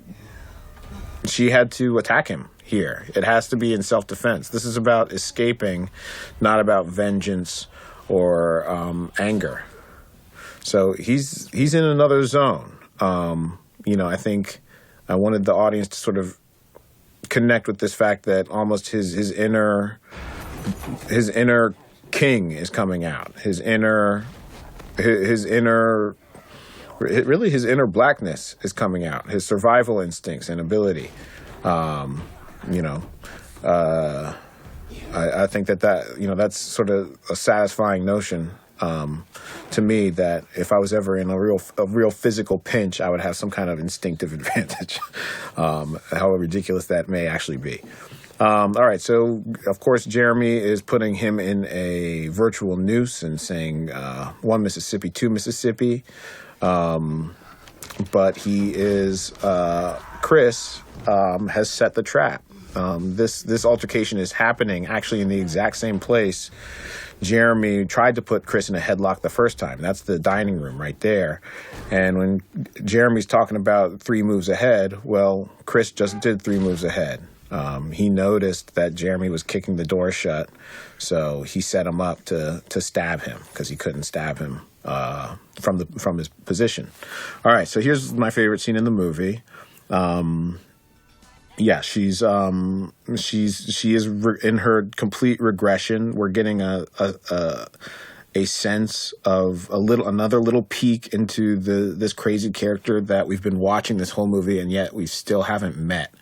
[1.26, 3.06] she had to attack him here.
[3.14, 4.48] It has to be in self defense.
[4.48, 5.90] This is about escaping,
[6.40, 7.66] not about vengeance
[8.08, 9.64] or um, anger.
[10.62, 12.76] So he's he's in another zone.
[13.00, 14.60] Um, you know, I think
[15.08, 16.38] I wanted the audience to sort of
[17.28, 20.00] connect with this fact that almost his his inner
[21.08, 21.74] his inner
[22.10, 23.38] king is coming out.
[23.40, 24.24] His inner
[24.96, 26.16] his, inner
[27.00, 29.28] really his inner blackness is coming out.
[29.28, 31.10] His survival instincts and ability.
[31.64, 32.22] Um,
[32.70, 33.02] you know,
[33.62, 34.34] uh,
[35.12, 39.24] I, I think that that you know that's sort of a satisfying notion um,
[39.70, 43.08] to me that if I was ever in a real a real physical pinch, I
[43.10, 45.00] would have some kind of instinctive advantage,
[45.56, 47.80] um, however ridiculous that may actually be.
[48.40, 53.40] Um, all right, so of course Jeremy is putting him in a virtual noose and
[53.40, 56.02] saying uh, one Mississippi, two Mississippi,
[56.60, 57.34] um,
[58.10, 62.42] but he is uh, Chris um, has set the trap.
[62.74, 66.50] Um, this this altercation is happening actually in the exact same place.
[67.22, 69.80] Jeremy tried to put Chris in a headlock the first time.
[69.80, 71.40] That's the dining room right there.
[71.92, 72.42] And when
[72.84, 77.22] Jeremy's talking about three moves ahead, well, Chris just did three moves ahead.
[77.54, 80.50] Um, he noticed that Jeremy was kicking the door shut,
[80.98, 85.36] so he set him up to to stab him because he couldn't stab him uh,
[85.60, 86.90] from the from his position.
[87.44, 89.42] All right, so here's my favorite scene in the movie.
[89.88, 90.58] Um,
[91.56, 96.16] yeah, she's um she's she is re- in her complete regression.
[96.16, 97.66] We're getting a a, a
[98.34, 103.42] a sense of a little another little peek into the this crazy character that we've
[103.42, 106.12] been watching this whole movie and yet we still haven't met.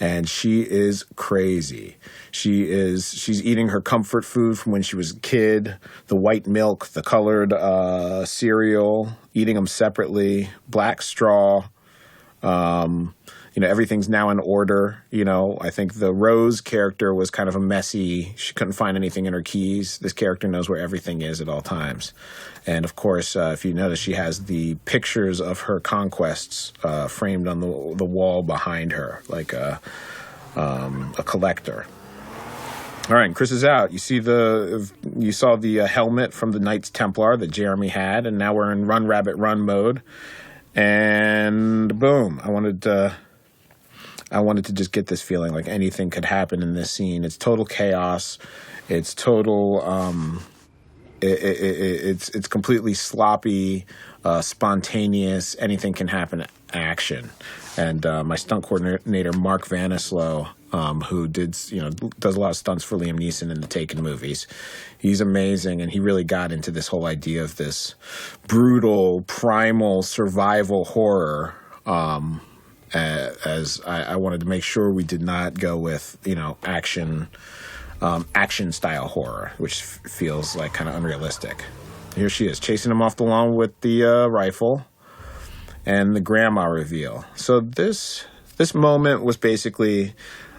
[0.00, 1.96] And she is crazy.
[2.30, 5.76] She is she's eating her comfort food from when she was a kid,
[6.08, 11.68] the white milk, the colored uh, cereal, eating them separately, black straw.
[12.42, 13.14] Um,
[13.54, 17.48] you know everything's now in order you know i think the rose character was kind
[17.48, 21.22] of a messy she couldn't find anything in her keys this character knows where everything
[21.22, 22.12] is at all times
[22.66, 27.08] and of course uh, if you notice she has the pictures of her conquests uh,
[27.08, 29.80] framed on the, the wall behind her like a,
[30.56, 31.86] um, a collector
[33.10, 33.92] all right, Chris is out.
[33.92, 38.24] You see the you saw the uh, helmet from the Knights Templar that Jeremy had,
[38.24, 40.00] and now we're in Run Rabbit Run mode.
[40.74, 42.40] And boom!
[42.42, 43.14] I wanted to
[44.30, 47.24] I wanted to just get this feeling like anything could happen in this scene.
[47.24, 48.38] It's total chaos.
[48.88, 49.82] It's total.
[49.82, 50.42] Um,
[51.24, 53.86] it, it, it, it's it's completely sloppy,
[54.24, 55.56] uh, spontaneous.
[55.58, 56.46] Anything can happen.
[56.72, 57.30] Action,
[57.76, 62.50] and uh, my stunt coordinator Mark Vanselow, um, who did you know does a lot
[62.50, 64.48] of stunts for Liam Neeson in the Taken movies.
[64.98, 67.94] He's amazing, and he really got into this whole idea of this
[68.48, 71.54] brutal, primal survival horror.
[71.86, 72.40] Um,
[72.92, 77.28] as I, I, wanted to make sure we did not go with you know action
[78.00, 81.64] um, action style horror, which f- feels like kind of unrealistic.
[82.14, 84.84] Here she is chasing him off the lawn with the uh, rifle,
[85.86, 87.24] and the grandma reveal.
[87.34, 88.24] So this
[88.56, 90.14] this moment was basically.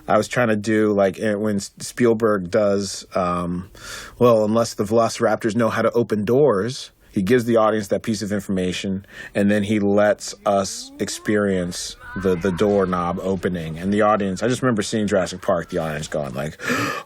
[0.07, 3.71] I was trying to do like eh, when Spielberg does, um,
[4.19, 8.21] well, unless the Velociraptors know how to open doors, he gives the audience that piece
[8.21, 9.03] of information
[9.33, 13.77] and then he lets us experience the the doorknob opening.
[13.77, 16.59] And the audience i just remember seeing jurassic park the audience going like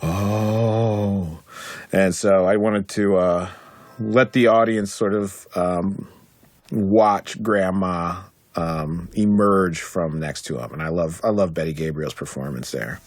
[0.04, 1.40] oh.
[1.92, 3.50] And so I wanted to uh,
[4.00, 6.08] let the audience sort of um,
[6.72, 8.22] watch Grandma
[8.56, 13.00] um, emerge from next to him, and I love I love Betty Gabriel's performance there.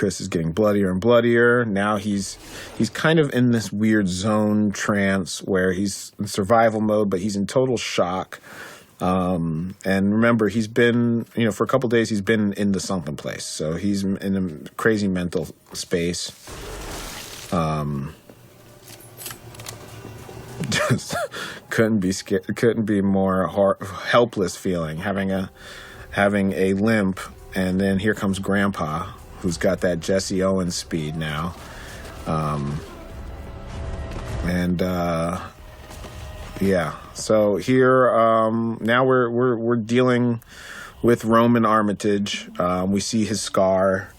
[0.00, 1.66] Chris is getting bloodier and bloodier.
[1.66, 2.38] Now he's
[2.78, 7.36] he's kind of in this weird zone trance where he's in survival mode, but he's
[7.36, 8.40] in total shock.
[9.02, 12.80] Um, and remember, he's been you know for a couple days he's been in the
[12.80, 16.32] sunken place, so he's in a crazy mental space.
[17.52, 18.14] Um,
[20.70, 21.14] just
[21.68, 25.50] couldn't be scared, couldn't be more har helpless feeling having a
[26.12, 27.20] having a limp,
[27.54, 31.54] and then here comes Grandpa who's got that Jesse Owens speed now.
[32.26, 32.80] Um,
[34.44, 35.40] and uh,
[36.60, 40.42] yeah, so here um, now we're we're we're dealing
[41.02, 42.50] with Roman Armitage.
[42.58, 44.12] Um, we see his scar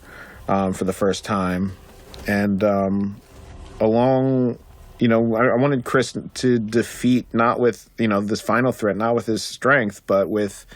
[0.47, 1.73] um, for the first time,
[2.27, 3.21] and um,
[3.79, 4.59] along.
[4.99, 8.95] You know, I, I wanted Chris to defeat not with you know this final threat,
[8.95, 10.67] not with his strength, but with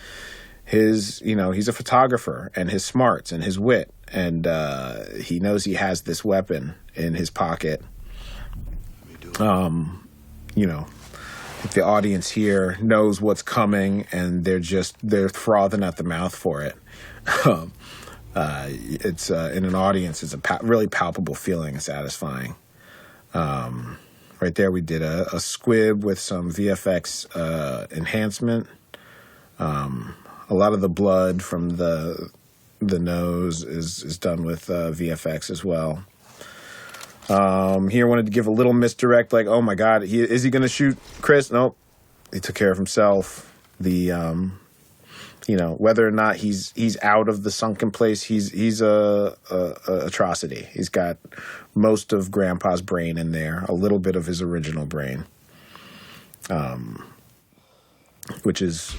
[0.63, 5.39] his you know he's a photographer and his smarts and his wit and uh, he
[5.39, 7.83] knows he has this weapon in his pocket.
[9.39, 10.07] Um
[10.55, 10.87] you know
[11.73, 16.61] the audience here knows what's coming and they're just they're frothing at the mouth for
[16.61, 16.75] it
[17.45, 17.73] um,
[18.35, 22.55] uh, it's uh, in an audience it's a pa- really palpable feeling satisfying.
[23.33, 23.97] Um,
[24.41, 28.67] right there we did a, a squib with some vfx uh, enhancement.
[29.57, 30.15] Um,
[30.49, 32.29] a lot of the blood from the
[32.79, 36.03] the nose is is done with uh, VFX as well.
[37.29, 40.51] Um, here wanted to give a little misdirect, like, oh my God, he, is he
[40.51, 41.51] going to shoot Chris?
[41.51, 41.75] Nope,
[42.31, 43.51] he took care of himself.
[43.79, 44.59] The um,
[45.47, 49.35] you know whether or not he's he's out of the sunken place, he's he's a,
[49.49, 50.67] a, a atrocity.
[50.73, 51.17] He's got
[51.73, 55.25] most of Grandpa's brain in there, a little bit of his original brain,
[56.49, 57.03] um,
[58.43, 58.95] which is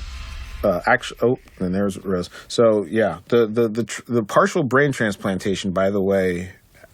[0.67, 2.29] uh, actually, oh, and there's Rose.
[2.49, 6.53] So yeah, the the the tr- the partial brain transplantation, by the way,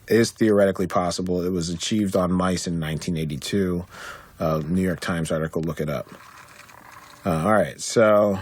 [0.08, 1.42] is theoretically possible.
[1.42, 3.84] It was achieved on mice in 1982.
[4.38, 5.62] Uh, New York Times article.
[5.62, 6.08] Look it up.
[7.24, 8.38] Uh, all right, so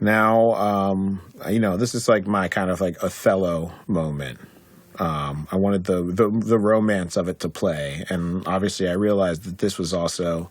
[0.00, 4.38] now um, you know this is like my kind of like Othello moment.
[4.98, 9.44] Um, I wanted the, the the romance of it to play, and obviously I realized
[9.44, 10.50] that this was also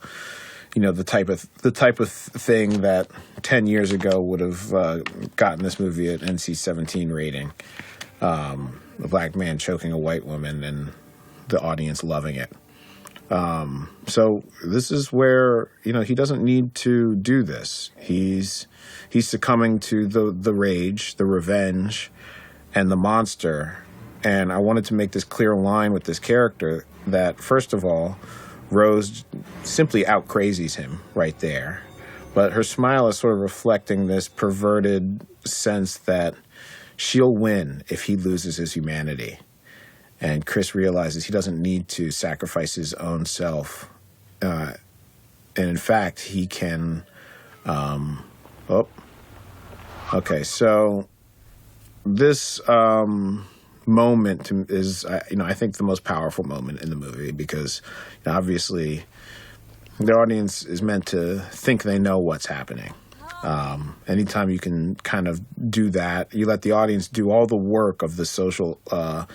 [0.76, 3.10] you know the type of the type of thing that
[3.42, 4.98] 10 years ago would have uh,
[5.36, 7.52] gotten this movie an NC-17 rating.
[8.22, 10.94] Um, a black man choking a white woman and
[11.48, 12.52] the audience loving it.
[13.32, 17.92] Um, so this is where you know he doesn't need to do this.
[17.98, 18.68] He's
[19.10, 22.12] he's succumbing to the the rage the revenge
[22.76, 23.86] and the monster.
[24.24, 28.18] And I wanted to make this clear line with this character that first of all
[28.72, 29.26] Rose
[29.64, 31.84] simply out crazies him right there.
[32.34, 36.34] But her smile is sort of reflecting this perverted sense that
[36.96, 39.40] she'll win if he loses his humanity.
[40.22, 43.90] And Chris realizes he doesn't need to sacrifice his own self.
[44.42, 44.74] Uh,
[45.56, 47.04] and in fact, he can.
[47.66, 48.24] Um,
[48.70, 48.88] oh.
[50.14, 51.10] Okay, so
[52.06, 52.68] this.
[52.70, 53.48] Um,
[53.92, 57.82] moment is uh, you know I think the most powerful moment in the movie because
[58.26, 59.04] you know, obviously
[60.00, 62.94] the audience is meant to think they know what's happening.
[63.44, 67.56] Um, anytime you can kind of do that, you let the audience do all the
[67.56, 69.26] work of the social uh,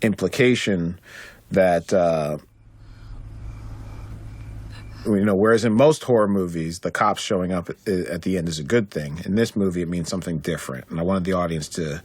[0.00, 0.98] implication
[1.50, 1.92] that.
[1.92, 2.38] Uh,
[5.06, 8.48] you know, whereas in most horror movies, the cops showing up at, at the end
[8.48, 9.20] is a good thing.
[9.26, 12.02] In this movie, it means something different, and I wanted the audience to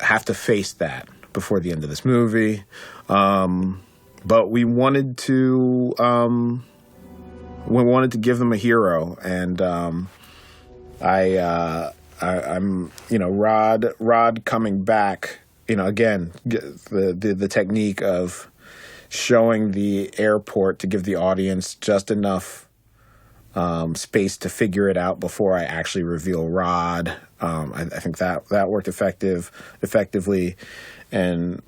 [0.00, 2.64] have to face that before the end of this movie.
[3.10, 3.82] Um,
[4.24, 6.64] but we wanted to um,
[7.66, 10.08] we wanted to give them a hero, and um,
[11.00, 15.40] I, uh, I am you know Rod Rod coming back.
[15.68, 18.50] You know again the, the the technique of
[19.08, 22.66] showing the airport to give the audience just enough
[23.56, 27.16] um, space to figure it out before I actually reveal Rod.
[27.40, 29.50] Um, I, I, think that that worked effective
[29.82, 30.56] effectively,
[31.12, 31.62] and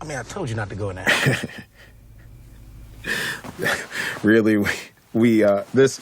[0.00, 1.48] I mean, I told you not to go in there.
[4.22, 4.70] really, we,
[5.12, 6.00] we uh, this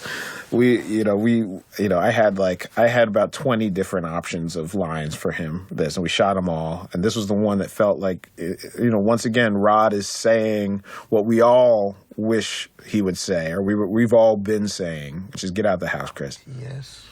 [0.51, 1.37] we you know we
[1.79, 5.67] you know I had like I had about twenty different options of lines for him
[5.71, 8.91] this, and we shot them all, and this was the one that felt like you
[8.91, 13.75] know once again Rod is saying what we all wish he would say, or we
[13.75, 16.39] we've all been saying, which is get out of the house, Chris.
[16.61, 17.07] Yes.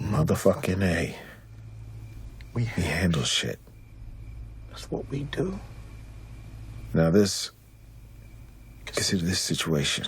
[0.00, 1.16] Motherfucking a.
[2.54, 3.60] We, we handle shit.
[4.90, 5.58] What we do.
[6.92, 7.52] Now this,
[8.86, 10.06] consider this situation,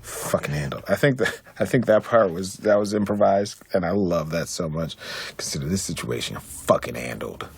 [0.00, 0.84] fucking handled.
[0.88, 4.48] I think that I think that part was that was improvised, and I love that
[4.48, 4.96] so much.
[5.36, 7.48] Consider this situation fucking handled.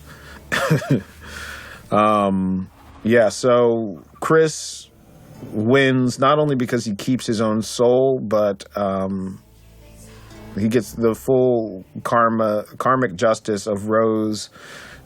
[1.90, 2.70] um,
[3.04, 3.28] yeah.
[3.28, 4.88] So Chris
[5.50, 9.42] wins not only because he keeps his own soul, but um,
[10.58, 14.50] he gets the full karma karmic justice of Rose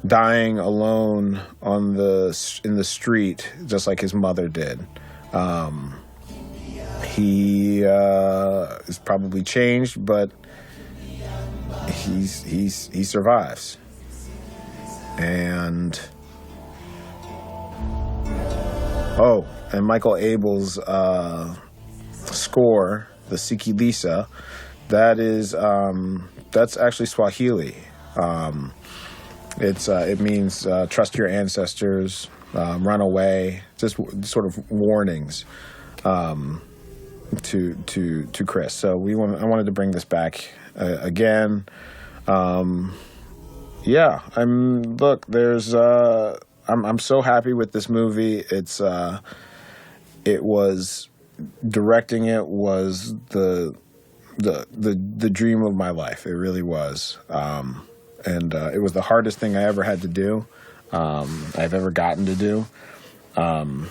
[0.04, 4.84] dying alone on the in the street, just like his mother did.
[5.32, 5.94] Um,
[7.04, 10.30] he uh, is probably changed, but
[11.88, 13.78] he's he's he survives,
[15.18, 15.98] and
[19.18, 21.54] oh, and Michael Abels' uh,
[22.12, 24.28] score, the Sikiliza,
[24.88, 27.76] that is um, that's actually Swahili.
[28.16, 28.72] Um,
[29.58, 34.70] it's uh, it means uh, trust your ancestors, um, run away, just w- sort of
[34.70, 35.44] warnings
[36.04, 36.62] um,
[37.42, 38.74] to to to Chris.
[38.74, 41.66] So we want I wanted to bring this back uh, again.
[42.26, 42.94] Um,
[43.84, 45.26] yeah, I'm look.
[45.26, 46.38] There's uh,
[46.68, 48.40] I'm I'm so happy with this movie.
[48.50, 49.20] It's uh,
[50.24, 51.08] it was
[51.66, 53.74] directing it was the
[54.38, 56.26] the the the dream of my life.
[56.26, 57.18] It really was.
[57.28, 57.86] Um,
[58.24, 60.46] and uh, it was the hardest thing I ever had to do.
[60.92, 62.66] Um, I've ever gotten to do.
[63.36, 63.90] Um,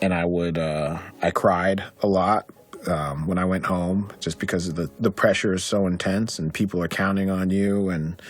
[0.00, 2.48] and I would uh, I cried a lot
[2.86, 6.82] um, when I went home just because the the pressure is so intense and people
[6.82, 8.20] are counting on you and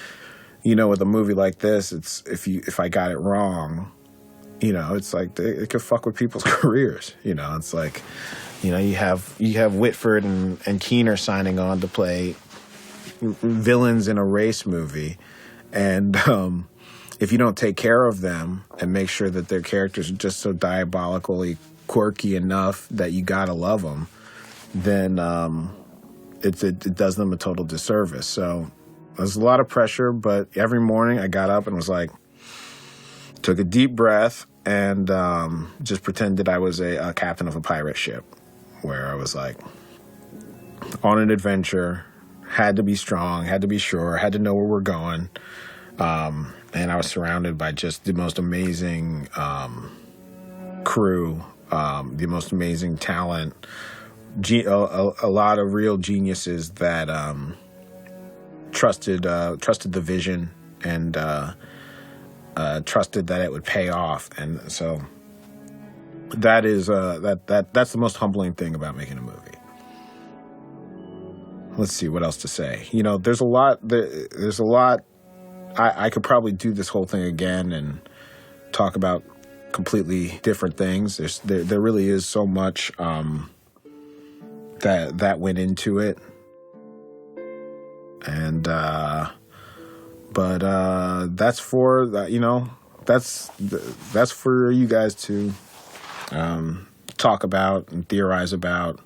[0.62, 3.92] you know with a movie like this it's if you if I got it wrong
[4.60, 8.02] you know it's like it, it could fuck with people's careers you know it's like
[8.62, 12.34] you know you have you have Whitford and and Keener signing on to play
[13.20, 15.18] villains in a race movie
[15.76, 16.68] and um,
[17.20, 20.40] if you don't take care of them and make sure that their characters are just
[20.40, 24.08] so diabolically quirky enough that you gotta love them,
[24.74, 25.74] then um,
[26.42, 28.26] it, it, it does them a total disservice.
[28.26, 28.70] So
[29.16, 32.10] there's a lot of pressure, but every morning I got up and was like,
[33.42, 37.60] took a deep breath and um, just pretended I was a, a captain of a
[37.60, 38.24] pirate ship,
[38.82, 39.56] where I was like
[41.02, 42.04] on an adventure,
[42.48, 45.30] had to be strong, had to be sure, had to know where we're going.
[45.98, 49.96] Um, and I was surrounded by just the most amazing um,
[50.84, 53.54] crew, um, the most amazing talent,
[54.40, 57.56] ge- a, a, lot of real geniuses that um,
[58.72, 60.50] trusted uh, trusted the vision
[60.84, 61.54] and uh,
[62.56, 64.28] uh, trusted that it would pay off.
[64.36, 65.00] And so
[66.34, 69.56] that is uh, that that that's the most humbling thing about making a movie
[71.76, 72.86] let's see what else to say.
[72.90, 73.78] You know, there's a lot.
[73.82, 75.04] There's a lot.
[75.78, 78.00] I, I could probably do this whole thing again and
[78.72, 79.22] talk about
[79.72, 81.18] completely different things.
[81.18, 83.50] There's there, there really is so much um,
[84.80, 86.18] that that went into it,
[88.26, 89.30] and uh,
[90.32, 92.04] but uh, that's for.
[92.28, 92.70] You know,
[93.04, 93.48] that's
[94.12, 95.52] that's for you guys to
[96.30, 96.88] um,
[97.18, 99.00] talk about and theorize about.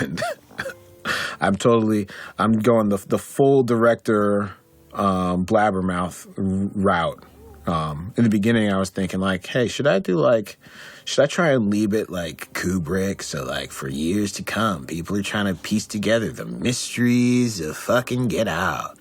[0.00, 0.22] and
[1.40, 2.08] I'm totally
[2.38, 4.54] I'm going the the full director
[4.96, 7.22] um, blabbermouth route.
[7.66, 10.56] Um, in the beginning, I was thinking like, hey, should I do like,
[11.04, 13.22] should I try and leave it like Kubrick?
[13.22, 17.76] So like for years to come, people are trying to piece together the mysteries of
[17.76, 18.96] fucking Get Out,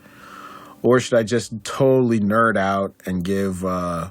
[0.82, 4.10] or should I just totally nerd out and give uh,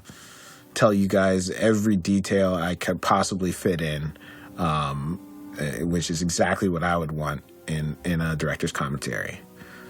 [0.73, 4.15] tell you guys every detail I could possibly fit in,
[4.57, 5.19] um,
[5.59, 9.41] eh, which is exactly what I would want in in a director's commentary.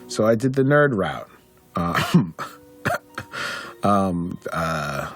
[0.07, 1.29] So I did the nerd route.
[1.75, 2.35] Um,
[3.83, 5.11] um, uh,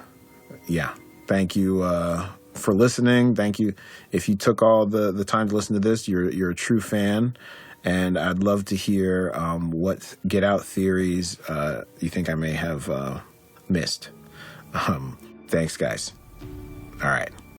[0.67, 0.93] yeah.
[1.27, 3.35] Thank you uh, for listening.
[3.35, 3.73] Thank you.
[4.11, 6.81] If you took all the, the time to listen to this, you're you're a true
[6.81, 7.37] fan,
[7.83, 12.53] and I'd love to hear um, what Get Out theories uh, you think I may
[12.53, 13.19] have uh,
[13.67, 14.09] missed.
[14.73, 15.17] Um,
[15.47, 16.13] thanks, guys.
[17.01, 17.31] All right.